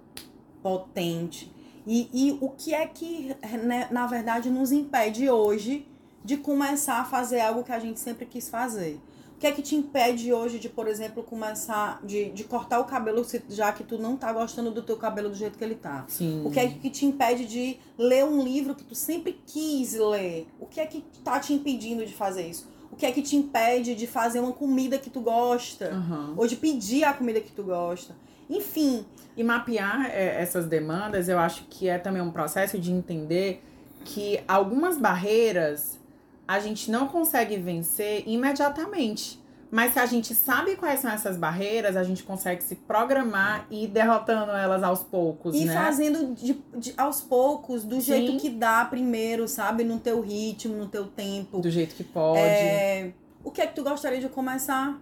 potente. 0.61 1.51
E, 1.87 2.09
e 2.13 2.37
o 2.41 2.49
que 2.49 2.73
é 2.73 2.85
que, 2.87 3.35
né, 3.63 3.87
na 3.91 4.07
verdade, 4.07 4.49
nos 4.49 4.71
impede 4.71 5.29
hoje 5.29 5.87
de 6.23 6.37
começar 6.37 6.99
a 6.99 7.05
fazer 7.05 7.39
algo 7.41 7.63
que 7.63 7.71
a 7.71 7.79
gente 7.79 7.99
sempre 7.99 8.25
quis 8.25 8.49
fazer? 8.49 8.99
O 9.35 9.37
que 9.37 9.47
é 9.47 9.51
que 9.51 9.61
te 9.61 9.75
impede 9.75 10.31
hoje 10.31 10.57
de, 10.59 10.69
por 10.69 10.87
exemplo, 10.87 11.21
começar, 11.21 11.99
de, 12.03 12.31
de 12.31 12.45
cortar 12.45 12.79
o 12.79 12.85
cabelo, 12.85 13.25
já 13.49 13.71
que 13.73 13.83
tu 13.83 13.97
não 13.97 14.15
tá 14.15 14.31
gostando 14.31 14.71
do 14.71 14.81
teu 14.81 14.95
cabelo 14.95 15.29
do 15.29 15.35
jeito 15.35 15.57
que 15.57 15.63
ele 15.63 15.75
tá? 15.75 16.05
Sim. 16.07 16.41
O 16.45 16.49
que 16.51 16.59
é 16.59 16.67
que 16.67 16.89
te 16.89 17.05
impede 17.05 17.45
de 17.45 17.77
ler 17.97 18.23
um 18.23 18.41
livro 18.41 18.73
que 18.73 18.83
tu 18.83 18.95
sempre 18.95 19.37
quis 19.45 19.93
ler? 19.93 20.47
O 20.59 20.65
que 20.65 20.79
é 20.79 20.85
que 20.85 21.03
tá 21.23 21.37
te 21.39 21.53
impedindo 21.53 22.05
de 22.05 22.13
fazer 22.13 22.47
isso? 22.47 22.67
O 22.89 22.95
que 22.95 23.05
é 23.05 23.11
que 23.11 23.21
te 23.21 23.35
impede 23.35 23.93
de 23.93 24.07
fazer 24.07 24.39
uma 24.39 24.53
comida 24.53 24.97
que 24.97 25.09
tu 25.09 25.19
gosta? 25.19 25.89
Aham. 25.89 26.33
ou 26.37 26.47
de 26.47 26.55
pedir 26.55 27.03
a 27.03 27.11
comida 27.11 27.41
que 27.41 27.51
tu 27.51 27.63
gosta. 27.63 28.15
Enfim, 28.49 29.05
E 29.35 29.43
mapear 29.43 30.05
é, 30.05 30.41
essas 30.41 30.65
demandas, 30.65 31.27
eu 31.27 31.37
acho 31.37 31.65
que 31.69 31.89
é 31.89 31.97
também 31.97 32.21
um 32.21 32.31
processo 32.31 32.79
de 32.79 32.91
entender 32.91 33.61
que 34.05 34.39
algumas 34.47 34.97
barreiras 34.97 35.99
a 36.47 36.59
gente 36.59 36.89
não 36.91 37.07
consegue 37.07 37.57
vencer 37.57 38.23
imediatamente. 38.27 39.43
Mas 39.71 39.93
se 39.93 39.99
a 39.99 40.05
gente 40.05 40.33
sabe 40.35 40.75
quais 40.77 40.99
são 41.01 41.11
essas 41.11 41.35
barreiras, 41.37 41.97
a 41.97 42.03
gente 42.03 42.23
consegue 42.23 42.63
se 42.63 42.75
programar 42.75 43.65
e 43.69 43.85
ir 43.85 43.87
derrotando 43.87 44.51
elas 44.51 44.81
aos 44.83 45.01
poucos, 45.03 45.55
e 45.55 45.65
né? 45.65 45.73
fazendo 45.73 46.33
de, 46.33 46.53
de- 46.77 46.93
aos 46.95 47.19
poucos, 47.21 47.83
do 47.83 47.95
Sim. 47.95 48.01
jeito 48.01 48.37
que 48.39 48.49
dá 48.51 48.85
primeiro, 48.85 49.47
sabe? 49.47 49.83
No 49.83 49.99
teu 49.99 50.21
ritmo, 50.21 50.75
no 50.75 50.87
teu 50.87 51.07
tempo. 51.07 51.59
Do 51.59 51.69
jeito 51.69 51.93
que 51.95 52.03
pode. 52.05 52.39
É, 52.39 53.11
O 53.43 53.51
que 53.51 53.59
é 53.59 53.67
que 53.67 53.75
tu 53.75 53.83
gostaria 53.83 54.19
de 54.19 54.29
começar? 54.29 54.97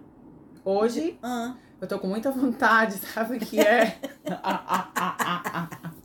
Hoje, 0.64 1.18
Ah, 1.22 1.54
eu 1.80 1.86
tô 1.86 1.98
com 1.98 2.08
muita 2.08 2.30
vontade, 2.32 2.94
sabe 3.14 3.36
o 3.36 3.40
que 3.40 3.60
é? 3.60 3.98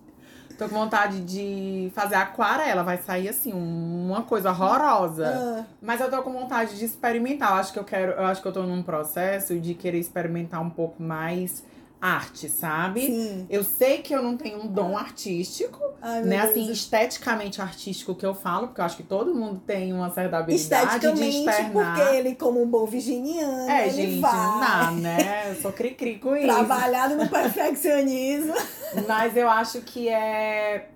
tô 0.60 0.70
com 0.70 0.76
vontade 0.76 1.22
de 1.22 1.89
fazer 1.95 2.16
aquarela, 2.16 2.84
vai 2.84 2.97
sair 2.97 3.30
assim, 3.30 3.53
um- 3.53 4.07
uma 4.12 4.22
coisa 4.24 4.49
horrorosa. 4.51 5.26
ah, 5.28 5.66
Mas 5.82 6.01
eu 6.01 6.10
tô 6.12 6.22
com 6.22 6.32
vontade 6.34 6.78
de 6.78 6.86
experimentar. 6.86 7.51
Eu 7.51 7.55
acho 7.55 7.74
que 7.74 7.80
eu 7.80 7.84
quero, 7.84 8.12
eu 8.12 8.26
acho 8.26 8.41
que 8.41 8.47
eu 8.47 8.51
tô 8.51 8.64
num 8.64 8.84
processo 8.84 9.57
de 9.60 9.74
querer 9.74 9.99
experimentar 9.99 10.62
um 10.62 10.70
pouco 10.70 11.01
mais 11.01 11.64
arte, 12.02 12.47
sabe? 12.50 13.02
sim. 13.06 13.45
Eu 13.50 13.64
sei 13.64 13.97
que 14.02 14.14
eu 14.16 14.22
não 14.24 14.38
tenho 14.38 14.62
um 14.64 14.68
dom 14.68 14.97
artístico, 14.97 15.80
Ai, 16.02 16.22
né? 16.24 16.38
Deus. 16.41 16.52
Assim, 16.52 16.72
esteticamente 16.72 17.62
artístico 17.62 18.16
que 18.16 18.26
eu 18.26 18.34
falo, 18.34 18.68
porque 18.68 18.80
eu 18.80 18.86
acho 18.86 18.95
que 18.97 19.04
todo 19.04 19.36
mundo 19.36 19.62
tem 19.66 19.91
uma 19.91 20.10
certa 20.10 20.38
habilidade 20.38 21.00
de 21.00 21.08
Esteticamente, 21.08 21.38
externar. 21.50 21.95
porque 21.97 22.16
ele, 22.16 22.36
como 22.36 22.62
um 22.64 22.68
bom 22.68 22.86
virginiano, 22.86 23.70
É, 23.70 23.88
ele 23.88 23.95
gente, 23.95 24.20
vai 24.22 24.34
não 24.34 24.60
dá, 24.60 24.91
né? 24.91 25.52
Eu 25.52 25.56
sou 25.62 25.72
cri-cri 25.74 26.20
com 26.20 26.36
isso. 26.36 26.47
trabalhado 26.47 27.16
no 27.16 27.28
perfeccionismo. 27.28 28.54
Mas 29.08 29.36
eu 29.36 29.50
acho 29.50 29.82
que 29.82 30.08
é. 30.10 30.89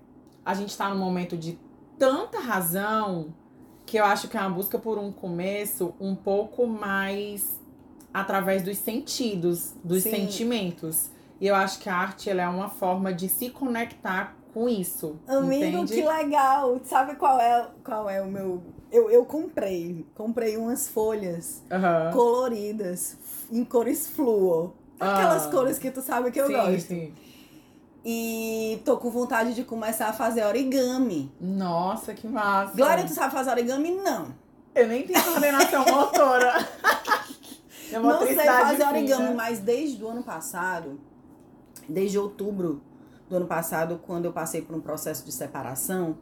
A 0.44 0.54
gente 0.54 0.76
tá 0.76 0.88
num 0.88 0.98
momento 0.98 1.36
de 1.36 1.58
tanta 1.98 2.40
razão 2.40 3.34
que 3.86 3.98
eu 3.98 4.04
acho 4.04 4.28
que 4.28 4.36
é 4.36 4.40
uma 4.40 4.50
busca 4.50 4.78
por 4.78 4.98
um 4.98 5.12
começo 5.12 5.94
um 6.00 6.14
pouco 6.14 6.66
mais 6.66 7.60
através 8.14 8.62
dos 8.62 8.78
sentidos, 8.78 9.74
dos 9.82 10.04
Sim. 10.04 10.10
sentimentos. 10.12 11.10
E 11.40 11.48
eu 11.48 11.54
acho 11.56 11.80
que 11.80 11.88
a 11.90 11.96
arte 11.96 12.30
ela 12.30 12.42
é 12.42 12.48
uma 12.48 12.68
forma 12.70 13.12
de 13.12 13.28
se 13.28 13.50
conectar 13.50 14.36
com 14.54 14.68
isso. 14.68 15.16
Amigo, 15.26 15.52
entende? 15.52 15.94
que 15.94 16.02
legal. 16.06 16.80
Sabe 16.84 17.16
qual 17.16 17.40
é, 17.40 17.66
qual 17.84 18.08
é 18.08 18.22
o 18.22 18.26
meu... 18.26 18.62
Eu, 18.92 19.10
eu 19.10 19.24
comprei, 19.24 20.06
comprei 20.14 20.56
umas 20.56 20.86
folhas 20.88 21.60
Aham. 21.68 22.12
coloridas, 22.12 23.18
em 23.50 23.64
cores 23.64 24.06
fluo. 24.06 24.72
Aquelas 25.00 25.46
Ah. 25.46 25.50
cores 25.50 25.76
que 25.78 25.90
tu 25.90 26.00
sabe 26.00 26.30
que 26.30 26.40
eu 26.40 26.46
sim, 26.46 26.52
gosto. 26.52 26.86
sim. 26.86 27.12
E 28.04 28.80
tô 28.84 28.96
com 28.98 29.10
vontade 29.10 29.54
de 29.54 29.64
começar 29.64 30.08
a 30.08 30.12
fazer 30.12 30.44
origami. 30.44 31.32
Nossa, 31.40 32.14
que 32.14 32.28
massa. 32.28 32.76
Glória, 32.76 33.02
tu 33.04 33.12
sabe 33.12 33.32
fazer 33.34 33.50
origami? 33.50 33.90
Não. 33.90 34.28
Eu 34.74 34.86
nem 34.86 35.04
tenho 35.06 35.22
coordenação 35.24 35.84
motora. 35.86 36.52
É 37.94 37.98
Não 38.00 38.20
sei 38.20 38.36
fazer 38.36 38.84
origami, 38.84 39.24
fina. 39.26 39.34
mas 39.34 39.58
desde 39.58 40.02
o 40.02 40.08
ano 40.08 40.22
passado, 40.22 40.98
desde 41.88 42.18
outubro 42.18 42.80
do 43.28 43.36
ano 43.36 43.46
passado, 43.46 44.00
quando 44.06 44.24
eu 44.26 44.32
passei 44.32 44.62
por 44.62 44.74
um 44.76 44.80
processo 44.80 45.24
de 45.24 45.32
separação, 45.32 46.16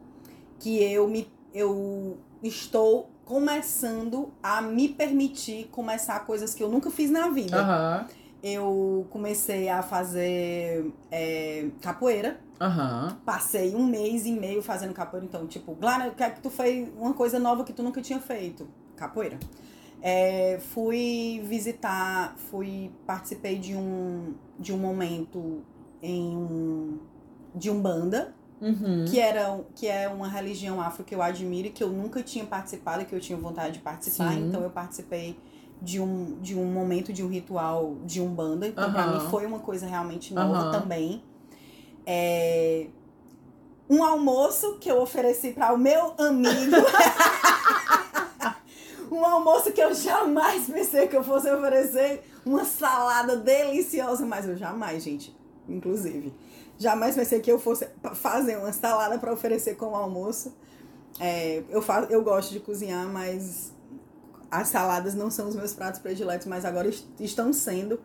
que 0.59 0.81
eu 0.83 1.07
me 1.07 1.27
eu 1.53 2.17
estou 2.41 3.09
começando 3.25 4.33
a 4.41 4.61
me 4.61 4.89
permitir 4.89 5.67
começar 5.71 6.19
coisas 6.25 6.53
que 6.55 6.63
eu 6.63 6.69
nunca 6.69 6.89
fiz 6.89 7.11
na 7.11 7.29
vida. 7.29 7.57
Aham, 7.61 8.07
Eu 8.41 9.05
comecei 9.11 9.69
a 9.69 9.81
fazer 9.83 10.91
é, 11.11 11.67
capoeira. 11.79 12.39
aham. 12.59 13.17
Passei 13.23 13.73
um 13.75 13.85
mês 13.85 14.25
e 14.25 14.31
meio 14.33 14.61
fazendo 14.63 14.93
capoeira. 14.93 15.25
Então, 15.27 15.45
tipo, 15.47 15.73
Glara, 15.75 16.09
o 16.09 16.15
que 16.15 16.23
é 16.23 16.29
que 16.29 16.41
tu 16.41 16.49
fez? 16.49 16.89
Uma 16.97 17.13
coisa 17.13 17.37
nova 17.39 17.63
que 17.63 17.71
tu 17.71 17.83
nunca 17.83 18.01
tinha 18.01 18.19
feito? 18.19 18.67
Capoeira. 18.97 19.37
É, 20.05 20.59
fui 20.59 21.41
visitar, 21.45 22.35
fui, 22.51 22.91
participei 23.07 23.57
de 23.57 23.73
um, 23.73 24.33
de 24.59 24.73
um 24.73 24.77
momento 24.77 25.63
em 26.01 26.35
um 26.35 26.99
de 27.55 27.69
umbanda, 27.69 28.35
Uhum. 28.61 29.05
que 29.05 29.19
era 29.19 29.59
que 29.75 29.87
é 29.87 30.07
uma 30.09 30.27
religião 30.27 30.81
afro 30.81 31.03
que 31.03 31.13
eu 31.15 31.21
admiro 31.21 31.67
e 31.67 31.71
que 31.71 31.83
eu 31.83 31.89
nunca 31.89 32.21
tinha 32.21 32.45
participado 32.45 33.01
e 33.01 33.05
que 33.05 33.13
eu 33.15 33.19
tinha 33.19 33.37
vontade 33.37 33.73
de 33.75 33.79
participar. 33.79 34.33
Sim. 34.33 34.47
Então 34.47 34.61
eu 34.61 34.69
participei 34.69 35.37
de 35.81 35.99
um, 35.99 36.37
de 36.41 36.55
um 36.57 36.65
momento 36.65 37.11
de 37.13 37.23
um 37.23 37.27
ritual 37.27 37.95
de 38.05 38.19
umbanda. 38.21 38.67
Então 38.67 38.91
pra 38.91 39.03
Aham. 39.03 39.13
mim 39.13 39.19
foi 39.29 39.45
uma 39.45 39.59
coisa 39.59 39.85
realmente 39.85 40.33
nova 40.33 40.63
Aham. 40.63 40.71
também. 40.71 41.23
É, 42.05 42.87
um 43.89 44.03
almoço 44.03 44.77
que 44.79 44.89
eu 44.89 45.01
ofereci 45.01 45.51
para 45.51 45.73
o 45.73 45.77
meu 45.77 46.13
amigo. 46.17 46.75
um 49.15 49.25
almoço 49.25 49.71
que 49.71 49.81
eu 49.81 49.93
jamais 49.93 50.65
pensei 50.65 51.07
que 51.07 51.15
eu 51.15 51.23
fosse 51.23 51.49
oferecer. 51.51 52.23
Uma 52.45 52.65
salada 52.65 53.37
deliciosa, 53.37 54.25
mas 54.25 54.47
eu 54.47 54.57
jamais, 54.57 55.01
gente, 55.03 55.35
inclusive. 55.67 56.33
Jamais 56.77 57.15
pensei 57.15 57.39
que 57.39 57.51
eu 57.51 57.57
fosse 57.59 57.87
fazer 58.15 58.57
uma 58.57 58.73
salada 58.73 59.17
para 59.17 59.31
oferecer 59.31 59.75
como 59.75 59.95
almoço. 59.95 60.53
É, 61.19 61.63
eu, 61.69 61.81
fa 61.81 62.07
eu 62.09 62.21
gosto 62.23 62.51
de 62.51 62.59
cozinhar, 62.59 63.07
mas 63.07 63.71
as 64.51 64.67
saladas 64.67 65.13
não 65.13 65.31
são 65.31 65.47
os 65.47 65.55
meus 65.55 65.73
pratos 65.73 65.99
prediletos, 66.01 66.47
mas 66.47 66.65
agora 66.65 66.87
est- 66.89 67.05
estão 67.19 67.53
sendo. 67.53 67.99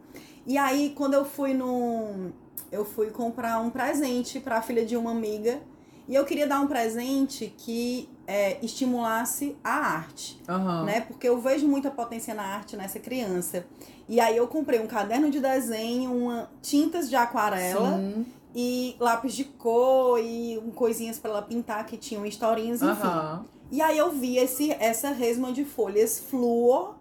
E 0.47 0.57
aí, 0.57 0.93
quando 0.97 1.15
eu 1.15 1.25
fui 1.25 1.53
no. 1.55 2.31
Eu 2.71 2.85
fui 2.85 3.11
comprar 3.11 3.59
um 3.61 3.71
presente 3.71 4.39
para 4.41 4.59
a 4.59 4.63
filha 4.63 4.85
de 4.85 4.97
uma 4.97 5.11
amiga. 5.11 5.61
E 6.09 6.15
eu 6.15 6.25
queria 6.25 6.47
dar 6.47 6.61
um 6.61 6.67
presente 6.67 7.53
que 7.59 8.09
é, 8.27 8.59
estimulasse 8.65 9.55
a 9.63 9.75
arte 9.75 10.41
Aham. 10.49 10.85
né? 10.85 11.03
Porque 11.03 11.29
eu 11.29 11.39
vejo 11.39 11.69
muita 11.69 11.91
potência 11.91 12.35
na 12.35 12.43
arte 12.43 12.77
nessa 12.77 12.99
criança. 12.99 13.67
E 14.09 14.19
aí 14.19 14.37
eu 14.37 14.49
comprei 14.49 14.81
um 14.81 14.87
caderno 14.87 15.31
de 15.31 15.39
desenho, 15.39 16.11
uma, 16.15 16.51
tintas 16.63 17.11
de 17.11 17.17
aquarela 17.17 17.99
Sim. 17.99 18.27
e 18.55 18.97
lápis 18.99 19.35
de 19.35 19.45
cor 19.45 20.19
e 20.19 20.59
um, 20.59 20.71
coisinhas 20.71 21.19
pra 21.19 21.31
ela 21.31 21.43
pintar 21.43 21.85
que 21.85 21.99
tinham 21.99 22.25
historinhas, 22.25 22.81
enfim. 22.81 23.07
Aham. 23.07 23.45
E 23.71 23.83
aí 23.83 23.99
eu 23.99 24.11
vi 24.11 24.39
esse, 24.39 24.73
essa 24.73 25.11
resma 25.11 25.53
de 25.53 25.63
folhas 25.63 26.19
fluor 26.19 26.95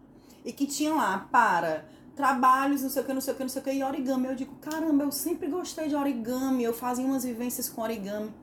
e 0.44 0.52
que 0.52 0.66
tinha 0.66 0.94
lá 0.94 1.30
para 1.32 1.86
trabalhos, 2.14 2.82
não 2.82 2.90
sei 2.90 3.02
o 3.02 3.06
que, 3.06 3.14
não 3.14 3.22
sei 3.22 3.34
o 3.34 3.38
que, 3.38 3.44
não 3.44 3.50
sei 3.50 3.62
o 3.62 3.64
que, 3.64 3.72
e 3.72 3.84
origami. 3.84 4.28
Eu 4.28 4.36
digo, 4.36 4.56
caramba, 4.56 5.06
eu 5.06 5.12
sempre 5.14 5.48
gostei 5.48 5.88
de 5.88 5.96
origami, 5.96 6.64
eu 6.64 6.74
fazia 6.74 7.06
umas 7.06 7.24
vivências 7.24 7.70
com 7.70 7.82
origami. 7.82 8.34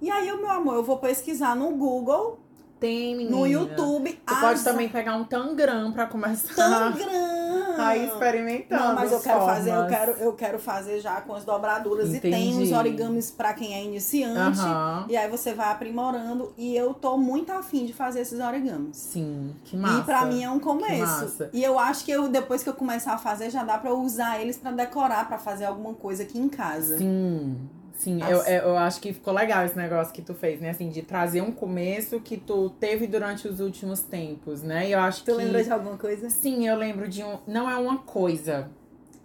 E 0.00 0.10
aí, 0.10 0.26
meu 0.36 0.50
amor, 0.50 0.74
eu 0.76 0.82
vou 0.84 0.98
pesquisar 0.98 1.56
no 1.56 1.70
Google, 1.72 2.38
Tem, 2.78 3.16
menina. 3.16 3.36
no 3.36 3.44
YouTube, 3.46 4.12
Tu 4.24 4.34
pode 4.36 4.54
as 4.54 4.62
também 4.62 4.88
pegar 4.88 5.16
um 5.16 5.24
tangram 5.24 5.90
pra 5.90 6.06
começar 6.06 6.54
Tangram. 6.54 7.76
a 7.76 7.96
ir 7.96 8.06
experimentando. 8.06 8.80
Não, 8.84 8.94
mas 8.94 9.10
eu 9.10 9.18
quero 9.20 9.40
fazer, 9.44 9.70
eu 9.70 9.74
formas. 9.74 9.90
quero, 9.90 10.12
eu 10.12 10.32
quero 10.34 10.58
fazer 10.60 11.00
já 11.00 11.20
com 11.20 11.34
as 11.34 11.44
dobraduras 11.44 12.14
e 12.14 12.20
tem 12.20 12.30
Entendi. 12.50 12.70
uns 12.70 12.78
origamis 12.78 13.32
pra 13.32 13.52
quem 13.54 13.74
é 13.74 13.82
iniciante. 13.84 14.60
E 15.08 15.16
aí 15.16 15.28
você 15.28 15.52
vai 15.52 15.72
aprimorando 15.72 16.52
e 16.56 16.76
eu 16.76 16.94
tô 16.94 17.16
muito 17.18 17.50
afim 17.50 17.84
de 17.84 17.92
fazer 17.92 18.20
esses 18.20 18.38
origamis. 18.38 18.96
Sim, 18.96 19.52
que 19.64 19.76
massa. 19.76 19.98
E 19.98 20.02
pra 20.04 20.24
mim 20.26 20.44
é 20.44 20.50
um 20.50 20.60
começo. 20.60 21.48
E 21.52 21.64
eu 21.64 21.76
acho 21.76 22.04
que 22.04 22.12
eu 22.12 22.28
depois 22.28 22.62
que 22.62 22.68
eu 22.68 22.74
começar 22.74 23.14
a 23.14 23.18
fazer 23.18 23.50
já 23.50 23.64
dá 23.64 23.76
pra 23.78 23.90
eu 23.90 23.98
usar 23.98 24.40
eles 24.40 24.56
pra 24.56 24.70
decorar, 24.70 25.26
pra 25.26 25.38
fazer 25.38 25.64
alguma 25.64 25.94
coisa 25.94 26.22
aqui 26.22 26.38
em 26.38 26.48
casa. 26.48 26.98
Sim, 26.98 27.56
sim. 27.98 28.20
As- 28.22 28.30
Eu, 28.48 28.70
eu 28.70 28.76
acho 28.78 29.00
que 29.00 29.12
ficou 29.12 29.32
legal 29.34 29.64
esse 29.64 29.76
negócio 29.76 30.12
que 30.14 30.22
tu 30.22 30.34
fez, 30.34 30.60
né? 30.60 30.70
Assim, 30.70 30.90
de 30.90 31.02
trazer 31.02 31.40
um 31.42 31.52
começo 31.52 32.20
que 32.20 32.36
tu 32.36 32.70
teve 32.70 33.06
durante 33.06 33.46
os 33.48 33.60
últimos 33.60 34.00
tempos, 34.02 34.62
né? 34.62 34.88
E 34.88 34.92
eu 34.92 34.98
acho 35.00 35.24
Tu 35.24 35.32
que... 35.32 35.32
lembra 35.32 35.62
de 35.62 35.70
alguma 35.70 35.96
coisa? 35.98 36.30
Sim, 36.30 36.66
eu 36.66 36.76
lembro 36.76 37.08
de 37.08 37.22
um... 37.22 37.38
Não 37.46 37.68
é 37.70 37.76
uma 37.76 37.98
coisa. 37.98 38.70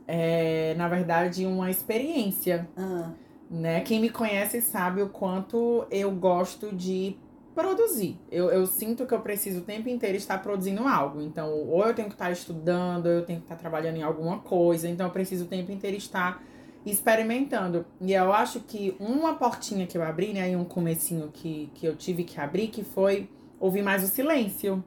É, 0.07 0.73
na 0.75 0.87
verdade, 0.89 1.45
uma 1.45 1.71
experiência, 1.71 2.67
Ah, 2.75 3.11
né? 3.49 3.81
Quem 3.81 3.99
me 4.01 4.09
conhece 4.09 4.61
sabe 4.61 5.01
o 5.01 5.09
quanto 5.09 5.85
eu 5.91 6.11
gosto 6.11 6.75
de 6.75 7.15
produzir. 7.55 8.17
Eu, 8.31 8.49
eu 8.51 8.65
sinto 8.65 9.05
que 9.05 9.13
eu 9.13 9.21
preciso 9.21 9.59
o 9.59 9.63
tempo 9.63 9.87
inteiro 9.89 10.17
estar 10.17 10.39
produzindo 10.41 10.87
algo. 10.87 11.21
Então, 11.21 11.51
ou 11.53 11.85
eu 11.85 11.93
tenho 11.93 12.07
que 12.09 12.15
estar 12.15 12.31
estudando, 12.31 13.05
ou 13.05 13.11
eu 13.13 13.25
tenho 13.25 13.39
que 13.39 13.45
estar 13.45 13.55
trabalhando 13.55 13.97
em 13.97 14.03
alguma 14.03 14.39
coisa. 14.39 14.89
Então, 14.89 15.05
eu 15.07 15.11
preciso 15.13 15.45
o 15.45 15.47
tempo 15.47 15.71
inteiro 15.71 15.95
estar 15.97 16.41
experimentando. 16.85 17.85
E 18.01 18.13
eu 18.13 18.33
acho 18.33 18.59
que 18.61 18.95
uma 18.99 19.35
portinha 19.35 19.87
que 19.87 19.97
eu 19.97 20.03
abri, 20.03 20.33
né? 20.33 20.51
E 20.51 20.55
um 20.55 20.65
comecinho 20.65 21.29
que, 21.33 21.69
que 21.75 21.85
eu 21.85 21.95
tive 21.95 22.23
que 22.23 22.39
abrir, 22.39 22.67
que 22.67 22.83
foi 22.83 23.29
ouvir 23.59 23.81
mais 23.81 24.03
o 24.03 24.07
silêncio. 24.07 24.83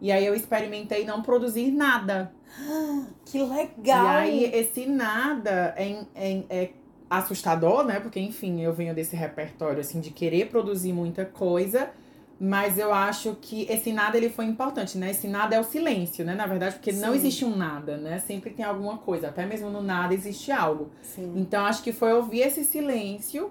E 0.00 0.12
aí 0.12 0.24
eu 0.24 0.34
experimentei 0.34 1.04
não 1.04 1.22
produzir 1.22 1.70
nada. 1.70 2.32
que 3.24 3.38
legal! 3.38 4.04
E 4.04 4.08
aí, 4.08 4.44
esse 4.44 4.86
nada 4.86 5.74
é, 5.76 6.04
é, 6.14 6.44
é 6.50 6.70
assustador, 7.08 7.84
né? 7.84 7.98
Porque, 8.00 8.20
enfim, 8.20 8.60
eu 8.60 8.72
venho 8.72 8.94
desse 8.94 9.16
repertório, 9.16 9.80
assim, 9.80 10.00
de 10.00 10.10
querer 10.10 10.48
produzir 10.48 10.92
muita 10.92 11.24
coisa. 11.24 11.90
Mas 12.38 12.78
eu 12.78 12.92
acho 12.92 13.34
que 13.40 13.66
esse 13.70 13.92
nada, 13.92 14.16
ele 14.18 14.28
foi 14.28 14.44
importante, 14.44 14.98
né? 14.98 15.10
Esse 15.10 15.26
nada 15.26 15.56
é 15.56 15.60
o 15.60 15.64
silêncio, 15.64 16.22
né? 16.22 16.34
Na 16.34 16.46
verdade, 16.46 16.74
porque 16.74 16.92
não 16.92 17.12
Sim. 17.12 17.16
existe 17.16 17.44
um 17.46 17.56
nada, 17.56 17.96
né? 17.96 18.18
Sempre 18.18 18.50
tem 18.50 18.64
alguma 18.64 18.98
coisa. 18.98 19.28
Até 19.28 19.46
mesmo 19.46 19.70
no 19.70 19.82
nada 19.82 20.12
existe 20.12 20.52
algo. 20.52 20.90
Sim. 21.00 21.32
Então, 21.36 21.64
acho 21.64 21.82
que 21.82 21.92
foi 21.92 22.12
ouvir 22.12 22.40
esse 22.40 22.62
silêncio, 22.62 23.50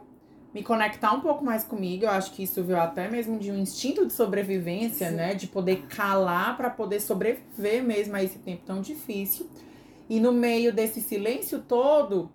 me 0.54 0.62
conectar 0.62 1.12
um 1.14 1.20
pouco 1.20 1.44
mais 1.44 1.64
comigo. 1.64 2.06
Eu 2.06 2.12
acho 2.12 2.32
que 2.32 2.44
isso 2.44 2.64
veio 2.64 2.80
até 2.80 3.10
mesmo 3.10 3.40
de 3.40 3.52
um 3.52 3.58
instinto 3.58 4.06
de 4.06 4.14
sobrevivência, 4.14 5.10
Sim. 5.10 5.16
né? 5.16 5.34
De 5.34 5.48
poder 5.48 5.88
calar 5.88 6.56
para 6.56 6.70
poder 6.70 7.00
sobreviver 7.00 7.84
mesmo 7.84 8.16
a 8.16 8.24
esse 8.24 8.38
tempo 8.38 8.62
tão 8.68 8.82
difícil. 8.82 9.50
E 10.08 10.20
no 10.20 10.32
meio 10.32 10.72
desse 10.72 11.02
silêncio 11.02 11.58
todo, 11.60 12.30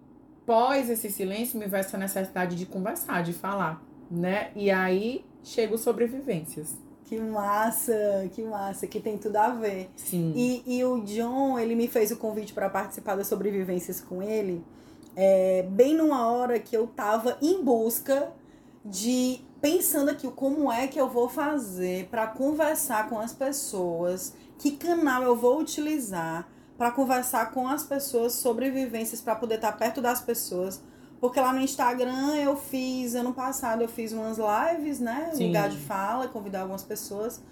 pós 0.45 0.91
esse 0.91 1.09
silêncio, 1.11 1.57
me 1.61 1.67
veio 1.67 1.79
essa 1.79 1.97
necessidade 1.97 2.57
de 2.57 2.67
conversar, 2.67 3.23
de 3.23 3.33
falar, 3.33 3.81
né? 4.11 4.51
E 4.57 4.69
aí 4.69 5.25
chega 5.43 5.75
o 5.75 5.79
sobrevivências. 5.79 6.77
Que 7.05 7.19
massa, 7.19 8.29
que 8.33 8.43
massa, 8.43 8.87
que 8.87 9.01
tem 9.01 9.19
tudo 9.19 9.37
a 9.37 9.49
ver. 9.49 9.91
Sim. 9.97 10.33
E, 10.37 10.79
e 10.79 10.85
o 10.85 11.01
John, 11.01 11.59
ele 11.59 11.75
me 11.75 11.89
fez 11.89 12.13
o 12.13 12.17
convite 12.17 12.53
para 12.53 12.71
participar 12.71 13.17
das 13.17 13.27
sobrevivências 13.27 14.01
com 14.01 14.23
ele, 14.23 14.65
é, 15.17 15.65
bem 15.69 15.95
numa 15.95 16.31
hora 16.31 16.59
que 16.61 16.77
eu 16.77 16.87
tava 16.87 17.37
em 17.43 17.65
busca 17.65 18.33
de 18.85 19.41
pensando 19.61 20.11
aqui 20.11 20.31
como 20.31 20.71
é 20.73 20.87
que 20.87 21.01
eu 21.01 21.09
vou 21.09 21.29
fazer 21.29 22.07
para 22.07 22.27
conversar 22.27 23.09
com 23.09 23.19
as 23.19 23.33
pessoas, 23.33 24.33
que 24.59 24.73
canal 24.73 25.23
eu 25.23 25.37
vou 25.37 25.61
utilizar 25.61 26.49
para 26.79 26.91
conversar 26.91 27.51
com 27.51 27.69
as 27.69 27.83
pessoas 27.83 28.33
sobre 28.33 28.71
vivências 28.71 29.21
para 29.21 29.35
poder 29.35 29.57
estar 29.57 29.73
perto 29.73 30.01
das 30.01 30.21
pessoas. 30.21 30.81
Porque 31.21 31.39
lá 31.39 31.53
no 31.53 31.61
Instagram 31.61 32.35
eu 32.37 32.57
fiz, 32.57 33.15
ano 33.15 33.35
passado 33.35 33.83
eu 33.83 33.89
fiz 33.89 34.13
umas 34.13 34.39
lives, 34.39 35.01
né? 35.01 35.31
Sim. 35.35 35.49
Lugar 35.49 35.69
de 35.69 35.77
fala, 35.77 36.27
convidar 36.29 36.63
algumas 36.63 36.83
pessoas 36.83 37.43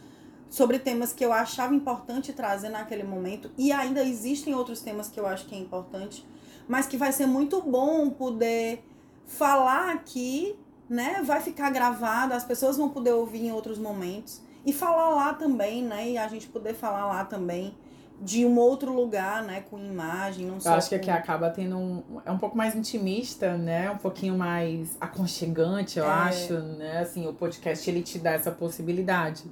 sobre 0.48 0.78
temas 0.78 1.12
que 1.12 1.22
eu 1.22 1.32
achava 1.32 1.74
importante 1.74 2.32
trazer 2.32 2.70
naquele 2.70 3.02
momento. 3.02 3.50
E 3.58 3.70
ainda 3.70 4.02
existem 4.02 4.54
outros 4.54 4.80
temas 4.80 5.08
que 5.08 5.20
eu 5.20 5.26
acho 5.26 5.46
que 5.46 5.54
é 5.54 5.58
importante, 5.58 6.26
mas 6.66 6.86
que 6.86 6.96
vai 6.96 7.12
ser 7.12 7.26
muito 7.26 7.60
bom 7.60 8.08
poder 8.08 8.82
falar 9.26 9.92
aqui, 9.92 10.58
né? 10.88 11.22
Vai 11.22 11.40
ficar 11.40 11.70
gravado, 11.70 12.32
as 12.32 12.44
pessoas 12.44 12.78
vão 12.78 12.88
poder 12.88 13.12
ouvir 13.12 13.46
em 13.46 13.52
outros 13.52 13.78
momentos. 13.78 14.40
E 14.64 14.72
falar 14.72 15.10
lá 15.10 15.34
também, 15.34 15.82
né? 15.82 16.10
E 16.10 16.18
a 16.18 16.26
gente 16.28 16.48
poder 16.48 16.74
falar 16.74 17.06
lá 17.06 17.24
também 17.24 17.74
de 18.20 18.44
um 18.44 18.58
outro 18.58 18.92
lugar, 18.92 19.42
né? 19.44 19.62
Com 19.70 19.78
imagem, 19.78 20.46
não 20.46 20.58
só 20.60 20.70
Eu 20.70 20.74
acho 20.74 20.88
que 20.88 20.94
aqui 20.94 21.10
acaba 21.10 21.50
tendo 21.50 21.76
um. 21.76 22.02
É 22.24 22.30
um 22.32 22.38
pouco 22.38 22.56
mais 22.56 22.74
intimista, 22.74 23.56
né? 23.56 23.90
Um 23.90 23.98
pouquinho 23.98 24.36
mais 24.36 24.96
aconchegante, 25.00 25.98
eu 25.98 26.04
É. 26.04 26.08
acho, 26.08 26.54
né? 26.54 26.98
Assim, 27.00 27.26
o 27.26 27.32
podcast 27.32 27.88
ele 27.88 28.02
te 28.02 28.18
dá 28.18 28.32
essa 28.32 28.50
possibilidade, 28.50 29.44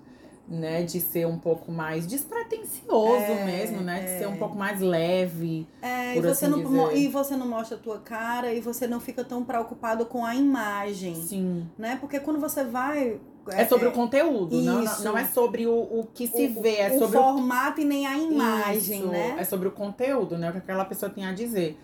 né? 0.48 0.82
De 0.82 1.00
ser 1.00 1.26
um 1.26 1.38
pouco 1.38 1.70
mais 1.70 2.06
despretensioso 2.06 3.22
É, 3.32 3.44
mesmo, 3.44 3.80
né? 3.80 4.00
De 4.00 4.06
é. 4.10 4.18
ser 4.18 4.28
um 4.28 4.36
pouco 4.36 4.56
mais 4.56 4.80
leve. 4.80 5.66
É, 5.82 6.16
e 6.16 6.20
você, 6.20 6.46
assim 6.46 6.62
não, 6.62 6.88
dizer. 6.88 6.96
e 6.98 7.08
você 7.08 7.36
não 7.36 7.46
mostra 7.48 7.76
a 7.76 7.80
tua 7.80 7.98
cara 7.98 8.52
e 8.52 8.60
você 8.60 8.86
não 8.86 9.00
fica 9.00 9.24
tão 9.24 9.44
preocupado 9.44 10.06
com 10.06 10.24
a 10.24 10.34
imagem, 10.34 11.14
Sim. 11.14 11.68
né? 11.78 11.96
Porque 12.00 12.18
quando 12.20 12.40
você 12.40 12.64
vai... 12.64 13.20
É, 13.52 13.66
sobre 13.66 13.86
o 13.86 13.92
conteúdo, 13.92 14.56
não, 14.60 14.82
não- 14.82 15.18
é 15.18 15.24
sobre 15.26 15.66
o, 15.66 15.72
o 15.74 16.08
que 16.14 16.26
se 16.26 16.46
o- 16.56 16.62
vê, 16.62 16.76
é 16.76 16.90
o 16.94 16.98
sobre 16.98 17.16
o 17.18 17.22
formato 17.22 17.80
e 17.80 17.84
nem 17.84 18.06
a 18.06 18.16
imagem, 18.18 19.00
Isso, 19.00 19.08
né? 19.08 19.36
É 19.38 19.44
sobre 19.44 19.68
o 19.68 19.70
conteúdo, 19.70 20.36
né? 20.38 20.48
O 20.48 20.52
que 20.52 20.58
aquela 20.58 20.84
pessoa 20.84 21.10
tem 21.10 21.24
a 21.26 21.32
dizer. 21.32 21.78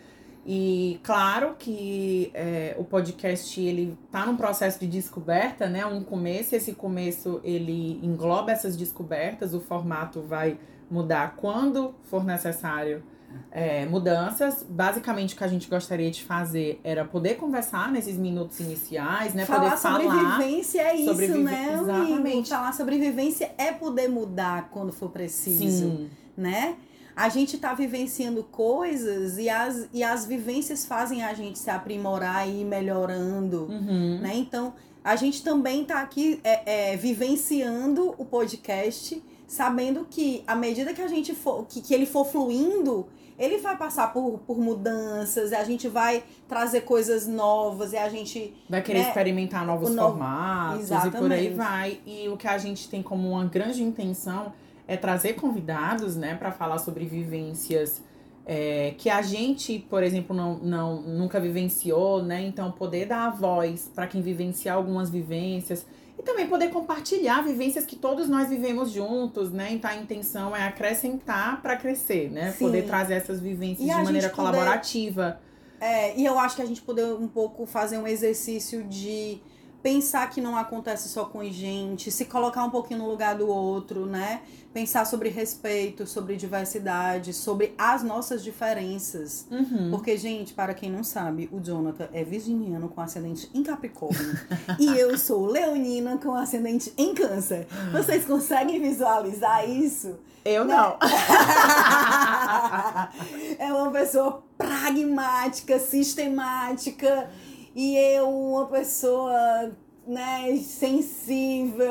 E 0.44 0.98
claro 1.04 1.54
que 1.56 2.30
é, 2.34 2.74
o 2.76 2.82
podcast 2.84 3.60
ele 3.60 3.96
tá 4.10 4.26
num 4.26 4.36
processo 4.36 4.80
de 4.80 4.88
descoberta, 4.88 5.68
né? 5.68 5.86
Um 5.86 6.02
começo, 6.02 6.56
esse 6.56 6.72
começo 6.72 7.40
ele 7.44 8.00
engloba 8.02 8.50
essas 8.50 8.76
descobertas, 8.76 9.54
o 9.54 9.60
formato 9.60 10.20
vai 10.20 10.58
mudar 10.90 11.36
quando 11.36 11.94
for 12.10 12.24
necessário 12.24 13.02
é, 13.50 13.84
mudanças. 13.86 14.64
Basicamente 14.68 15.34
o 15.34 15.36
que 15.38 15.44
a 15.44 15.48
gente 15.48 15.68
gostaria 15.68 16.10
de 16.10 16.22
fazer 16.24 16.80
era 16.82 17.04
poder 17.04 17.34
conversar 17.36 17.90
nesses 17.92 18.16
minutos 18.16 18.58
iniciais, 18.60 19.34
né? 19.34 19.44
falar 19.46 19.76
poder 19.76 19.78
sobre 19.78 20.04
falar. 20.08 20.38
vivência 20.38 20.80
é 20.80 20.94
isso, 20.96 21.04
sobre 21.10 21.26
vive- 21.26 21.38
né, 21.42 21.68
amigo? 21.74 21.90
Exatamente. 21.90 22.48
Falar 22.48 22.72
sobre 22.72 22.98
vivência 22.98 23.52
é 23.58 23.72
poder 23.72 24.08
mudar 24.08 24.68
quando 24.70 24.92
for 24.92 25.10
preciso, 25.10 25.86
Sim. 25.90 26.10
né? 26.36 26.76
a 27.14 27.28
gente 27.28 27.56
está 27.56 27.74
vivenciando 27.74 28.42
coisas 28.42 29.36
e 29.36 29.46
as, 29.46 29.86
e 29.92 30.02
as 30.02 30.24
vivências 30.24 30.86
fazem 30.86 31.22
a 31.22 31.34
gente 31.34 31.58
se 31.58 31.68
aprimorar 31.68 32.48
e 32.48 32.62
ir 32.62 32.64
melhorando, 32.64 33.64
Uhum. 33.64 34.18
né? 34.22 34.32
Então, 34.34 34.72
a 35.04 35.14
gente 35.14 35.42
também 35.44 35.82
está 35.82 36.00
aqui 36.00 36.40
é, 36.42 36.92
é, 36.92 36.96
vivenciando 36.96 38.14
o 38.16 38.24
podcast, 38.24 39.22
sabendo 39.46 40.06
que 40.08 40.42
à 40.46 40.54
medida 40.54 40.94
que 40.94 41.02
a 41.02 41.06
gente 41.08 41.34
for, 41.34 41.66
que, 41.68 41.80
que 41.82 41.92
ele 41.92 42.06
for 42.06 42.24
fluindo, 42.24 43.06
ele 43.38 43.58
vai 43.58 43.76
passar 43.76 44.12
por, 44.12 44.38
por 44.46 44.58
mudanças, 44.58 45.50
e 45.50 45.54
a 45.54 45.64
gente 45.64 45.88
vai 45.88 46.22
trazer 46.48 46.82
coisas 46.82 47.26
novas, 47.26 47.92
e 47.92 47.96
a 47.96 48.08
gente 48.08 48.54
Vai 48.68 48.82
querer 48.82 49.00
né? 49.02 49.08
experimentar 49.08 49.66
novos 49.66 49.90
O 49.90 49.94
novo- 49.94 50.10
formatos 50.10 50.84
e 50.86 50.88
por 50.88 51.32
aí 51.32 51.46
Exatamente. 51.46 51.54
vai. 51.54 52.00
E 52.06 52.28
o 52.28 52.36
que 52.36 52.46
a 52.48 52.58
gente 52.58 52.88
tem 52.88 53.02
como 53.02 53.30
uma 53.30 53.44
grande 53.44 53.82
intenção 53.82 54.52
é 54.86 54.96
trazer 54.96 55.34
convidados, 55.34 56.16
né, 56.16 56.34
para 56.34 56.50
falar 56.52 56.78
sobre 56.78 57.04
vivências 57.04 58.02
é, 58.44 58.94
que 58.98 59.08
a 59.08 59.22
gente, 59.22 59.78
por 59.88 60.02
exemplo, 60.02 60.34
não, 60.34 60.56
não 60.58 61.00
nunca 61.02 61.38
vivenciou, 61.38 62.20
né? 62.24 62.42
Então 62.42 62.72
poder 62.72 63.06
dar 63.06 63.28
a 63.28 63.30
voz 63.30 63.88
para 63.94 64.04
quem 64.08 64.20
vivenciar 64.20 64.76
algumas 64.76 65.08
vivências 65.08 65.86
e 66.22 66.24
também 66.24 66.46
poder 66.46 66.70
compartilhar 66.70 67.42
vivências 67.42 67.84
que 67.84 67.96
todos 67.96 68.28
nós 68.28 68.48
vivemos 68.48 68.90
juntos, 68.90 69.50
né? 69.50 69.72
Então 69.72 69.90
a 69.90 69.96
intenção 69.96 70.54
é 70.54 70.62
acrescentar 70.66 71.60
para 71.60 71.76
crescer, 71.76 72.30
né? 72.30 72.52
Sim. 72.52 72.66
Poder 72.66 72.82
trazer 72.86 73.14
essas 73.14 73.40
vivências 73.40 73.80
E 73.88 73.90
de 73.90 74.02
maneira 74.02 74.28
poder- 74.30 74.34
colaborativa. 74.52 75.40
É, 75.80 76.16
e 76.16 76.24
eu 76.24 76.38
acho 76.38 76.54
que 76.54 76.62
a 76.62 76.66
gente 76.66 76.80
poder 76.80 77.06
um 77.06 77.26
pouco 77.26 77.66
fazer 77.66 77.98
um 77.98 78.06
exercício 78.06 78.84
de 78.84 79.40
pensar 79.82 80.30
que 80.30 80.40
não 80.40 80.56
acontece 80.56 81.08
só 81.08 81.24
com 81.24 81.40
a 81.40 81.44
gente, 81.44 82.10
se 82.10 82.26
colocar 82.26 82.64
um 82.64 82.70
pouquinho 82.70 83.00
no 83.00 83.08
lugar 83.08 83.34
do 83.34 83.48
outro, 83.48 84.06
né? 84.06 84.42
Pensar 84.72 85.04
sobre 85.04 85.28
respeito, 85.28 86.06
sobre 86.06 86.36
diversidade, 86.36 87.34
sobre 87.34 87.74
as 87.76 88.02
nossas 88.02 88.42
diferenças. 88.42 89.46
Uhum. 89.50 89.90
Porque, 89.90 90.16
gente, 90.16 90.54
para 90.54 90.72
quem 90.72 90.90
não 90.90 91.04
sabe, 91.04 91.48
o 91.52 91.60
Jonathan 91.60 92.08
é 92.12 92.24
virginiano 92.24 92.88
com 92.88 93.00
ascendente 93.00 93.50
em 93.52 93.62
Capricórnio. 93.62 94.38
e 94.78 94.86
eu 94.96 95.18
sou 95.18 95.46
leonina 95.46 96.16
com 96.16 96.32
ascendente 96.32 96.92
em 96.96 97.12
Câncer. 97.12 97.66
Vocês 97.90 98.24
conseguem 98.24 98.80
visualizar 98.80 99.68
isso? 99.68 100.16
Eu 100.44 100.64
não. 100.64 100.96
é 103.58 103.72
uma 103.72 103.90
pessoa 103.90 104.42
pragmática, 104.58 105.78
sistemática, 105.78 107.30
e 107.74 107.96
eu 107.96 108.28
uma 108.28 108.66
pessoa, 108.66 109.72
né, 110.06 110.56
sensível, 110.58 111.90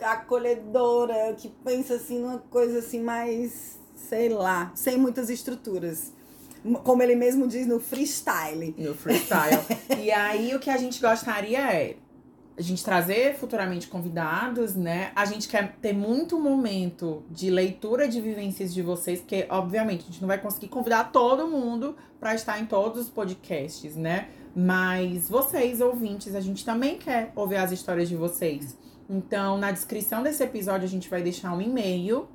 acolhedora, 0.00 1.34
que 1.34 1.48
pensa 1.64 1.94
assim 1.94 2.18
numa 2.18 2.38
coisa 2.38 2.78
assim 2.78 3.00
mais, 3.00 3.78
sei 3.94 4.28
lá, 4.28 4.72
sem 4.74 4.96
muitas 4.96 5.28
estruturas. 5.30 6.12
Como 6.84 7.02
ele 7.02 7.16
mesmo 7.16 7.48
diz 7.48 7.66
no 7.66 7.80
freestyle. 7.80 8.74
No 8.78 8.94
freestyle. 8.94 9.60
e 10.00 10.10
aí 10.12 10.54
o 10.54 10.60
que 10.60 10.70
a 10.70 10.76
gente 10.76 11.00
gostaria 11.00 11.58
é 11.58 11.96
a 12.56 12.62
gente 12.62 12.84
trazer 12.84 13.34
futuramente 13.36 13.88
convidados, 13.88 14.74
né? 14.74 15.10
A 15.16 15.24
gente 15.24 15.48
quer 15.48 15.74
ter 15.80 15.92
muito 15.92 16.38
momento 16.38 17.24
de 17.30 17.50
leitura 17.50 18.06
de 18.06 18.20
vivências 18.20 18.72
de 18.72 18.82
vocês, 18.82 19.20
porque 19.20 19.46
obviamente 19.48 20.02
a 20.02 20.04
gente 20.04 20.20
não 20.20 20.28
vai 20.28 20.38
conseguir 20.38 20.68
convidar 20.68 21.10
todo 21.10 21.48
mundo 21.48 21.96
para 22.20 22.34
estar 22.34 22.60
em 22.60 22.66
todos 22.66 23.00
os 23.02 23.08
podcasts, 23.08 23.96
né? 23.96 24.28
Mas 24.54 25.28
vocês, 25.28 25.80
ouvintes, 25.80 26.34
a 26.34 26.40
gente 26.40 26.64
também 26.64 26.98
quer 26.98 27.32
ouvir 27.34 27.56
as 27.56 27.72
histórias 27.72 28.08
de 28.08 28.16
vocês. 28.16 28.76
Então, 29.08 29.58
na 29.58 29.70
descrição 29.70 30.22
desse 30.22 30.42
episódio, 30.42 30.86
a 30.86 30.90
gente 30.90 31.08
vai 31.08 31.22
deixar 31.22 31.52
um 31.54 31.60
e-mail 31.60 32.28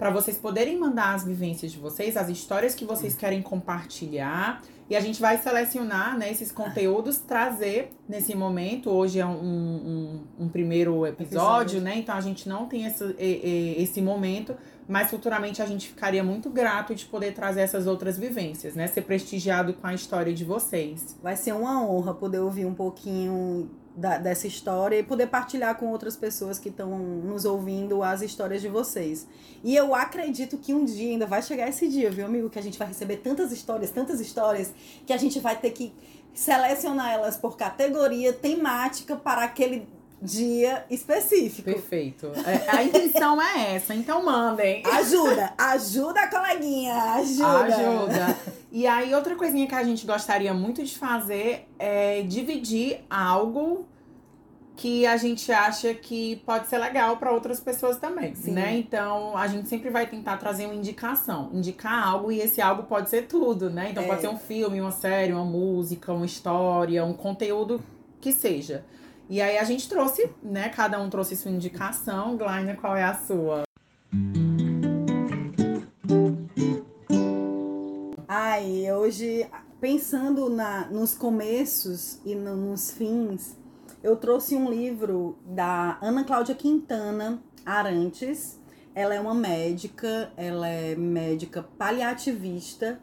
para 0.00 0.08
vocês 0.08 0.38
poderem 0.38 0.78
mandar 0.78 1.14
as 1.14 1.24
vivências 1.24 1.70
de 1.70 1.78
vocês, 1.78 2.16
as 2.16 2.30
histórias 2.30 2.74
que 2.74 2.86
vocês 2.86 3.14
querem 3.14 3.42
compartilhar. 3.42 4.62
E 4.88 4.96
a 4.96 5.00
gente 5.00 5.20
vai 5.20 5.36
selecionar 5.36 6.18
né, 6.18 6.30
esses 6.32 6.50
conteúdos, 6.50 7.18
trazer 7.18 7.90
nesse 8.08 8.34
momento. 8.34 8.88
Hoje 8.88 9.20
é 9.20 9.26
um, 9.26 9.30
um, 9.30 10.24
um 10.38 10.48
primeiro 10.48 11.06
episódio, 11.06 11.76
Episódio. 11.76 11.80
né? 11.82 11.98
Então 11.98 12.16
a 12.16 12.20
gente 12.22 12.48
não 12.48 12.64
tem 12.66 12.86
esse, 12.86 13.14
esse 13.18 14.00
momento, 14.00 14.56
mas 14.88 15.10
futuramente 15.10 15.60
a 15.60 15.66
gente 15.66 15.88
ficaria 15.88 16.24
muito 16.24 16.48
grato 16.48 16.94
de 16.94 17.04
poder 17.04 17.34
trazer 17.34 17.60
essas 17.60 17.86
outras 17.86 18.16
vivências, 18.18 18.74
né? 18.74 18.86
Ser 18.86 19.02
prestigiado 19.02 19.74
com 19.74 19.86
a 19.86 19.92
história 19.92 20.32
de 20.32 20.46
vocês. 20.46 21.14
Vai 21.22 21.36
ser 21.36 21.52
uma 21.52 21.86
honra 21.86 22.14
poder 22.14 22.38
ouvir 22.38 22.64
um 22.64 22.74
pouquinho 22.74 23.70
da- 23.96 24.18
dessa 24.18 24.46
história 24.46 24.96
e 24.98 25.02
poder 25.02 25.26
partilhar 25.26 25.76
com 25.76 25.86
outras 25.88 26.16
pessoas 26.16 26.58
que 26.58 26.68
estão 26.68 26.98
nos 26.98 27.44
ouvindo 27.44 28.02
as 28.02 28.22
histórias 28.22 28.62
de 28.62 28.68
vocês. 28.68 29.26
E 29.62 29.74
eu 29.76 29.94
acredito 29.94 30.56
que 30.56 30.72
um 30.72 30.84
dia 30.84 31.10
ainda 31.10 31.26
vai 31.26 31.42
chegar 31.42 31.68
esse 31.68 31.88
dia, 31.88 32.10
viu, 32.10 32.24
amigo? 32.24 32.48
Que 32.48 32.58
a 32.58 32.62
gente 32.62 32.78
vai 32.78 32.88
receber 32.88 33.18
tantas 33.18 33.52
histórias, 33.52 33.90
tantas 33.90 34.20
histórias, 34.20 34.72
que 35.06 35.12
a 35.12 35.16
gente 35.16 35.38
vai 35.40 35.56
ter 35.58 35.70
que 35.70 35.92
selecionar 36.32 37.10
elas 37.12 37.36
por 37.36 37.56
categoria 37.56 38.32
temática 38.32 39.16
para 39.16 39.42
aquele 39.44 39.86
dia 40.22 40.84
específico. 40.90 41.70
Perfeito. 41.70 42.30
É, 42.46 42.76
a 42.76 42.82
intenção 42.84 43.40
é 43.40 43.76
essa, 43.76 43.94
então 43.94 44.24
mandem. 44.24 44.82
Ajuda, 44.86 45.52
ajuda, 45.56 46.28
coleguinha, 46.28 46.94
ajuda. 47.14 47.64
Ajuda. 47.64 48.36
E 48.72 48.86
aí, 48.86 49.14
outra 49.14 49.34
coisinha 49.34 49.66
que 49.66 49.74
a 49.74 49.82
gente 49.82 50.06
gostaria 50.06 50.52
muito 50.54 50.82
de 50.84 50.96
fazer 50.96 51.66
é 51.78 52.22
dividir 52.22 53.00
algo 53.08 53.86
que 54.76 55.06
a 55.06 55.16
gente 55.18 55.52
acha 55.52 55.92
que 55.92 56.36
pode 56.46 56.66
ser 56.66 56.78
legal 56.78 57.18
para 57.18 57.30
outras 57.32 57.60
pessoas 57.60 57.98
também, 57.98 58.34
Sim. 58.34 58.52
né? 58.52 58.78
Então, 58.78 59.36
a 59.36 59.46
gente 59.46 59.68
sempre 59.68 59.90
vai 59.90 60.06
tentar 60.06 60.38
trazer 60.38 60.64
uma 60.64 60.74
indicação, 60.74 61.50
indicar 61.52 62.02
algo 62.06 62.32
e 62.32 62.40
esse 62.40 62.62
algo 62.62 62.84
pode 62.84 63.10
ser 63.10 63.26
tudo, 63.26 63.68
né? 63.68 63.88
Então, 63.90 64.04
É. 64.04 64.06
pode 64.06 64.22
ser 64.22 64.28
um 64.28 64.38
filme, 64.38 64.80
uma 64.80 64.90
série, 64.90 65.34
uma 65.34 65.44
música, 65.44 66.12
uma 66.14 66.24
história, 66.24 67.04
um 67.04 67.12
conteúdo 67.12 67.82
que 68.22 68.32
seja. 68.32 68.84
E 69.30 69.40
aí 69.40 69.56
a 69.58 69.62
gente 69.64 69.88
trouxe, 69.88 70.28
né? 70.42 70.68
Cada 70.70 71.00
um 71.00 71.08
trouxe 71.08 71.36
sua 71.36 71.52
indicação. 71.52 72.36
Glaina, 72.36 72.74
qual 72.74 72.96
é 72.96 73.04
a 73.04 73.14
sua? 73.14 73.62
Ai, 78.26 78.92
hoje, 78.92 79.46
pensando 79.80 80.50
na, 80.50 80.88
nos 80.90 81.14
começos 81.14 82.20
e 82.24 82.34
no- 82.34 82.56
nos 82.56 82.90
fins, 82.90 83.56
eu 84.02 84.16
trouxe 84.16 84.56
um 84.56 84.68
livro 84.68 85.38
da 85.46 85.96
Ana 86.02 86.24
Cláudia 86.24 86.54
Quintana 86.56 87.40
Arantes. 87.64 88.58
Ela 88.94 89.14
é 89.14 89.20
uma 89.20 89.34
médica, 89.34 90.32
ela 90.36 90.66
é 90.68 90.96
médica 90.96 91.62
paliativista. 91.78 92.98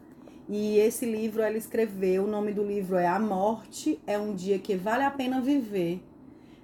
E 0.46 0.76
esse 0.78 1.04
livro 1.04 1.40
ela 1.42 1.56
escreveu, 1.56 2.24
o 2.24 2.26
nome 2.26 2.52
do 2.52 2.62
livro 2.64 2.96
é 2.96 3.06
A 3.06 3.18
Morte 3.18 3.98
é 4.06 4.18
um 4.18 4.34
Dia 4.34 4.58
que 4.58 4.76
Vale 4.76 5.04
a 5.04 5.10
Pena 5.10 5.40
Viver. 5.40 6.02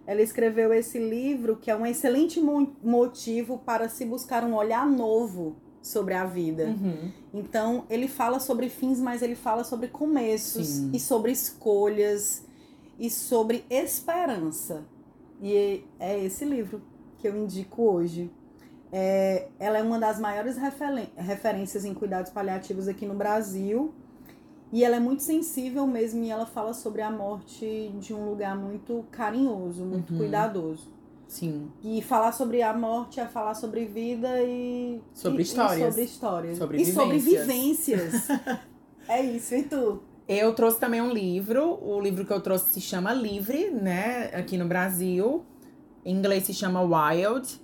Ela 0.07 0.21
escreveu 0.23 0.73
esse 0.73 0.99
livro 0.99 1.57
que 1.57 1.71
é 1.71 1.77
um 1.77 1.87
excelente 1.87 2.41
mo- 2.41 2.77
motivo 2.83 3.59
para 3.59 3.89
se 3.89 4.05
buscar 4.05 4.45
um 4.45 4.55
olhar 4.55 4.87
novo 4.87 5.57
sobre 5.81 6.15
a 6.15 6.25
vida. 6.25 6.65
Uhum. 6.65 7.11
Então, 7.33 7.85
ele 7.89 8.09
fala 8.09 8.39
sobre 8.41 8.69
fins, 8.69 9.01
mas 9.01 9.23
ele 9.23 9.35
fala 9.35 9.65
sobre 9.65 9.89
começos 9.89 10.67
Sim. 10.67 10.91
e 10.93 11.01
sobre 11.01 11.33
escolhas 11.33 12.45
e 12.99 13.11
sobre 13.11 13.65
esperança. 13.71 14.85
E 15.43 15.85
é 15.99 16.19
esse 16.23 16.45
livro 16.45 16.81
que 17.19 17.29
eu 17.29 17.37
indico 17.37 17.83
hoje. 17.83 18.31
É, 18.93 19.49
ela 19.59 19.79
é 19.79 19.83
uma 19.83 19.99
das 19.99 20.21
maiores 20.21 20.57
referências 21.17 21.85
em 21.85 21.93
cuidados 21.93 22.31
paliativos 22.31 22.87
aqui 22.87 23.05
no 23.05 23.15
Brasil. 23.15 23.93
E 24.75 24.83
ela 24.83 24.97
é 24.97 25.01
muito 25.01 25.23
sensível 25.23 25.87
mesmo 25.87 26.25
e 26.25 26.31
ela 26.31 26.45
fala 26.47 26.75
sobre 26.75 27.01
a 27.01 27.09
morte 27.11 27.93
de 28.01 28.13
um 28.13 28.29
lugar 28.29 28.57
muito 28.57 29.05
carinhoso, 29.11 29.85
muito 29.85 30.13
Uhum. 30.13 30.19
cuidadoso. 30.19 30.93
Sim. 31.29 31.69
E 31.83 32.03
falar 32.03 32.33
sobre 32.33 32.61
a 32.61 32.75
morte 32.77 33.21
é 33.21 33.27
falar 33.27 33.55
sobre 33.55 33.85
vida 33.87 34.29
e. 34.43 35.01
Sobre 35.15 35.39
e- 35.39 35.41
e 35.41 35.43
histórias. 35.45 35.89
sobre 35.89 36.05
histórias. 36.05 36.59
Sobre 36.59 36.83
e 36.83 36.87
sobre 36.87 37.19
vivências. 37.19 37.47
vivências. 37.47 38.29
é 39.09 39.23
isso, 39.23 39.55
e 39.55 39.63
tu? 39.63 40.03
Eu 40.29 40.53
trouxe 40.55 40.81
também 40.81 41.01
um 41.01 41.13
livro. 41.13 41.79
O 41.81 42.01
livro 42.01 42.25
que 42.27 42.33
eu 42.33 42.41
trouxe 42.41 42.73
se 42.73 42.81
chama 42.81 43.13
Livre, 43.13 43.71
né? 43.71 44.31
Aqui 44.35 44.57
no 44.59 44.67
Brasil. 44.67 45.45
Em 46.05 46.17
inglês 46.17 46.45
se 46.45 46.53
chama 46.53 46.81
Wild. 46.83 47.61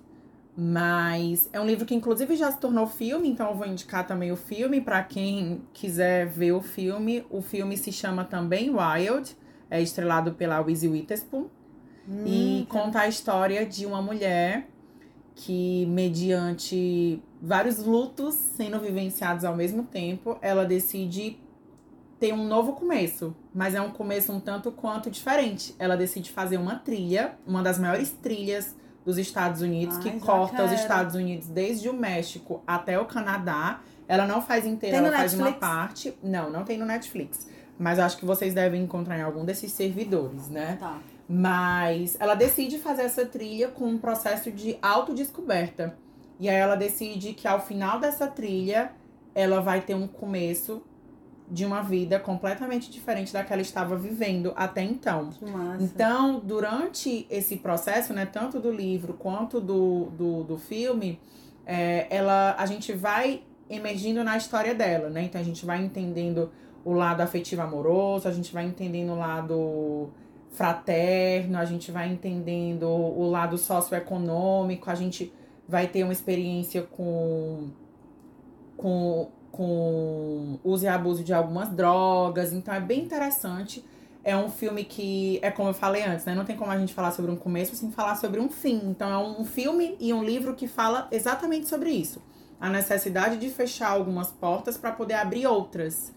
Mas 0.57 1.49
é 1.53 1.61
um 1.61 1.67
livro 1.67 1.87
que 1.87 1.95
inclusive 1.95 2.37
já 2.37 2.51
se 2.51 2.59
tornou 2.59 2.87
filme, 2.87 3.29
então 3.29 3.49
eu 3.49 3.55
vou 3.55 3.67
indicar 3.67 4.07
também 4.07 4.33
o 4.33 4.37
filme 4.37 4.81
para 4.81 5.03
quem 5.03 5.63
quiser 5.73 6.27
ver 6.27 6.53
o 6.53 6.61
filme. 6.61 7.25
O 7.31 7.41
filme 7.41 7.77
se 7.77 7.93
chama 7.93 8.25
também 8.25 8.71
Wild, 8.71 9.37
é 9.71 9.81
estrelado 9.81 10.33
pela 10.33 10.61
Reese 10.61 10.89
Witherspoon 10.89 11.47
e 12.25 12.67
Hum, 12.67 12.67
conta 12.69 13.01
a 13.01 13.09
história 13.09 13.65
de 13.65 13.87
uma 13.87 14.03
mulher 14.03 14.69
que, 15.35 15.87
mediante 15.87 17.23
vários 17.41 17.79
lutos 17.79 18.35
sendo 18.35 18.79
vivenciados 18.81 19.45
ao 19.45 19.57
mesmo 19.57 19.85
tempo, 19.85 20.37
ela 20.43 20.65
decide 20.65 21.39
ter 22.19 22.35
um 22.35 22.47
novo 22.47 22.75
começo, 22.75 23.35
mas 23.55 23.75
é 23.75 23.81
um 23.81 23.91
começo 23.91 24.33
um 24.33 24.41
tanto 24.41 24.71
quanto 24.71 25.11
diferente. 25.11 25.75
Ela 25.79 25.97
decide 25.97 26.31
fazer 26.31 26.59
uma 26.59 26.77
trilha, 26.77 27.39
uma 27.47 27.63
das 27.63 27.79
maiores 27.79 28.11
trilhas 28.11 28.77
dos 29.11 29.19
Estados 29.19 29.61
Unidos, 29.61 29.97
Ai, 29.97 30.03
que 30.03 30.21
corta 30.21 30.65
os. 30.65 30.73
Estados 30.73 31.15
Unidos 31.17 31.49
desde 31.49 31.89
o 31.89 31.93
México 31.93 32.63
até 32.65 32.99
o 32.99 33.05
Canadá. 33.05 33.81
Ela 34.07 34.25
não 34.27 34.41
faz 34.41 34.65
inteira, 34.65 34.99
ela 34.99 35.11
faz 35.11 35.35
uma 35.35 35.47
Netflix? 35.47 35.69
parte. 35.69 36.19
Não, 36.23 36.51
não 36.51 36.65
tem 36.65 36.79
no 36.79 36.87
Netflix. 36.87 37.49
Mas 37.79 37.99
acho 37.99 38.17
que 38.19 38.25
vocês 38.25 38.55
devem 38.55 38.83
encontrar 38.83 39.19
em 39.19 39.23
algum 39.23 39.45
desses 39.45 39.73
servidores, 39.73 40.49
né? 40.49 40.77
Tá. 40.79 40.99
Mas 41.29 42.17
ela 42.21 42.35
decide 42.35 42.79
fazer 42.79 43.03
essa 43.03 43.25
trilha 43.27 43.69
com 43.69 43.87
um 43.87 43.99
processo 43.99 44.51
de 44.53 44.79
autodescoberta. 44.83 45.97
E 46.39 46.49
aí 46.49 46.57
ela 46.57 46.75
decide 46.77 47.33
que 47.33 47.49
ao 47.49 47.61
final 47.61 47.99
dessa 47.99 48.27
trilha, 48.27 48.93
ela 49.35 49.61
vai 49.61 49.81
ter 49.81 49.95
um 49.95 50.07
começo 50.07 50.83
de 51.51 51.67
uma 51.67 51.83
vida 51.83 52.21
completamente 52.21 52.91
diferente 52.91 53.33
da 53.33 53.43
que 53.43 53.53
ela 53.53 53.61
estava 53.61 53.97
vivendo 53.97 54.53
até 54.55 54.83
então. 54.83 55.31
Que 55.31 55.45
massa. 55.45 55.83
Então, 55.83 56.39
durante 56.39 57.27
esse 57.29 57.57
processo, 57.57 58.13
né, 58.13 58.25
tanto 58.25 58.61
do 58.61 58.71
livro 58.71 59.15
quanto 59.15 59.61
do, 59.61 60.07
do, 60.17 60.45
do 60.45 60.57
filme, 60.57 61.19
é, 61.67 62.07
ela, 62.09 62.55
a 62.57 62.67
gente 62.67 62.93
vai 62.93 63.43
emergindo 63.69 64.23
na 64.25 64.37
história 64.37 64.75
dela, 64.75 65.09
né? 65.09 65.23
Então 65.23 65.41
a 65.41 65.45
gente 65.45 65.65
vai 65.65 65.83
entendendo 65.83 66.51
o 66.85 66.93
lado 66.93 67.21
afetivo 67.21 67.63
amoroso, 67.63 68.27
a 68.27 68.33
gente 68.33 68.53
vai 68.53 68.65
entendendo 68.65 69.11
o 69.11 69.19
lado 69.19 70.11
fraterno, 70.51 71.59
a 71.59 71.65
gente 71.65 71.93
vai 71.93 72.09
entendendo 72.09 72.89
o 72.89 73.31
lado 73.31 73.57
socioeconômico, 73.57 74.91
a 74.91 74.95
gente 74.95 75.33
vai 75.69 75.87
ter 75.87 76.03
uma 76.03 76.13
experiência 76.13 76.83
com, 76.83 77.69
com, 78.77 79.31
com 79.51 80.59
uso 80.63 80.85
e 80.85 80.89
abuso 80.89 81.25
de 81.25 81.33
algumas 81.33 81.69
drogas, 81.69 82.53
então 82.53 82.73
é 82.73 82.81
bem 82.81 83.03
interessante. 83.03 83.85
É 84.23 84.37
um 84.37 84.51
filme 84.51 84.85
que, 84.85 85.39
é 85.43 85.51
como 85.51 85.71
eu 85.71 85.75
falei 85.75 86.05
antes, 86.05 86.27
né? 86.27 86.35
Não 86.35 86.45
tem 86.45 86.57
como 86.57 86.71
a 86.71 86.79
gente 86.79 86.93
falar 86.93 87.11
sobre 87.11 87.31
um 87.31 87.37
começo 87.37 87.75
sem 87.75 87.91
falar 87.91 88.17
sobre 88.17 88.39
um 88.39 88.51
fim. 88.51 88.81
Então 88.85 89.11
é 89.11 89.19
um 89.19 89.45
filme 89.45 89.97
e 89.99 90.13
um 90.13 90.23
livro 90.23 90.55
que 90.55 90.69
fala 90.69 91.09
exatamente 91.11 91.69
sobre 91.69 91.91
isso. 91.91 92.21
A 92.61 92.69
necessidade 92.69 93.39
de 93.39 93.49
fechar 93.49 93.89
algumas 93.89 94.31
portas 94.31 94.77
para 94.77 94.93
poder 94.93 95.15
abrir 95.15 95.47
outras, 95.47 96.13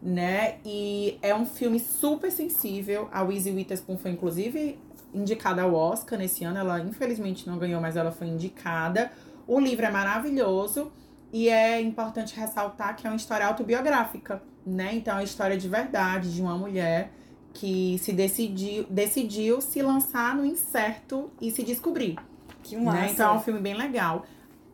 né? 0.00 0.58
E 0.64 1.18
é 1.20 1.34
um 1.34 1.44
filme 1.44 1.80
super 1.80 2.30
sensível. 2.30 3.08
A 3.10 3.24
Reese 3.24 3.50
Witherspoon 3.50 3.98
foi, 3.98 4.12
inclusive, 4.12 4.78
indicada 5.12 5.62
ao 5.62 5.74
Oscar 5.74 6.16
nesse 6.16 6.44
ano. 6.44 6.58
Ela, 6.58 6.78
infelizmente, 6.78 7.48
não 7.48 7.58
ganhou, 7.58 7.80
mas 7.80 7.96
ela 7.96 8.12
foi 8.12 8.28
indicada. 8.28 9.10
O 9.48 9.58
livro 9.58 9.84
é 9.84 9.90
maravilhoso. 9.90 10.92
E 11.32 11.48
é 11.48 11.80
importante 11.80 12.34
ressaltar 12.38 12.96
que 12.96 13.06
é 13.06 13.10
uma 13.10 13.16
história 13.16 13.46
autobiográfica, 13.46 14.42
né? 14.66 14.94
Então, 14.94 15.14
é 15.14 15.16
uma 15.18 15.24
história 15.24 15.56
de 15.56 15.68
verdade 15.68 16.34
de 16.34 16.40
uma 16.40 16.56
mulher 16.56 17.12
que 17.52 17.98
se 17.98 18.12
decidiu, 18.12 18.86
decidiu 18.88 19.60
se 19.60 19.82
lançar 19.82 20.34
no 20.34 20.44
incerto 20.44 21.30
e 21.40 21.50
se 21.50 21.62
descobrir. 21.62 22.16
Que 22.62 22.76
massa. 22.76 23.00
Né? 23.00 23.10
Então 23.10 23.34
é 23.34 23.36
um 23.36 23.40
filme 23.40 23.60
bem 23.60 23.74
legal. 23.74 24.24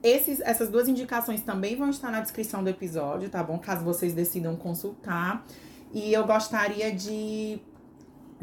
Esses, 0.02 0.40
essas 0.40 0.68
duas 0.68 0.86
indicações 0.86 1.40
também 1.40 1.76
vão 1.76 1.88
estar 1.88 2.10
na 2.10 2.20
descrição 2.20 2.62
do 2.62 2.68
episódio, 2.68 3.30
tá 3.30 3.42
bom? 3.42 3.58
Caso 3.58 3.84
vocês 3.84 4.12
decidam 4.12 4.54
consultar. 4.54 5.44
E 5.92 6.12
eu 6.12 6.26
gostaria 6.26 6.92
de. 6.92 7.58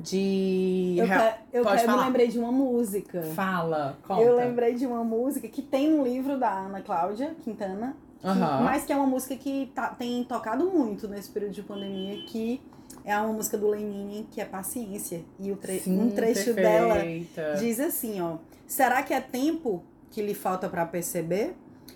De. 0.01 0.95
Eu, 0.97 1.05
que- 1.05 1.57
eu, 1.57 1.63
que- 1.65 1.83
eu 1.83 1.91
me 1.97 2.03
lembrei 2.05 2.27
de 2.27 2.39
uma 2.39 2.51
música. 2.51 3.21
Fala, 3.35 3.97
conta. 4.07 4.21
Eu 4.21 4.35
lembrei 4.35 4.75
de 4.75 4.85
uma 4.85 5.03
música 5.03 5.47
que 5.47 5.61
tem 5.61 5.89
no 5.89 6.03
livro 6.03 6.37
da 6.39 6.49
Ana 6.51 6.81
Cláudia 6.81 7.35
Quintana, 7.43 7.95
que- 8.19 8.27
Aham. 8.27 8.61
mas 8.63 8.83
que 8.85 8.91
é 8.91 8.95
uma 8.95 9.07
música 9.07 9.35
que 9.35 9.71
tá- 9.73 9.89
tem 9.89 10.23
tocado 10.23 10.65
muito 10.69 11.07
nesse 11.07 11.29
período 11.29 11.53
de 11.53 11.63
pandemia, 11.63 12.23
que 12.25 12.61
é 13.05 13.17
uma 13.17 13.33
música 13.33 13.57
do 13.57 13.67
Lenine, 13.67 14.27
que 14.31 14.41
é 14.41 14.45
Paciência. 14.45 15.21
E 15.39 15.51
o 15.51 15.55
tre- 15.55 15.79
Sim, 15.79 15.99
um 15.99 16.11
trecho 16.11 16.53
dela 16.53 16.95
perfeita. 16.95 17.55
diz 17.59 17.79
assim, 17.79 18.21
ó: 18.21 18.37
Será 18.67 19.01
que 19.03 19.13
é 19.13 19.21
tempo 19.21 19.83
que 20.09 20.21
lhe 20.21 20.33
falta 20.33 20.67
pra 20.69 20.85
perceber? 20.85 21.55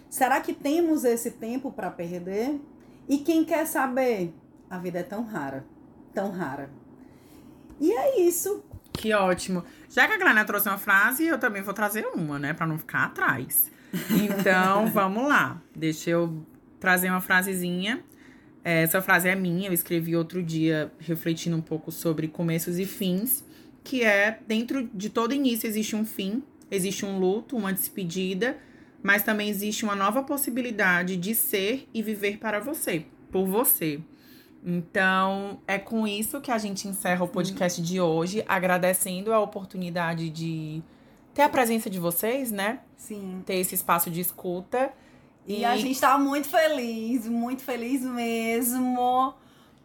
Será 0.09 0.39
que 0.41 0.53
temos 0.53 1.03
esse 1.03 1.31
tempo 1.31 1.71
pra 1.71 1.89
perder? 1.91 2.59
E 3.07 3.17
quem 3.19 3.43
quer 3.43 3.65
saber? 3.67 4.33
A 4.69 4.77
vida 4.79 4.99
é 4.99 5.03
tão 5.03 5.23
rara, 5.23 5.63
tão 6.13 6.31
rara. 6.31 6.69
E 7.79 7.91
é 7.91 8.21
isso. 8.21 8.63
Que 8.93 9.13
ótimo. 9.13 9.63
Já 9.89 10.07
que 10.07 10.13
a 10.13 10.17
Glana 10.17 10.45
trouxe 10.45 10.67
uma 10.67 10.77
frase, 10.77 11.25
eu 11.25 11.37
também 11.37 11.61
vou 11.61 11.73
trazer 11.73 12.05
uma, 12.07 12.39
né? 12.39 12.53
Pra 12.53 12.65
não 12.65 12.77
ficar 12.77 13.05
atrás. 13.05 13.71
Então, 14.09 14.87
vamos 14.91 15.27
lá. 15.27 15.61
Deixa 15.75 16.09
eu 16.09 16.45
trazer 16.79 17.09
uma 17.09 17.21
frasezinha. 17.21 18.03
É, 18.63 18.81
Essa 18.81 19.01
frase 19.01 19.29
é 19.29 19.35
minha, 19.35 19.69
eu 19.69 19.73
escrevi 19.73 20.15
outro 20.15 20.41
dia 20.41 20.91
refletindo 20.99 21.55
um 21.55 21.61
pouco 21.61 21.91
sobre 21.91 22.27
começos 22.27 22.79
e 22.79 22.85
fins, 22.85 23.45
que 23.83 24.03
é 24.03 24.39
dentro 24.47 24.89
de 24.91 25.09
todo 25.09 25.35
início 25.35 25.67
existe 25.67 25.95
um 25.95 26.03
fim, 26.03 26.41
existe 26.71 27.05
um 27.05 27.19
luto, 27.19 27.55
uma 27.55 27.71
despedida, 27.71 28.57
mas 29.03 29.21
também 29.21 29.49
existe 29.49 29.83
uma 29.83 29.95
nova 29.95 30.23
possibilidade 30.23 31.15
de 31.15 31.35
ser 31.35 31.87
e 31.93 32.01
viver 32.01 32.39
para 32.39 32.59
você, 32.59 33.05
por 33.31 33.45
você. 33.45 33.99
Então, 34.67 35.59
é 35.67 35.77
com 35.77 36.07
isso 36.07 36.41
que 36.41 36.49
a 36.49 36.57
gente 36.57 36.87
encerra 36.87 37.23
o 37.23 37.27
podcast 37.27 37.79
de 37.79 38.01
hoje, 38.01 38.43
agradecendo 38.47 39.31
a 39.31 39.39
oportunidade 39.39 40.27
de 40.31 40.81
ter 41.35 41.43
a 41.43 41.49
presença 41.49 41.87
de 41.87 41.99
vocês, 41.99 42.51
né? 42.51 42.79
Sim. 42.97 43.43
Ter 43.45 43.57
esse 43.57 43.75
espaço 43.75 44.09
de 44.09 44.21
escuta. 44.21 44.91
E, 45.45 45.63
a 45.63 45.77
gente 45.77 46.01
tá 46.01 46.17
muito 46.17 46.49
feliz, 46.49 47.27
muito 47.27 47.61
feliz 47.61 48.01
mesmo, 48.01 49.35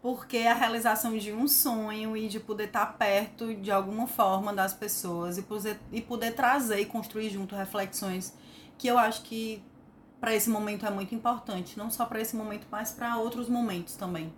porque 0.01 0.39
é 0.39 0.51
a 0.51 0.55
realização 0.55 1.19
de 1.19 1.31
um 1.31 1.47
sonho 1.47 2.17
e 2.17 2.27
de 2.27 2.41
poder 2.41 2.69
estar 2.69 2.87
perto 2.97 3.55
de 3.55 3.71
alguma 3.71 4.07
forma 4.07 4.51
das 4.51 4.73
pessoas 4.73 5.37
e 5.37 5.43
poder, 5.43 5.79
e 5.93 6.01
poder 6.01 6.35
trazer 6.35 6.81
e 6.81 6.87
construir 6.87 7.29
junto 7.29 7.55
reflexões 7.55 8.35
que 8.79 8.89
eu 8.89 8.97
acho 8.97 9.21
que 9.25 9.63
para 10.19 10.35
esse 10.35 10.49
momento 10.49 10.87
é 10.87 10.91
muito 10.91 11.15
importante, 11.15 11.77
não 11.77 11.91
só 11.91 12.07
para 12.07 12.19
esse 12.19 12.35
momento, 12.35 12.67
mas 12.71 12.91
para 12.91 13.19
outros 13.19 13.47
momentos 13.47 13.95
também. 13.95 14.33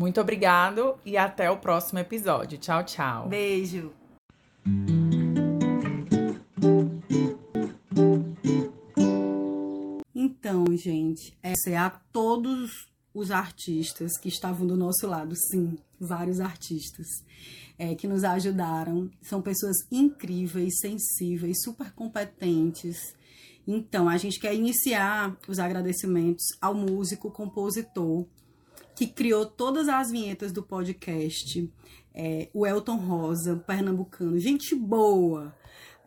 Muito 0.00 0.18
obrigado 0.18 0.98
e 1.04 1.18
até 1.18 1.50
o 1.50 1.58
próximo 1.58 1.98
episódio. 1.98 2.56
Tchau, 2.56 2.82
tchau. 2.84 3.28
Beijo. 3.28 3.92
Então, 10.14 10.64
gente, 10.74 11.36
essa 11.42 11.68
é 11.68 11.76
a 11.76 11.90
todos 11.90 12.88
os 13.12 13.30
artistas 13.30 14.16
que 14.18 14.30
estavam 14.30 14.66
do 14.66 14.74
nosso 14.74 15.06
lado, 15.06 15.34
sim, 15.36 15.76
vários 16.00 16.40
artistas 16.40 17.06
é, 17.78 17.94
que 17.94 18.08
nos 18.08 18.24
ajudaram. 18.24 19.10
São 19.20 19.42
pessoas 19.42 19.76
incríveis, 19.92 20.78
sensíveis, 20.80 21.60
super 21.62 21.92
competentes. 21.92 23.14
Então, 23.68 24.08
a 24.08 24.16
gente 24.16 24.40
quer 24.40 24.54
iniciar 24.54 25.36
os 25.46 25.58
agradecimentos 25.58 26.46
ao 26.58 26.72
músico, 26.72 27.30
compositor, 27.30 28.24
que 29.00 29.06
criou 29.06 29.46
todas 29.46 29.88
as 29.88 30.10
vinhetas 30.10 30.52
do 30.52 30.62
podcast, 30.62 31.72
é, 32.12 32.50
o 32.52 32.66
Elton 32.66 32.96
Rosa, 32.96 33.56
pernambucano, 33.56 34.38
gente 34.38 34.74
boa. 34.74 35.56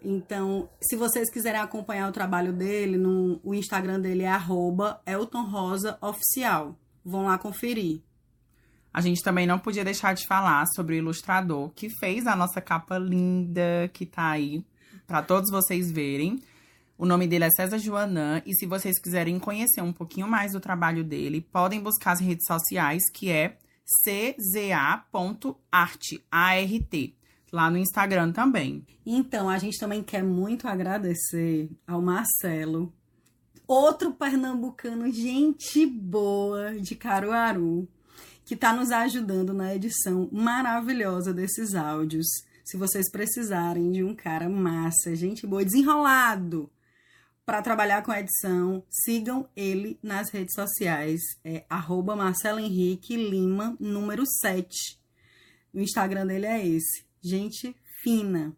Então, 0.04 0.70
se 0.80 0.96
vocês 0.96 1.28
quiserem 1.32 1.60
acompanhar 1.60 2.08
o 2.08 2.12
trabalho 2.12 2.54
dele, 2.54 2.96
no, 2.96 3.42
o 3.44 3.56
Instagram 3.56 4.00
dele 4.00 4.22
é 4.22 4.28
arroba 4.28 5.02
Elton 5.08 5.42
Rosa 5.42 5.98
Oficial. 6.02 6.78
Vão 7.04 7.24
lá 7.24 7.36
conferir. 7.40 8.04
A 8.94 9.02
gente 9.02 9.24
também 9.24 9.48
não 9.48 9.58
podia 9.58 9.84
deixar 9.84 10.14
de 10.14 10.28
falar 10.28 10.64
sobre 10.76 10.94
o 10.94 10.98
ilustrador 11.00 11.72
que 11.72 11.90
fez 11.90 12.28
a 12.28 12.36
nossa 12.36 12.62
capa 12.62 13.00
linda 13.00 13.90
que 13.92 14.06
tá 14.06 14.30
aí 14.30 14.64
para 15.08 15.24
todos 15.24 15.50
vocês 15.50 15.92
verem. 15.92 16.40
O 17.04 17.06
nome 17.06 17.28
dele 17.28 17.44
é 17.44 17.50
César 17.50 17.78
Joanã 17.80 18.42
e 18.46 18.56
se 18.56 18.66
vocês 18.66 18.98
quiserem 18.98 19.38
conhecer 19.38 19.82
um 19.82 19.92
pouquinho 19.92 20.26
mais 20.26 20.54
do 20.54 20.62
trabalho 20.62 21.04
dele, 21.04 21.42
podem 21.42 21.82
buscar 21.82 22.14
as 22.14 22.22
redes 22.22 22.46
sociais 22.48 23.04
que 23.14 23.30
é 23.30 23.58
cza.art, 24.06 25.04
A-R-T, 26.32 27.14
lá 27.52 27.70
no 27.70 27.78
Instagram 27.78 28.32
também. 28.32 28.88
Então, 29.06 29.50
a 29.50 29.58
gente 29.58 29.78
também 29.78 30.02
quer 30.02 30.24
muito 30.24 30.66
agradecer 30.66 31.70
ao 31.86 32.02
Marcelo, 32.02 32.94
outro 33.68 34.14
pernambucano, 34.14 35.12
gente 35.12 35.86
boa 35.86 36.80
de 36.80 36.96
Caruaru, 36.96 37.86
que 38.46 38.54
está 38.54 38.72
nos 38.72 38.92
ajudando 38.92 39.54
na 39.54 39.76
edição 39.76 40.30
maravilhosa 40.32 41.34
desses 41.34 41.76
áudios. 41.76 42.28
Se 42.64 42.78
vocês 42.78 43.12
precisarem 43.12 43.92
de 43.92 44.06
um 44.06 44.16
cara 44.16 44.48
massa, 44.48 45.14
gente 45.14 45.46
boa, 45.46 45.66
desenrolado, 45.66 46.72
para 47.46 47.62
trabalhar 47.62 48.02
com 48.04 48.14
edição, 48.14 48.84
sigam 48.90 49.50
ele 49.56 50.00
nas 50.02 50.30
redes 50.30 50.56
sociais. 50.56 51.22
É 51.44 51.66
arroba 51.70 52.16
Marcelo 52.16 52.60
Henrique 52.60 53.16
Lima, 53.18 53.76
número 53.80 54.24
7. 54.26 54.70
O 55.74 55.80
Instagram 55.80 56.26
dele 56.26 56.46
é 56.46 56.66
esse. 56.66 57.06
Gente 57.22 57.76
fina. 58.02 58.56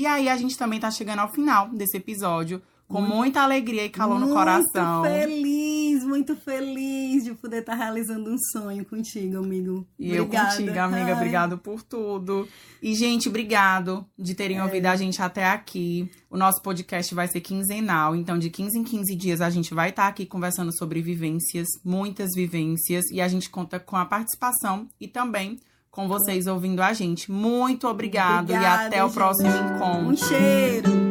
E 0.00 0.06
aí 0.06 0.30
a 0.30 0.36
gente 0.38 0.56
também 0.56 0.80
tá 0.80 0.90
chegando 0.90 1.18
ao 1.18 1.30
final 1.30 1.68
desse 1.68 1.98
episódio 1.98 2.62
com 2.88 3.02
muita 3.02 3.42
alegria 3.42 3.84
e 3.84 3.90
calor 3.90 4.18
no 4.18 4.32
coração. 4.32 5.00
Muito 5.00 5.12
feliz, 5.12 6.04
muito 6.04 6.36
feliz 6.36 7.22
de 7.22 7.34
poder 7.34 7.58
estar 7.58 7.76
tá 7.76 7.84
realizando 7.84 8.30
um 8.30 8.38
sonho 8.50 8.82
contigo, 8.86 9.36
amigo. 9.36 9.86
E 9.98 10.18
Obrigada. 10.18 10.54
eu 10.54 10.56
contigo, 10.56 10.78
amiga. 10.78 11.04
Ai. 11.04 11.12
Obrigado 11.12 11.58
por 11.58 11.82
tudo. 11.82 12.48
E, 12.82 12.94
gente, 12.94 13.28
obrigado 13.28 14.06
de 14.18 14.34
terem 14.34 14.56
é. 14.56 14.64
ouvido 14.64 14.86
a 14.86 14.96
gente 14.96 15.20
até 15.20 15.44
aqui. 15.44 16.10
O 16.30 16.36
nosso 16.38 16.62
podcast 16.62 17.14
vai 17.14 17.28
ser 17.28 17.42
quinzenal, 17.42 18.16
então 18.16 18.38
de 18.38 18.48
15 18.48 18.78
em 18.78 18.82
15 18.82 19.14
dias 19.14 19.42
a 19.42 19.50
gente 19.50 19.74
vai 19.74 19.90
estar 19.90 20.04
tá 20.04 20.08
aqui 20.08 20.24
conversando 20.24 20.74
sobre 20.78 21.02
vivências, 21.02 21.68
muitas 21.84 22.30
vivências, 22.34 23.04
e 23.12 23.20
a 23.20 23.28
gente 23.28 23.50
conta 23.50 23.78
com 23.78 23.96
a 23.96 24.06
participação 24.06 24.88
e 24.98 25.06
também 25.06 25.60
com 25.90 26.08
vocês 26.08 26.46
ouvindo 26.46 26.80
a 26.80 26.92
gente. 26.92 27.30
Muito 27.30 27.88
obrigado 27.88 28.44
Obrigada, 28.44 28.84
e 28.84 28.86
até 28.86 29.04
o 29.04 29.10
próximo 29.10 29.48
encontro. 29.48 30.08
Um 30.08 30.16
cheiro. 30.16 31.09